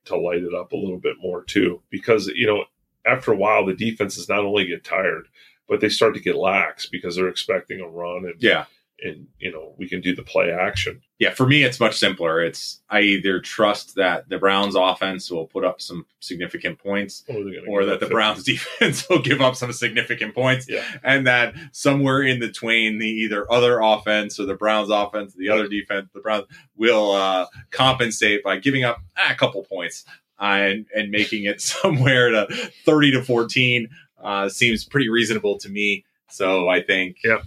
to 0.05 0.17
light 0.17 0.43
it 0.43 0.53
up 0.53 0.71
a 0.71 0.77
little 0.77 0.99
bit 0.99 1.17
more 1.21 1.43
too, 1.43 1.81
because 1.89 2.27
you 2.27 2.47
know 2.47 2.65
after 3.05 3.31
a 3.31 3.35
while, 3.35 3.65
the 3.65 3.73
defenses 3.73 4.29
not 4.29 4.45
only 4.45 4.65
get 4.65 4.83
tired, 4.83 5.27
but 5.67 5.79
they 5.79 5.89
start 5.89 6.13
to 6.15 6.19
get 6.19 6.35
lax 6.35 6.85
because 6.85 7.15
they're 7.15 7.29
expecting 7.29 7.79
a 7.79 7.87
run 7.87 8.25
and, 8.25 8.35
yeah. 8.39 8.65
And 9.03 9.27
you 9.39 9.51
know, 9.51 9.73
we 9.77 9.87
can 9.87 10.01
do 10.01 10.15
the 10.15 10.23
play 10.23 10.51
action. 10.51 11.01
Yeah, 11.19 11.33
for 11.33 11.45
me, 11.45 11.63
it's 11.63 11.79
much 11.79 11.97
simpler. 11.97 12.41
It's 12.41 12.81
I 12.89 13.01
either 13.01 13.39
trust 13.39 13.95
that 13.95 14.29
the 14.29 14.37
Browns 14.37 14.75
offense 14.75 15.29
will 15.29 15.47
put 15.47 15.65
up 15.65 15.81
some 15.81 16.05
significant 16.19 16.79
points 16.79 17.23
Or, 17.27 17.43
or 17.67 17.85
that 17.85 17.99
the 17.99 18.05
50. 18.07 18.13
Browns 18.13 18.43
defense 18.45 19.09
will 19.09 19.21
give 19.21 19.41
up 19.41 19.55
some 19.55 19.73
significant 19.73 20.33
points. 20.33 20.67
Yeah. 20.69 20.83
And 21.03 21.27
that 21.27 21.55
somewhere 21.71 22.21
in 22.21 22.39
between 22.39 22.99
the 22.99 23.07
either 23.07 23.51
other 23.51 23.79
offense 23.79 24.39
or 24.39 24.45
the 24.45 24.55
Browns 24.55 24.89
offense, 24.89 25.33
the 25.33 25.49
other 25.49 25.67
defense, 25.67 26.09
the 26.13 26.21
Browns 26.21 26.45
will 26.75 27.11
uh, 27.11 27.47
compensate 27.71 28.43
by 28.43 28.57
giving 28.57 28.83
up 28.83 29.01
ah, 29.17 29.31
a 29.31 29.35
couple 29.35 29.63
points 29.63 30.05
uh, 30.39 30.43
and, 30.43 30.85
and 30.95 31.11
making 31.11 31.43
it 31.45 31.61
somewhere 31.61 32.29
to 32.29 32.71
30 32.85 33.11
to 33.11 33.23
14 33.23 33.89
uh, 34.23 34.49
seems 34.49 34.85
pretty 34.85 35.09
reasonable 35.09 35.57
to 35.59 35.69
me. 35.69 36.05
So 36.29 36.69
I 36.69 36.81
think 36.81 37.17
Yep. 37.23 37.43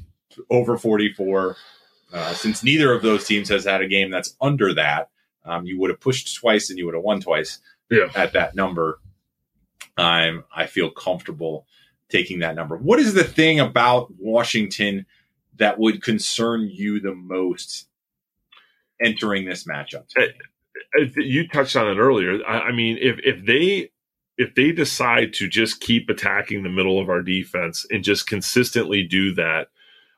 Over 0.50 0.76
44, 0.76 1.56
uh, 2.12 2.32
since 2.34 2.62
neither 2.62 2.92
of 2.92 3.02
those 3.02 3.26
teams 3.26 3.48
has 3.48 3.64
had 3.64 3.80
a 3.80 3.88
game 3.88 4.10
that's 4.10 4.36
under 4.40 4.74
that, 4.74 5.08
um, 5.44 5.64
you 5.66 5.78
would 5.80 5.90
have 5.90 6.00
pushed 6.00 6.34
twice 6.36 6.70
and 6.70 6.78
you 6.78 6.84
would 6.86 6.94
have 6.94 7.02
won 7.02 7.20
twice 7.20 7.58
Yeah. 7.90 8.08
at 8.14 8.32
that 8.34 8.54
number. 8.54 9.00
I'm 9.96 10.44
I 10.54 10.66
feel 10.66 10.90
comfortable 10.90 11.66
taking 12.08 12.38
that 12.40 12.54
number. 12.54 12.76
What 12.76 12.98
is 13.00 13.14
the 13.14 13.24
thing 13.24 13.60
about 13.60 14.12
Washington 14.18 15.06
that 15.56 15.78
would 15.78 16.02
concern 16.02 16.68
you 16.70 17.00
the 17.00 17.14
most 17.14 17.88
entering 19.02 19.44
this 19.44 19.64
matchup? 19.64 20.04
I 20.16 20.28
you 21.16 21.48
touched 21.48 21.76
on 21.76 21.88
it 21.88 21.98
earlier. 22.00 22.38
I, 22.46 22.68
I 22.68 22.72
mean, 22.72 22.98
if 23.00 23.18
if 23.24 23.44
they 23.44 23.90
if 24.38 24.54
they 24.54 24.72
decide 24.72 25.32
to 25.34 25.48
just 25.48 25.80
keep 25.80 26.08
attacking 26.08 26.62
the 26.62 26.68
middle 26.70 26.98
of 27.00 27.08
our 27.10 27.22
defense 27.22 27.86
and 27.90 28.02
just 28.04 28.26
consistently 28.26 29.02
do 29.02 29.34
that, 29.34 29.68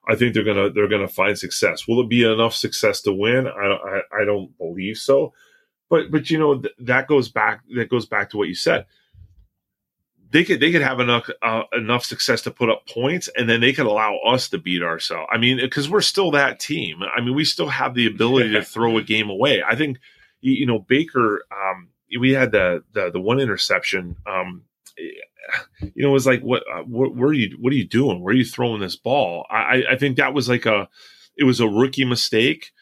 I 0.09 0.15
think 0.15 0.35
they're 0.35 0.45
gonna 0.45 0.71
they're 0.71 0.89
gonna 0.89 1.09
find 1.09 1.39
success. 1.39 1.87
Will 1.89 2.01
it 2.01 2.09
be 2.09 2.25
enough 2.25 2.55
success 2.55 3.01
to 3.03 3.13
win? 3.13 3.47
I 3.47 3.51
I, 3.51 4.23
I 4.23 4.25
don't 4.25 4.57
believe 4.59 4.99
so. 4.99 5.33
But 5.91 6.11
but 6.11 6.31
you 6.31 6.39
know 6.39 6.59
th- 6.59 6.75
that 6.81 7.07
goes 7.07 7.29
back 7.29 7.61
that 7.77 7.89
goes 7.89 8.07
back 8.07 8.31
to 8.31 8.37
what 8.37 8.49
you 8.49 8.55
said. 8.55 8.87
They 10.31 10.45
could 10.45 10.61
they 10.61 10.73
could 10.73 10.83
have 10.83 11.01
enough 11.01 11.31
uh, 11.43 11.63
enough 11.73 12.05
success 12.05 12.43
to 12.43 12.51
put 12.51 12.69
up 12.71 12.89
points, 12.89 13.29
and 13.37 13.49
then 13.49 13.61
they 13.61 13.73
could 13.73 13.87
allow 13.87 14.17
us 14.19 14.49
to 14.49 14.59
beat 14.59 14.83
ourselves. 14.83 15.29
I 15.33 15.39
mean, 15.39 15.59
because 15.59 15.89
we're 15.89 16.01
still 16.01 16.33
that 16.33 16.59
team. 16.59 17.03
I 17.03 17.21
mean, 17.21 17.35
we 17.35 17.45
still 17.45 17.69
have 17.69 17.95
the 17.95 18.07
ability 18.07 18.51
to 18.53 18.65
throw 18.65 18.99
a 18.99 19.03
game 19.03 19.31
away. 19.31 19.63
I 19.63 19.77
think 19.77 19.99
you, 20.41 20.53
you 20.53 20.67
know 20.67 20.81
Baker. 20.81 21.45
Um, 21.53 21.89
we 22.19 22.33
had 22.33 22.51
the 22.51 22.83
the, 22.93 23.11
the 23.11 23.21
one 23.21 23.39
interception. 23.39 24.17
Um, 24.27 24.65
you 24.99 26.03
know, 26.03 26.11
it 26.11 26.13
was 26.13 26.27
like, 26.27 26.41
what, 26.43 26.63
uh, 26.73 26.83
what, 26.83 27.15
where 27.17 27.29
are 27.31 27.35
you, 27.35 27.57
what 27.61 27.73
are 27.73 27.77
you 27.77 27.87
doing? 27.87 28.23
Where 28.23 28.33
are 28.33 28.37
you 28.37 28.45
throwing 28.45 28.81
this 28.81 28.97
ball? 28.97 29.47
I, 29.51 29.83
I 29.93 29.97
think 29.97 30.17
that 30.17 30.35
was 30.35 30.49
like 30.49 30.67
a, 30.67 30.89
it 31.37 31.45
was 31.45 31.61
a 31.61 31.69
rookie 31.69 32.05
mistake 32.05 32.73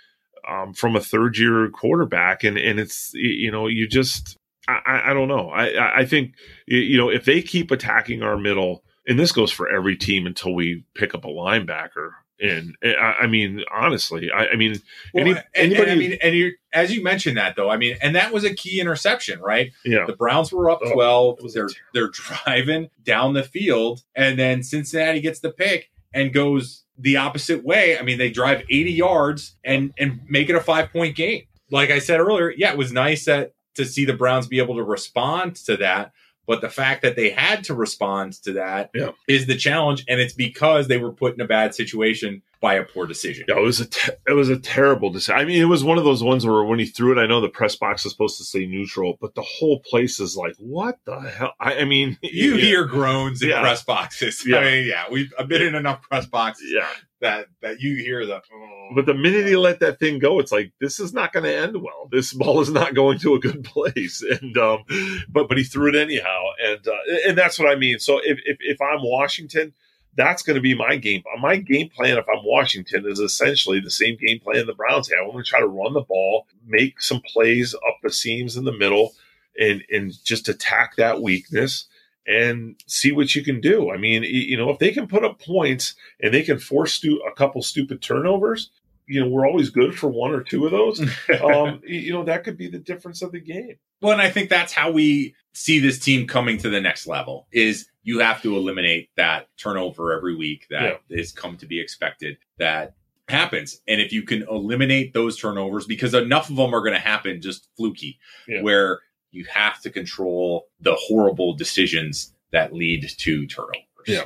um, 0.48 0.72
from 0.74 0.96
a 0.96 1.00
third 1.00 1.38
year 1.38 1.68
quarterback. 1.70 2.44
And, 2.44 2.56
and 2.58 2.78
it's, 2.78 3.10
you 3.14 3.50
know, 3.50 3.66
you 3.66 3.88
just, 3.88 4.36
I, 4.68 5.02
I- 5.06 5.12
don't 5.12 5.28
know. 5.28 5.48
I, 5.50 6.00
I- 6.00 6.04
think, 6.06 6.34
you 6.66 6.96
know, 6.96 7.08
if 7.10 7.24
they 7.24 7.42
keep 7.42 7.70
attacking 7.70 8.22
our 8.22 8.36
middle, 8.38 8.84
and 9.08 9.18
this 9.18 9.32
goes 9.32 9.50
for 9.50 9.68
every 9.68 9.96
team 9.96 10.26
until 10.26 10.54
we 10.54 10.84
pick 10.94 11.14
up 11.14 11.24
a 11.24 11.28
linebacker. 11.28 12.10
And 12.42 12.76
I, 12.84 13.16
I 13.22 13.26
mean, 13.28 13.62
honestly, 13.72 14.30
I, 14.30 14.48
I 14.48 14.56
mean, 14.56 14.80
Well, 15.14 15.22
Any- 15.22 15.30
and- 15.30 15.44
and, 15.54 15.72
anybody- 15.72 15.90
I 15.90 15.94
mean, 15.94 16.18
and 16.22 16.34
you 16.36 16.52
as 16.74 16.92
you 16.94 17.02
mentioned 17.02 17.36
that 17.36 17.54
though, 17.56 17.70
I 17.70 17.76
mean, 17.76 17.96
and 18.02 18.16
that 18.16 18.32
was 18.32 18.44
a 18.44 18.52
key 18.54 18.80
interception, 18.80 19.40
right? 19.40 19.70
yeah, 19.84 20.04
The 20.06 20.16
Browns 20.16 20.52
were 20.52 20.68
up 20.70 20.80
oh, 20.84 20.92
twelve. 20.92 21.38
it 21.38 21.44
was 21.44 21.54
they're 21.54 21.68
they're 21.94 22.08
driving 22.10 22.90
down 23.04 23.34
the 23.34 23.44
field, 23.44 24.02
and 24.16 24.38
then 24.38 24.62
Cincinnati 24.62 25.20
gets 25.20 25.38
the 25.40 25.50
pick 25.52 25.90
and 26.12 26.32
goes 26.32 26.84
the 26.98 27.16
opposite 27.16 27.64
way. 27.64 27.96
I 27.98 28.02
mean, 28.02 28.18
they 28.18 28.30
drive 28.30 28.62
eighty 28.68 28.92
yards 28.92 29.56
and 29.64 29.92
and 29.98 30.20
make 30.28 30.48
it 30.50 30.56
a 30.56 30.60
five 30.60 30.90
point 30.92 31.14
game. 31.16 31.44
Like 31.70 31.90
I 31.90 32.00
said 32.00 32.20
earlier, 32.20 32.52
yeah, 32.56 32.72
it 32.72 32.76
was 32.78 32.92
nice 32.92 33.24
that 33.26 33.52
to 33.76 33.84
see 33.86 34.04
the 34.04 34.12
Browns 34.12 34.46
be 34.46 34.58
able 34.58 34.74
to 34.76 34.82
respond 34.82 35.56
to 35.56 35.76
that. 35.78 36.12
But 36.46 36.60
the 36.60 36.68
fact 36.68 37.02
that 37.02 37.14
they 37.16 37.30
had 37.30 37.64
to 37.64 37.74
respond 37.74 38.32
to 38.44 38.52
that 38.54 38.90
is 39.28 39.40
Yeah. 39.42 39.46
the 39.46 39.56
challenge, 39.56 40.04
and 40.08 40.20
it's 40.20 40.34
because 40.34 40.88
they 40.88 40.98
were 40.98 41.12
put 41.12 41.34
in 41.34 41.40
a 41.40 41.46
bad 41.46 41.74
situation 41.74 42.42
by 42.60 42.74
a 42.74 42.82
poor 42.84 43.06
decision. 43.06 43.44
Yeah, 43.48 43.58
it 43.58 43.62
was 43.62 43.80
a 43.80 43.86
te- 43.86 44.12
it 44.28 44.32
was 44.34 44.48
a 44.48 44.56
terrible 44.58 45.10
decision. 45.10 45.40
I 45.40 45.44
mean, 45.44 45.60
it 45.60 45.64
was 45.66 45.82
one 45.82 45.98
of 45.98 46.04
those 46.04 46.22
ones 46.22 46.46
where 46.46 46.62
when 46.64 46.78
he 46.78 46.84
threw 46.86 47.10
it, 47.16 47.20
I 47.20 47.26
know 47.26 47.40
the 47.40 47.48
press 47.48 47.74
box 47.76 48.04
is 48.06 48.12
supposed 48.12 48.38
to 48.38 48.44
say 48.44 48.66
neutral, 48.66 49.18
but 49.20 49.34
the 49.34 49.42
whole 49.42 49.80
place 49.80 50.20
is 50.20 50.36
like, 50.36 50.54
what 50.58 50.98
the 51.04 51.18
hell? 51.20 51.54
I, 51.60 51.78
I 51.80 51.84
mean, 51.84 52.18
You 52.22 52.56
hear 52.56 52.84
groans 52.84 53.42
in 53.42 53.48
Yeah. 53.48 53.60
press 53.60 53.82
boxes. 53.82 54.44
Yeah. 54.46 54.58
I 54.58 54.64
mean, 54.64 54.86
yeah, 54.86 55.04
we've 55.10 55.32
been 55.48 55.62
in 55.62 55.74
enough 55.74 56.02
press 56.02 56.26
boxes 56.26 56.70
yeah. 56.72 56.86
That 57.22 57.46
that 57.62 57.80
you 57.80 57.96
hear 57.96 58.26
the. 58.26 58.42
"Oh." 58.52 58.88
But 58.94 59.06
the 59.06 59.14
minute 59.14 59.46
he 59.46 59.56
let 59.56 59.80
that 59.80 59.98
thing 59.98 60.18
go, 60.18 60.38
it's 60.38 60.52
like 60.52 60.72
this 60.80 61.00
is 61.00 61.14
not 61.14 61.32
going 61.32 61.44
to 61.44 61.54
end 61.54 61.80
well. 61.80 62.08
This 62.10 62.32
ball 62.34 62.60
is 62.60 62.70
not 62.70 62.94
going 62.94 63.18
to 63.20 63.34
a 63.34 63.40
good 63.40 63.64
place. 63.64 64.22
And 64.22 64.56
um, 64.58 64.84
but 65.28 65.48
but 65.48 65.56
he 65.56 65.64
threw 65.64 65.88
it 65.88 65.96
anyhow, 65.96 66.44
and 66.62 66.86
uh, 66.86 67.28
and 67.28 67.38
that's 67.38 67.58
what 67.58 67.70
I 67.70 67.76
mean. 67.76 67.98
So 67.98 68.20
if 68.22 68.38
if, 68.44 68.58
if 68.60 68.80
I'm 68.80 69.02
Washington. 69.02 69.72
That's 70.14 70.42
going 70.42 70.56
to 70.56 70.60
be 70.60 70.74
my 70.74 70.96
game. 70.96 71.22
My 71.40 71.56
game 71.56 71.88
plan, 71.88 72.18
if 72.18 72.26
I'm 72.28 72.44
Washington, 72.44 73.06
is 73.06 73.18
essentially 73.18 73.80
the 73.80 73.90
same 73.90 74.18
game 74.18 74.40
plan 74.40 74.66
the 74.66 74.74
Browns 74.74 75.08
have. 75.08 75.20
I'm 75.24 75.32
going 75.32 75.42
to 75.42 75.48
try 75.48 75.60
to 75.60 75.66
run 75.66 75.94
the 75.94 76.02
ball, 76.02 76.46
make 76.66 77.00
some 77.00 77.22
plays 77.22 77.74
up 77.74 77.96
the 78.02 78.10
seams 78.10 78.58
in 78.58 78.64
the 78.64 78.76
middle, 78.76 79.14
and 79.58 79.82
and 79.90 80.12
just 80.22 80.50
attack 80.50 80.96
that 80.96 81.22
weakness 81.22 81.86
and 82.26 82.76
see 82.86 83.12
what 83.12 83.34
you 83.34 83.42
can 83.42 83.60
do. 83.60 83.90
I 83.90 83.96
mean, 83.96 84.22
you 84.22 84.56
know, 84.56 84.70
if 84.70 84.78
they 84.78 84.92
can 84.92 85.06
put 85.08 85.24
up 85.24 85.40
points 85.40 85.94
and 86.20 86.32
they 86.32 86.42
can 86.42 86.58
force 86.58 86.94
stu- 86.94 87.22
a 87.28 87.32
couple 87.34 87.62
stupid 87.62 88.00
turnovers, 88.02 88.70
you 89.06 89.20
know, 89.20 89.28
we're 89.28 89.46
always 89.46 89.70
good 89.70 89.98
for 89.98 90.08
one 90.08 90.32
or 90.32 90.42
two 90.42 90.64
of 90.64 90.70
those. 90.70 91.00
um, 91.42 91.80
you 91.86 92.12
know, 92.12 92.24
that 92.24 92.44
could 92.44 92.56
be 92.56 92.68
the 92.68 92.78
difference 92.78 93.22
of 93.22 93.32
the 93.32 93.40
game. 93.40 93.76
well, 94.00 94.12
and 94.12 94.22
I 94.22 94.30
think 94.30 94.48
that's 94.48 94.72
how 94.72 94.90
we 94.92 95.34
see 95.52 95.80
this 95.80 95.98
team 95.98 96.26
coming 96.26 96.58
to 96.58 96.70
the 96.70 96.80
next 96.80 97.06
level. 97.06 97.46
Is 97.52 97.88
you 98.04 98.20
have 98.20 98.40
to 98.42 98.56
eliminate 98.56 99.10
that 99.16 99.48
turnover 99.56 100.12
every 100.16 100.34
week 100.36 100.66
that 100.70 101.00
is 101.10 101.32
come 101.32 101.56
to 101.58 101.66
be 101.66 101.80
expected. 101.80 102.36
That 102.58 102.94
happens. 103.28 103.80
And 103.86 104.00
if 104.00 104.12
you 104.12 104.22
can 104.22 104.42
eliminate 104.50 105.12
those 105.14 105.36
turnovers, 105.38 105.86
because 105.86 106.14
enough 106.14 106.50
of 106.50 106.56
them 106.56 106.74
are 106.74 106.80
going 106.80 106.94
to 106.94 106.98
happen 106.98 107.40
just 107.40 107.68
fluky, 107.76 108.18
Yeah. 108.48 108.62
where 108.62 109.00
you 109.32 109.44
have 109.46 109.80
to 109.82 109.90
control 109.90 110.68
the 110.80 110.94
horrible 110.94 111.54
decisions 111.54 112.34
that 112.52 112.72
lead 112.72 113.08
to 113.08 113.46
turnovers. 113.46 113.82
Yeah. 114.06 114.24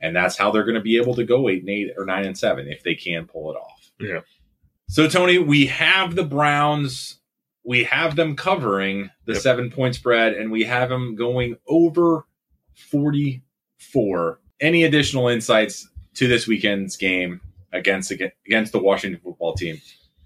And 0.00 0.16
that's 0.16 0.36
how 0.36 0.50
they're 0.50 0.64
going 0.64 0.74
to 0.76 0.80
be 0.80 0.96
able 0.96 1.14
to 1.14 1.24
go 1.24 1.48
eight 1.48 1.60
and 1.60 1.68
eight 1.70 1.90
or 1.96 2.06
nine 2.06 2.24
and 2.26 2.36
seven 2.36 2.66
if 2.68 2.82
they 2.82 2.94
can 2.94 3.26
pull 3.26 3.52
it 3.52 3.56
off. 3.56 3.90
Yeah. 4.00 4.20
So 4.88 5.06
Tony, 5.08 5.38
we 5.38 5.66
have 5.66 6.14
the 6.14 6.24
Browns. 6.24 7.20
We 7.64 7.84
have 7.84 8.16
them 8.16 8.34
covering 8.34 9.10
the 9.26 9.34
Yep. 9.34 9.42
seven 9.42 9.70
point 9.70 9.94
spread, 9.94 10.32
and 10.32 10.50
we 10.50 10.64
have 10.64 10.88
them 10.88 11.14
going 11.14 11.56
over 11.68 12.24
44. 12.74 14.40
Any 14.60 14.84
additional 14.84 15.28
insights 15.28 15.88
to 16.14 16.26
this 16.26 16.46
weekend's 16.46 16.96
game 16.96 17.40
against 17.72 18.10
against 18.10 18.72
the 18.72 18.78
Washington 18.78 19.20
football 19.22 19.54
team 19.54 19.80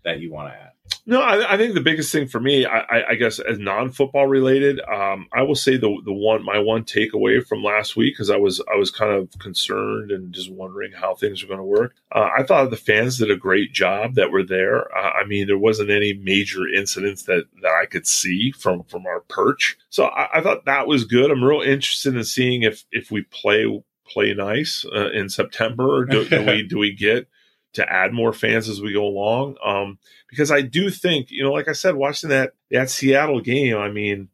that 0.04 0.20
you 0.20 0.32
want 0.32 0.52
to 0.52 0.56
add? 0.58 0.70
No, 1.06 1.20
I, 1.20 1.54
I 1.54 1.56
think 1.58 1.74
the 1.74 1.82
biggest 1.82 2.10
thing 2.12 2.28
for 2.28 2.40
me, 2.40 2.64
I, 2.64 2.78
I, 2.78 3.08
I 3.10 3.14
guess, 3.14 3.38
as 3.38 3.58
non-football 3.58 4.26
related, 4.26 4.80
um, 4.80 5.28
I 5.34 5.42
will 5.42 5.54
say 5.54 5.76
the 5.76 6.00
the 6.04 6.12
one 6.12 6.42
my 6.42 6.58
one 6.58 6.84
takeaway 6.84 7.44
from 7.46 7.62
last 7.62 7.94
week 7.94 8.14
because 8.14 8.30
I 8.30 8.36
was 8.36 8.62
I 8.72 8.76
was 8.76 8.90
kind 8.90 9.12
of 9.12 9.30
concerned 9.38 10.10
and 10.10 10.32
just 10.32 10.50
wondering 10.50 10.92
how 10.92 11.14
things 11.14 11.42
are 11.42 11.46
going 11.46 11.58
to 11.58 11.64
work. 11.64 11.94
Uh, 12.10 12.30
I 12.36 12.42
thought 12.42 12.70
the 12.70 12.76
fans 12.76 13.18
did 13.18 13.30
a 13.30 13.36
great 13.36 13.72
job 13.72 14.14
that 14.14 14.30
were 14.30 14.44
there. 14.44 14.94
Uh, 14.96 15.10
I 15.10 15.26
mean, 15.26 15.46
there 15.46 15.58
wasn't 15.58 15.90
any 15.90 16.14
major 16.14 16.66
incidents 16.66 17.24
that 17.24 17.44
that 17.62 17.72
I 17.72 17.84
could 17.84 18.06
see 18.06 18.50
from 18.52 18.84
from 18.84 19.04
our 19.06 19.20
perch, 19.28 19.76
so 19.90 20.06
I, 20.06 20.38
I 20.38 20.42
thought 20.42 20.64
that 20.64 20.86
was 20.86 21.04
good. 21.04 21.30
I'm 21.30 21.44
real 21.44 21.60
interested 21.60 22.16
in 22.16 22.24
seeing 22.24 22.62
if 22.62 22.84
if 22.90 23.10
we 23.10 23.22
play 23.22 23.66
play 24.06 24.32
nice 24.32 24.86
uh, 24.94 25.10
in 25.10 25.28
September. 25.28 26.00
Or 26.00 26.04
do, 26.04 26.26
do 26.26 26.44
we 26.44 26.62
do 26.68 26.78
we 26.78 26.94
get 26.94 27.28
to 27.74 27.92
add 27.92 28.12
more 28.12 28.32
fans 28.32 28.68
as 28.68 28.80
we 28.80 28.92
go 28.92 29.04
along? 29.04 29.56
Um, 29.64 29.98
because 30.30 30.50
I 30.50 30.62
do 30.62 30.90
think, 30.90 31.30
you 31.30 31.42
know, 31.42 31.52
like 31.52 31.68
I 31.68 31.72
said, 31.72 31.94
watching 31.94 32.30
that 32.30 32.52
that 32.70 32.90
Seattle 32.90 33.40
game, 33.40 33.76
I 33.76 33.90
mean, 33.90 34.28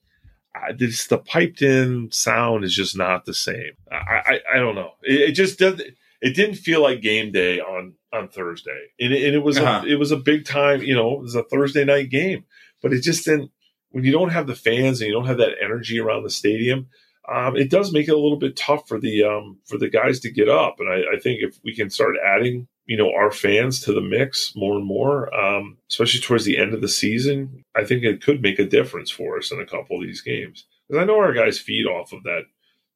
I, 0.55 0.73
this, 0.73 1.07
the 1.07 1.19
piped 1.19 1.63
in 1.63 2.11
sound 2.11 2.65
is 2.65 2.75
just 2.75 2.97
not 2.97 3.25
the 3.25 3.35
same. 3.35 3.73
I 3.91 3.97
I, 3.97 4.41
I 4.55 4.57
don't 4.59 4.75
know. 4.75 4.93
It, 5.03 5.31
it 5.31 5.33
just 5.33 5.59
doesn't. 5.59 5.83
It 6.23 6.37
didn't 6.37 6.57
feel 6.57 6.83
like 6.83 7.01
game 7.01 7.33
day 7.33 7.61
on 7.61 7.95
on 8.13 8.29
Thursday, 8.29 8.89
and 8.99 9.13
it, 9.13 9.25
and 9.27 9.35
it 9.35 9.43
was 9.43 9.57
Uh-huh. 9.59 9.83
a, 9.85 9.89
it 9.89 9.99
was 9.99 10.11
a 10.11 10.17
big 10.17 10.45
time. 10.45 10.83
You 10.83 10.95
know, 10.95 11.13
it 11.15 11.21
was 11.21 11.35
a 11.35 11.45
Thursday 11.45 11.85
night 11.85 12.11
game, 12.11 12.45
but 12.83 12.93
it 12.93 13.01
just 13.01 13.25
didn't. 13.25 13.51
When 13.91 14.05
you 14.05 14.13
don't 14.13 14.31
have 14.31 14.47
the 14.47 14.55
fans 14.55 15.01
and 15.01 15.09
you 15.09 15.15
don't 15.15 15.27
have 15.27 15.39
that 15.39 15.55
energy 15.63 15.99
around 15.99 16.23
the 16.23 16.31
stadium, 16.31 16.89
um, 17.29 17.57
it 17.57 17.71
does 17.71 17.93
make 17.93 18.07
it 18.07 18.13
a 18.15 18.19
little 18.19 18.39
bit 18.39 18.57
tough 18.57 18.87
for 18.87 19.01
the 19.01 19.25
um, 19.25 19.59
for 19.67 19.79
the 19.79 19.89
guys 19.89 20.21
to 20.21 20.31
get 20.31 20.49
up. 20.49 20.77
And 20.79 20.89
I, 20.89 21.17
I 21.17 21.19
think 21.19 21.41
if 21.43 21.59
we 21.65 21.75
can 21.75 21.91
start 21.91 22.15
adding, 22.25 22.69
you 22.91 22.97
know, 22.97 23.13
our 23.15 23.31
fans 23.31 23.79
to 23.79 23.93
the 23.93 24.01
mix 24.01 24.53
more 24.57 24.75
and 24.77 24.85
more, 24.85 25.33
um, 25.33 25.79
especially 25.89 26.19
towards 26.19 26.45
the 26.45 26.59
end 26.59 26.75
of 26.75 26.81
the 26.81 26.89
season, 26.89 27.63
I 27.77 27.85
think 27.85 28.03
it 28.03 28.21
could 28.21 28.43
make 28.43 28.59
a 28.59 28.65
difference 28.65 29.13
for 29.13 29.39
us 29.39 29.53
in 29.53 29.61
a 29.61 29.65
couple 29.65 29.97
of 29.97 30.03
these 30.03 30.23
games. 30.23 30.67
Because 30.89 31.01
I 31.01 31.05
know 31.05 31.21
our 31.21 31.33
guys 31.33 31.57
feed 31.57 31.87
off 31.87 32.13
of 32.13 32.25
that 32.25 32.47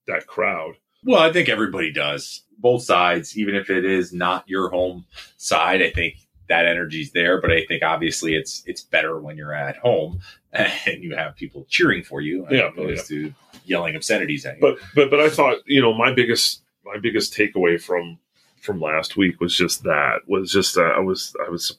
that 0.08 0.26
crowd. 0.26 0.74
Well, 1.04 1.20
I 1.20 1.32
think 1.32 1.48
everybody 1.48 1.92
does. 1.92 2.42
Both 2.58 2.82
sides, 2.82 3.38
even 3.38 3.54
if 3.54 3.70
it 3.70 3.84
is 3.84 4.12
not 4.12 4.48
your 4.48 4.68
home 4.68 5.06
side, 5.36 5.80
I 5.80 5.90
think 5.90 6.16
that 6.48 6.66
energy's 6.66 7.12
there. 7.12 7.40
But 7.40 7.52
I 7.52 7.64
think 7.64 7.84
obviously 7.84 8.34
it's 8.34 8.64
it's 8.66 8.82
better 8.82 9.20
when 9.20 9.36
you're 9.36 9.54
at 9.54 9.76
home 9.76 10.18
and 10.52 11.04
you 11.04 11.14
have 11.14 11.36
people 11.36 11.66
cheering 11.68 12.02
for 12.02 12.20
you 12.20 12.46
as 12.46 12.52
Yeah, 12.52 12.66
opposed 12.70 13.06
to 13.10 13.32
yelling 13.64 13.94
obscenities 13.94 14.44
at 14.44 14.56
you. 14.56 14.60
But 14.60 14.78
but 14.96 15.08
but 15.08 15.20
I 15.20 15.30
thought 15.30 15.58
you 15.66 15.80
know 15.80 15.94
my 15.94 16.12
biggest 16.12 16.62
my 16.84 16.98
biggest 16.98 17.32
takeaway 17.32 17.80
from 17.80 18.18
from 18.64 18.80
last 18.80 19.16
week 19.16 19.40
was 19.40 19.54
just 19.54 19.82
that 19.84 20.20
was 20.26 20.50
just 20.50 20.78
uh, 20.78 20.82
I 20.82 21.00
was 21.00 21.36
I 21.46 21.50
was 21.50 21.78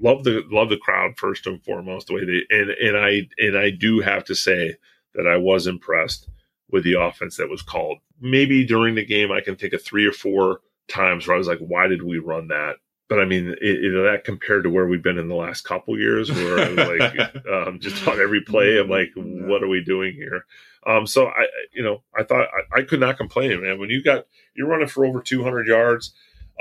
love 0.00 0.24
the 0.24 0.42
love 0.50 0.68
the 0.70 0.76
crowd 0.76 1.16
first 1.16 1.46
and 1.46 1.62
foremost 1.64 2.06
the 2.06 2.14
way 2.14 2.24
they 2.24 2.56
and 2.56 2.70
and 2.70 2.96
I 2.96 3.22
and 3.38 3.58
I 3.58 3.70
do 3.70 4.00
have 4.00 4.24
to 4.24 4.34
say 4.34 4.76
that 5.14 5.26
I 5.26 5.36
was 5.36 5.66
impressed 5.66 6.28
with 6.70 6.84
the 6.84 6.94
offense 6.94 7.36
that 7.36 7.50
was 7.50 7.62
called. 7.62 7.98
Maybe 8.20 8.64
during 8.64 8.94
the 8.94 9.04
game 9.04 9.32
I 9.32 9.40
can 9.40 9.56
think 9.56 9.72
of 9.72 9.82
three 9.82 10.06
or 10.06 10.12
four 10.12 10.60
times 10.88 11.26
where 11.26 11.34
I 11.34 11.38
was 11.38 11.48
like, 11.48 11.58
why 11.58 11.88
did 11.88 12.02
we 12.02 12.18
run 12.18 12.48
that? 12.48 12.76
But 13.08 13.20
I 13.20 13.26
mean, 13.26 13.54
it, 13.60 13.92
know, 13.92 14.04
that 14.04 14.24
compared 14.24 14.64
to 14.64 14.70
where 14.70 14.86
we've 14.86 15.02
been 15.02 15.18
in 15.18 15.28
the 15.28 15.34
last 15.34 15.62
couple 15.62 15.98
years, 15.98 16.32
where 16.32 16.58
I 16.58 16.68
was 16.70 16.98
like, 16.98 17.46
um, 17.52 17.78
just 17.78 18.06
on 18.08 18.18
every 18.18 18.40
play, 18.40 18.78
I'm 18.78 18.88
like, 18.88 19.12
what 19.14 19.62
are 19.62 19.68
we 19.68 19.84
doing 19.84 20.14
here? 20.14 20.46
Um, 20.86 21.06
so 21.06 21.26
I, 21.26 21.46
you 21.72 21.82
know, 21.82 22.02
I 22.16 22.22
thought 22.22 22.46
I, 22.72 22.80
I 22.80 22.82
could 22.82 23.00
not 23.00 23.16
complain, 23.16 23.62
man. 23.62 23.78
When 23.78 23.90
you 23.90 24.02
got 24.02 24.26
you're 24.54 24.68
running 24.68 24.88
for 24.88 25.04
over 25.04 25.20
200 25.20 25.66
yards 25.66 26.12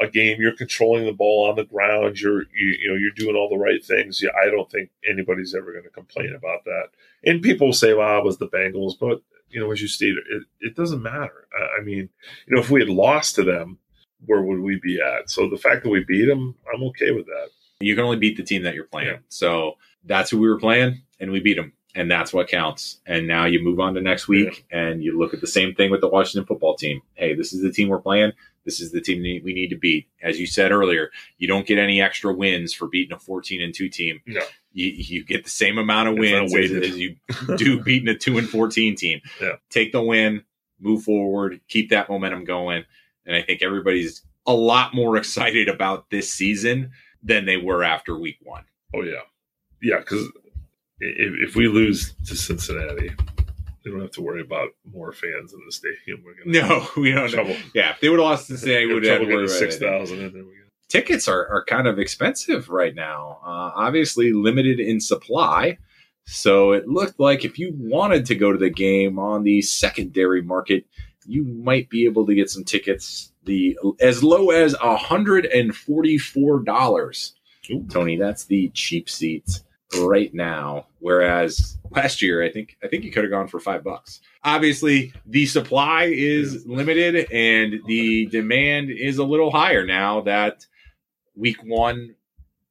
a 0.01 0.07
game, 0.07 0.41
you're 0.41 0.55
controlling 0.55 1.05
the 1.05 1.13
ball 1.13 1.47
on 1.49 1.55
the 1.55 1.65
ground, 1.65 2.19
you're 2.19 2.43
you, 2.43 2.77
you 2.79 2.89
know 2.89 2.95
you're 2.95 3.11
doing 3.11 3.35
all 3.35 3.49
the 3.49 3.57
right 3.57 3.83
things. 3.83 4.21
Yeah, 4.21 4.31
I 4.41 4.49
don't 4.49 4.69
think 4.71 4.89
anybody's 5.07 5.53
ever 5.53 5.71
going 5.71 5.83
to 5.83 5.89
complain 5.89 6.33
about 6.33 6.63
that. 6.65 6.89
And 7.25 7.41
people 7.41 7.67
will 7.67 7.73
say, 7.73 7.93
"Well, 7.93 8.19
it 8.19 8.25
was 8.25 8.37
the 8.37 8.47
Bengals," 8.47 8.93
but 8.99 9.21
you 9.49 9.59
know, 9.59 9.71
as 9.71 9.81
you 9.81 9.87
stated, 9.87 10.23
it, 10.29 10.43
it 10.59 10.75
doesn't 10.75 11.03
matter. 11.03 11.47
I, 11.57 11.81
I 11.81 11.83
mean, 11.83 12.09
you 12.47 12.55
know, 12.55 12.61
if 12.61 12.71
we 12.71 12.79
had 12.79 12.89
lost 12.89 13.35
to 13.35 13.43
them, 13.43 13.77
where 14.25 14.41
would 14.41 14.59
we 14.59 14.79
be 14.81 14.99
at? 14.99 15.29
So 15.29 15.49
the 15.49 15.57
fact 15.57 15.83
that 15.83 15.89
we 15.89 16.03
beat 16.03 16.25
them, 16.25 16.55
I'm 16.73 16.83
okay 16.85 17.11
with 17.11 17.25
that. 17.27 17.49
you 17.79 17.95
can 17.95 18.03
only 18.03 18.17
beat 18.17 18.37
the 18.37 18.43
team 18.43 18.63
that 18.63 18.73
you're 18.73 18.85
playing. 18.85 19.09
Yeah. 19.09 19.17
So 19.29 19.77
that's 20.05 20.31
who 20.31 20.39
we 20.39 20.49
were 20.49 20.59
playing, 20.59 21.01
and 21.19 21.31
we 21.31 21.39
beat 21.39 21.57
them, 21.57 21.73
and 21.95 22.09
that's 22.09 22.33
what 22.33 22.47
counts. 22.47 22.99
And 23.05 23.27
now 23.27 23.45
you 23.45 23.63
move 23.63 23.79
on 23.79 23.93
to 23.93 24.01
next 24.01 24.27
week, 24.27 24.65
and 24.71 25.03
you 25.03 25.17
look 25.17 25.33
at 25.33 25.41
the 25.41 25.47
same 25.47 25.75
thing 25.75 25.91
with 25.91 26.01
the 26.01 26.07
Washington 26.07 26.45
football 26.45 26.75
team. 26.75 27.01
Hey, 27.15 27.33
this 27.35 27.53
is 27.53 27.61
the 27.61 27.71
team 27.71 27.89
we're 27.89 27.99
playing. 27.99 28.31
This 28.65 28.79
is 28.79 28.91
the 28.91 29.01
team 29.01 29.21
we 29.21 29.53
need 29.53 29.69
to 29.69 29.77
beat. 29.77 30.07
As 30.21 30.39
you 30.39 30.47
said 30.47 30.71
earlier, 30.71 31.11
you 31.37 31.47
don't 31.47 31.67
get 31.67 31.77
any 31.77 32.01
extra 32.01 32.33
wins 32.33 32.73
for 32.73 32.87
beating 32.87 33.13
a 33.13 33.19
14 33.19 33.61
and 33.61 33.73
two 33.73 33.89
team. 33.89 34.21
No. 34.25 34.41
You, 34.71 34.87
you 34.87 35.25
get 35.25 35.43
the 35.43 35.49
same 35.49 35.77
amount 35.77 36.09
of 36.09 36.17
wins 36.17 36.55
as, 36.55 36.71
as 36.71 36.97
you 36.97 37.15
do 37.57 37.83
beating 37.83 38.07
a 38.07 38.17
two 38.17 38.37
and 38.37 38.47
14 38.47 38.95
team. 38.95 39.21
Yeah. 39.41 39.57
Take 39.69 39.91
the 39.91 40.01
win, 40.01 40.43
move 40.79 41.03
forward, 41.03 41.59
keep 41.67 41.89
that 41.89 42.09
momentum 42.09 42.45
going. 42.45 42.85
And 43.25 43.35
I 43.35 43.41
think 43.41 43.61
everybody's 43.61 44.23
a 44.45 44.53
lot 44.53 44.93
more 44.93 45.17
excited 45.17 45.69
about 45.69 46.09
this 46.09 46.31
season 46.31 46.91
than 47.21 47.45
they 47.45 47.57
were 47.57 47.83
after 47.83 48.17
week 48.17 48.37
one. 48.41 48.65
Oh 48.93 49.01
yeah, 49.01 49.21
yeah. 49.81 49.99
Because 49.99 50.27
if, 51.03 51.49
if 51.49 51.55
we 51.55 51.67
lose 51.67 52.13
to 52.27 52.35
Cincinnati, 52.35 53.11
we 53.85 53.91
don't 53.91 54.01
have 54.01 54.11
to 54.11 54.21
worry 54.21 54.41
about 54.41 54.69
more 54.91 55.11
fans 55.11 55.53
in 55.53 55.59
the 55.65 55.71
stadium. 55.71 56.23
We're 56.25 56.35
gonna 56.35 56.67
No, 56.67 56.87
we 56.97 57.11
don't. 57.11 57.25
know. 57.25 57.27
trouble. 57.27 57.55
Yeah, 57.73 57.91
if 57.91 57.99
they 57.99 58.09
would 58.09 58.19
have 58.19 58.25
lost 58.25 58.47
to 58.47 58.57
Cincinnati, 58.57 58.85
we 58.87 58.93
would 58.95 59.05
have 59.05 59.19
to 59.21 59.25
worry 59.25 59.43
about 59.45 59.49
six 59.49 59.77
thousand 59.77 60.19
in 60.21 60.33
there. 60.33 60.43
We 60.43 60.49
go. 60.51 60.57
Tickets 60.89 61.27
are, 61.27 61.47
are 61.47 61.65
kind 61.65 61.87
of 61.87 61.97
expensive 61.99 62.69
right 62.69 62.93
now. 62.93 63.39
Uh, 63.43 63.71
obviously, 63.75 64.31
limited 64.31 64.79
in 64.79 64.99
supply. 65.01 65.77
So 66.25 66.71
it 66.71 66.87
looked 66.87 67.19
like 67.19 67.43
if 67.43 67.59
you 67.59 67.73
wanted 67.77 68.25
to 68.27 68.35
go 68.35 68.51
to 68.51 68.57
the 68.57 68.69
game 68.69 69.19
on 69.19 69.43
the 69.43 69.61
secondary 69.61 70.41
market, 70.41 70.85
you 71.25 71.43
might 71.43 71.89
be 71.89 72.05
able 72.05 72.25
to 72.27 72.35
get 72.35 72.49
some 72.49 72.63
tickets 72.63 73.31
the 73.43 73.77
as 73.99 74.23
low 74.23 74.51
as 74.51 74.73
hundred 74.79 75.45
and 75.47 75.75
forty 75.75 76.17
four 76.17 76.59
dollars. 76.59 77.33
Ooh. 77.71 77.85
Tony, 77.89 78.17
that's 78.17 78.45
the 78.45 78.69
cheap 78.73 79.09
seats 79.09 79.63
right 80.01 80.33
now. 80.33 80.87
Whereas 80.99 81.77
last 81.91 82.21
year, 82.21 82.43
I 82.43 82.51
think 82.51 82.77
I 82.83 82.87
think 82.87 83.03
you 83.03 83.11
could 83.11 83.23
have 83.23 83.31
gone 83.31 83.47
for 83.47 83.59
five 83.59 83.83
bucks. 83.83 84.21
Obviously, 84.43 85.13
the 85.25 85.45
supply 85.45 86.05
is 86.05 86.65
limited 86.65 87.31
and 87.31 87.81
the 87.87 88.25
demand 88.27 88.89
is 88.89 89.17
a 89.17 89.23
little 89.23 89.51
higher 89.51 89.85
now 89.85 90.21
that 90.21 90.65
week 91.35 91.57
one 91.63 92.15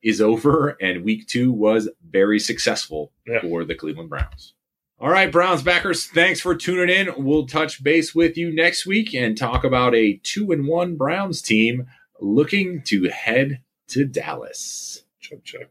is 0.03 0.21
over 0.21 0.77
and 0.81 1.05
week 1.05 1.27
two 1.27 1.53
was 1.53 1.89
very 2.11 2.39
successful 2.41 3.13
Yeah. 3.27 3.41
for 3.41 3.65
the 3.65 3.75
Cleveland 3.75 4.11
Browns. 4.11 4.55
All 4.99 5.11
right, 5.11 5.31
Browns 5.33 5.63
backers, 5.63 6.07
thanks 6.07 6.41
for 6.41 6.55
tuning 6.55 6.89
in. 6.95 7.25
We'll 7.25 7.47
touch 7.47 7.83
base 7.83 8.15
with 8.15 8.37
you 8.37 8.55
next 8.55 8.87
week 8.87 9.15
and 9.15 9.37
talk 9.37 9.65
about 9.65 9.95
a 9.97 10.21
two 10.23 10.53
and 10.53 10.67
one 10.69 10.97
Browns 10.97 11.43
team 11.43 11.87
looking 12.21 12.83
to 12.83 13.09
head 13.09 13.63
to 13.89 14.05
Dallas. 14.05 15.03
Check, 15.21 15.43
check. 15.45 15.71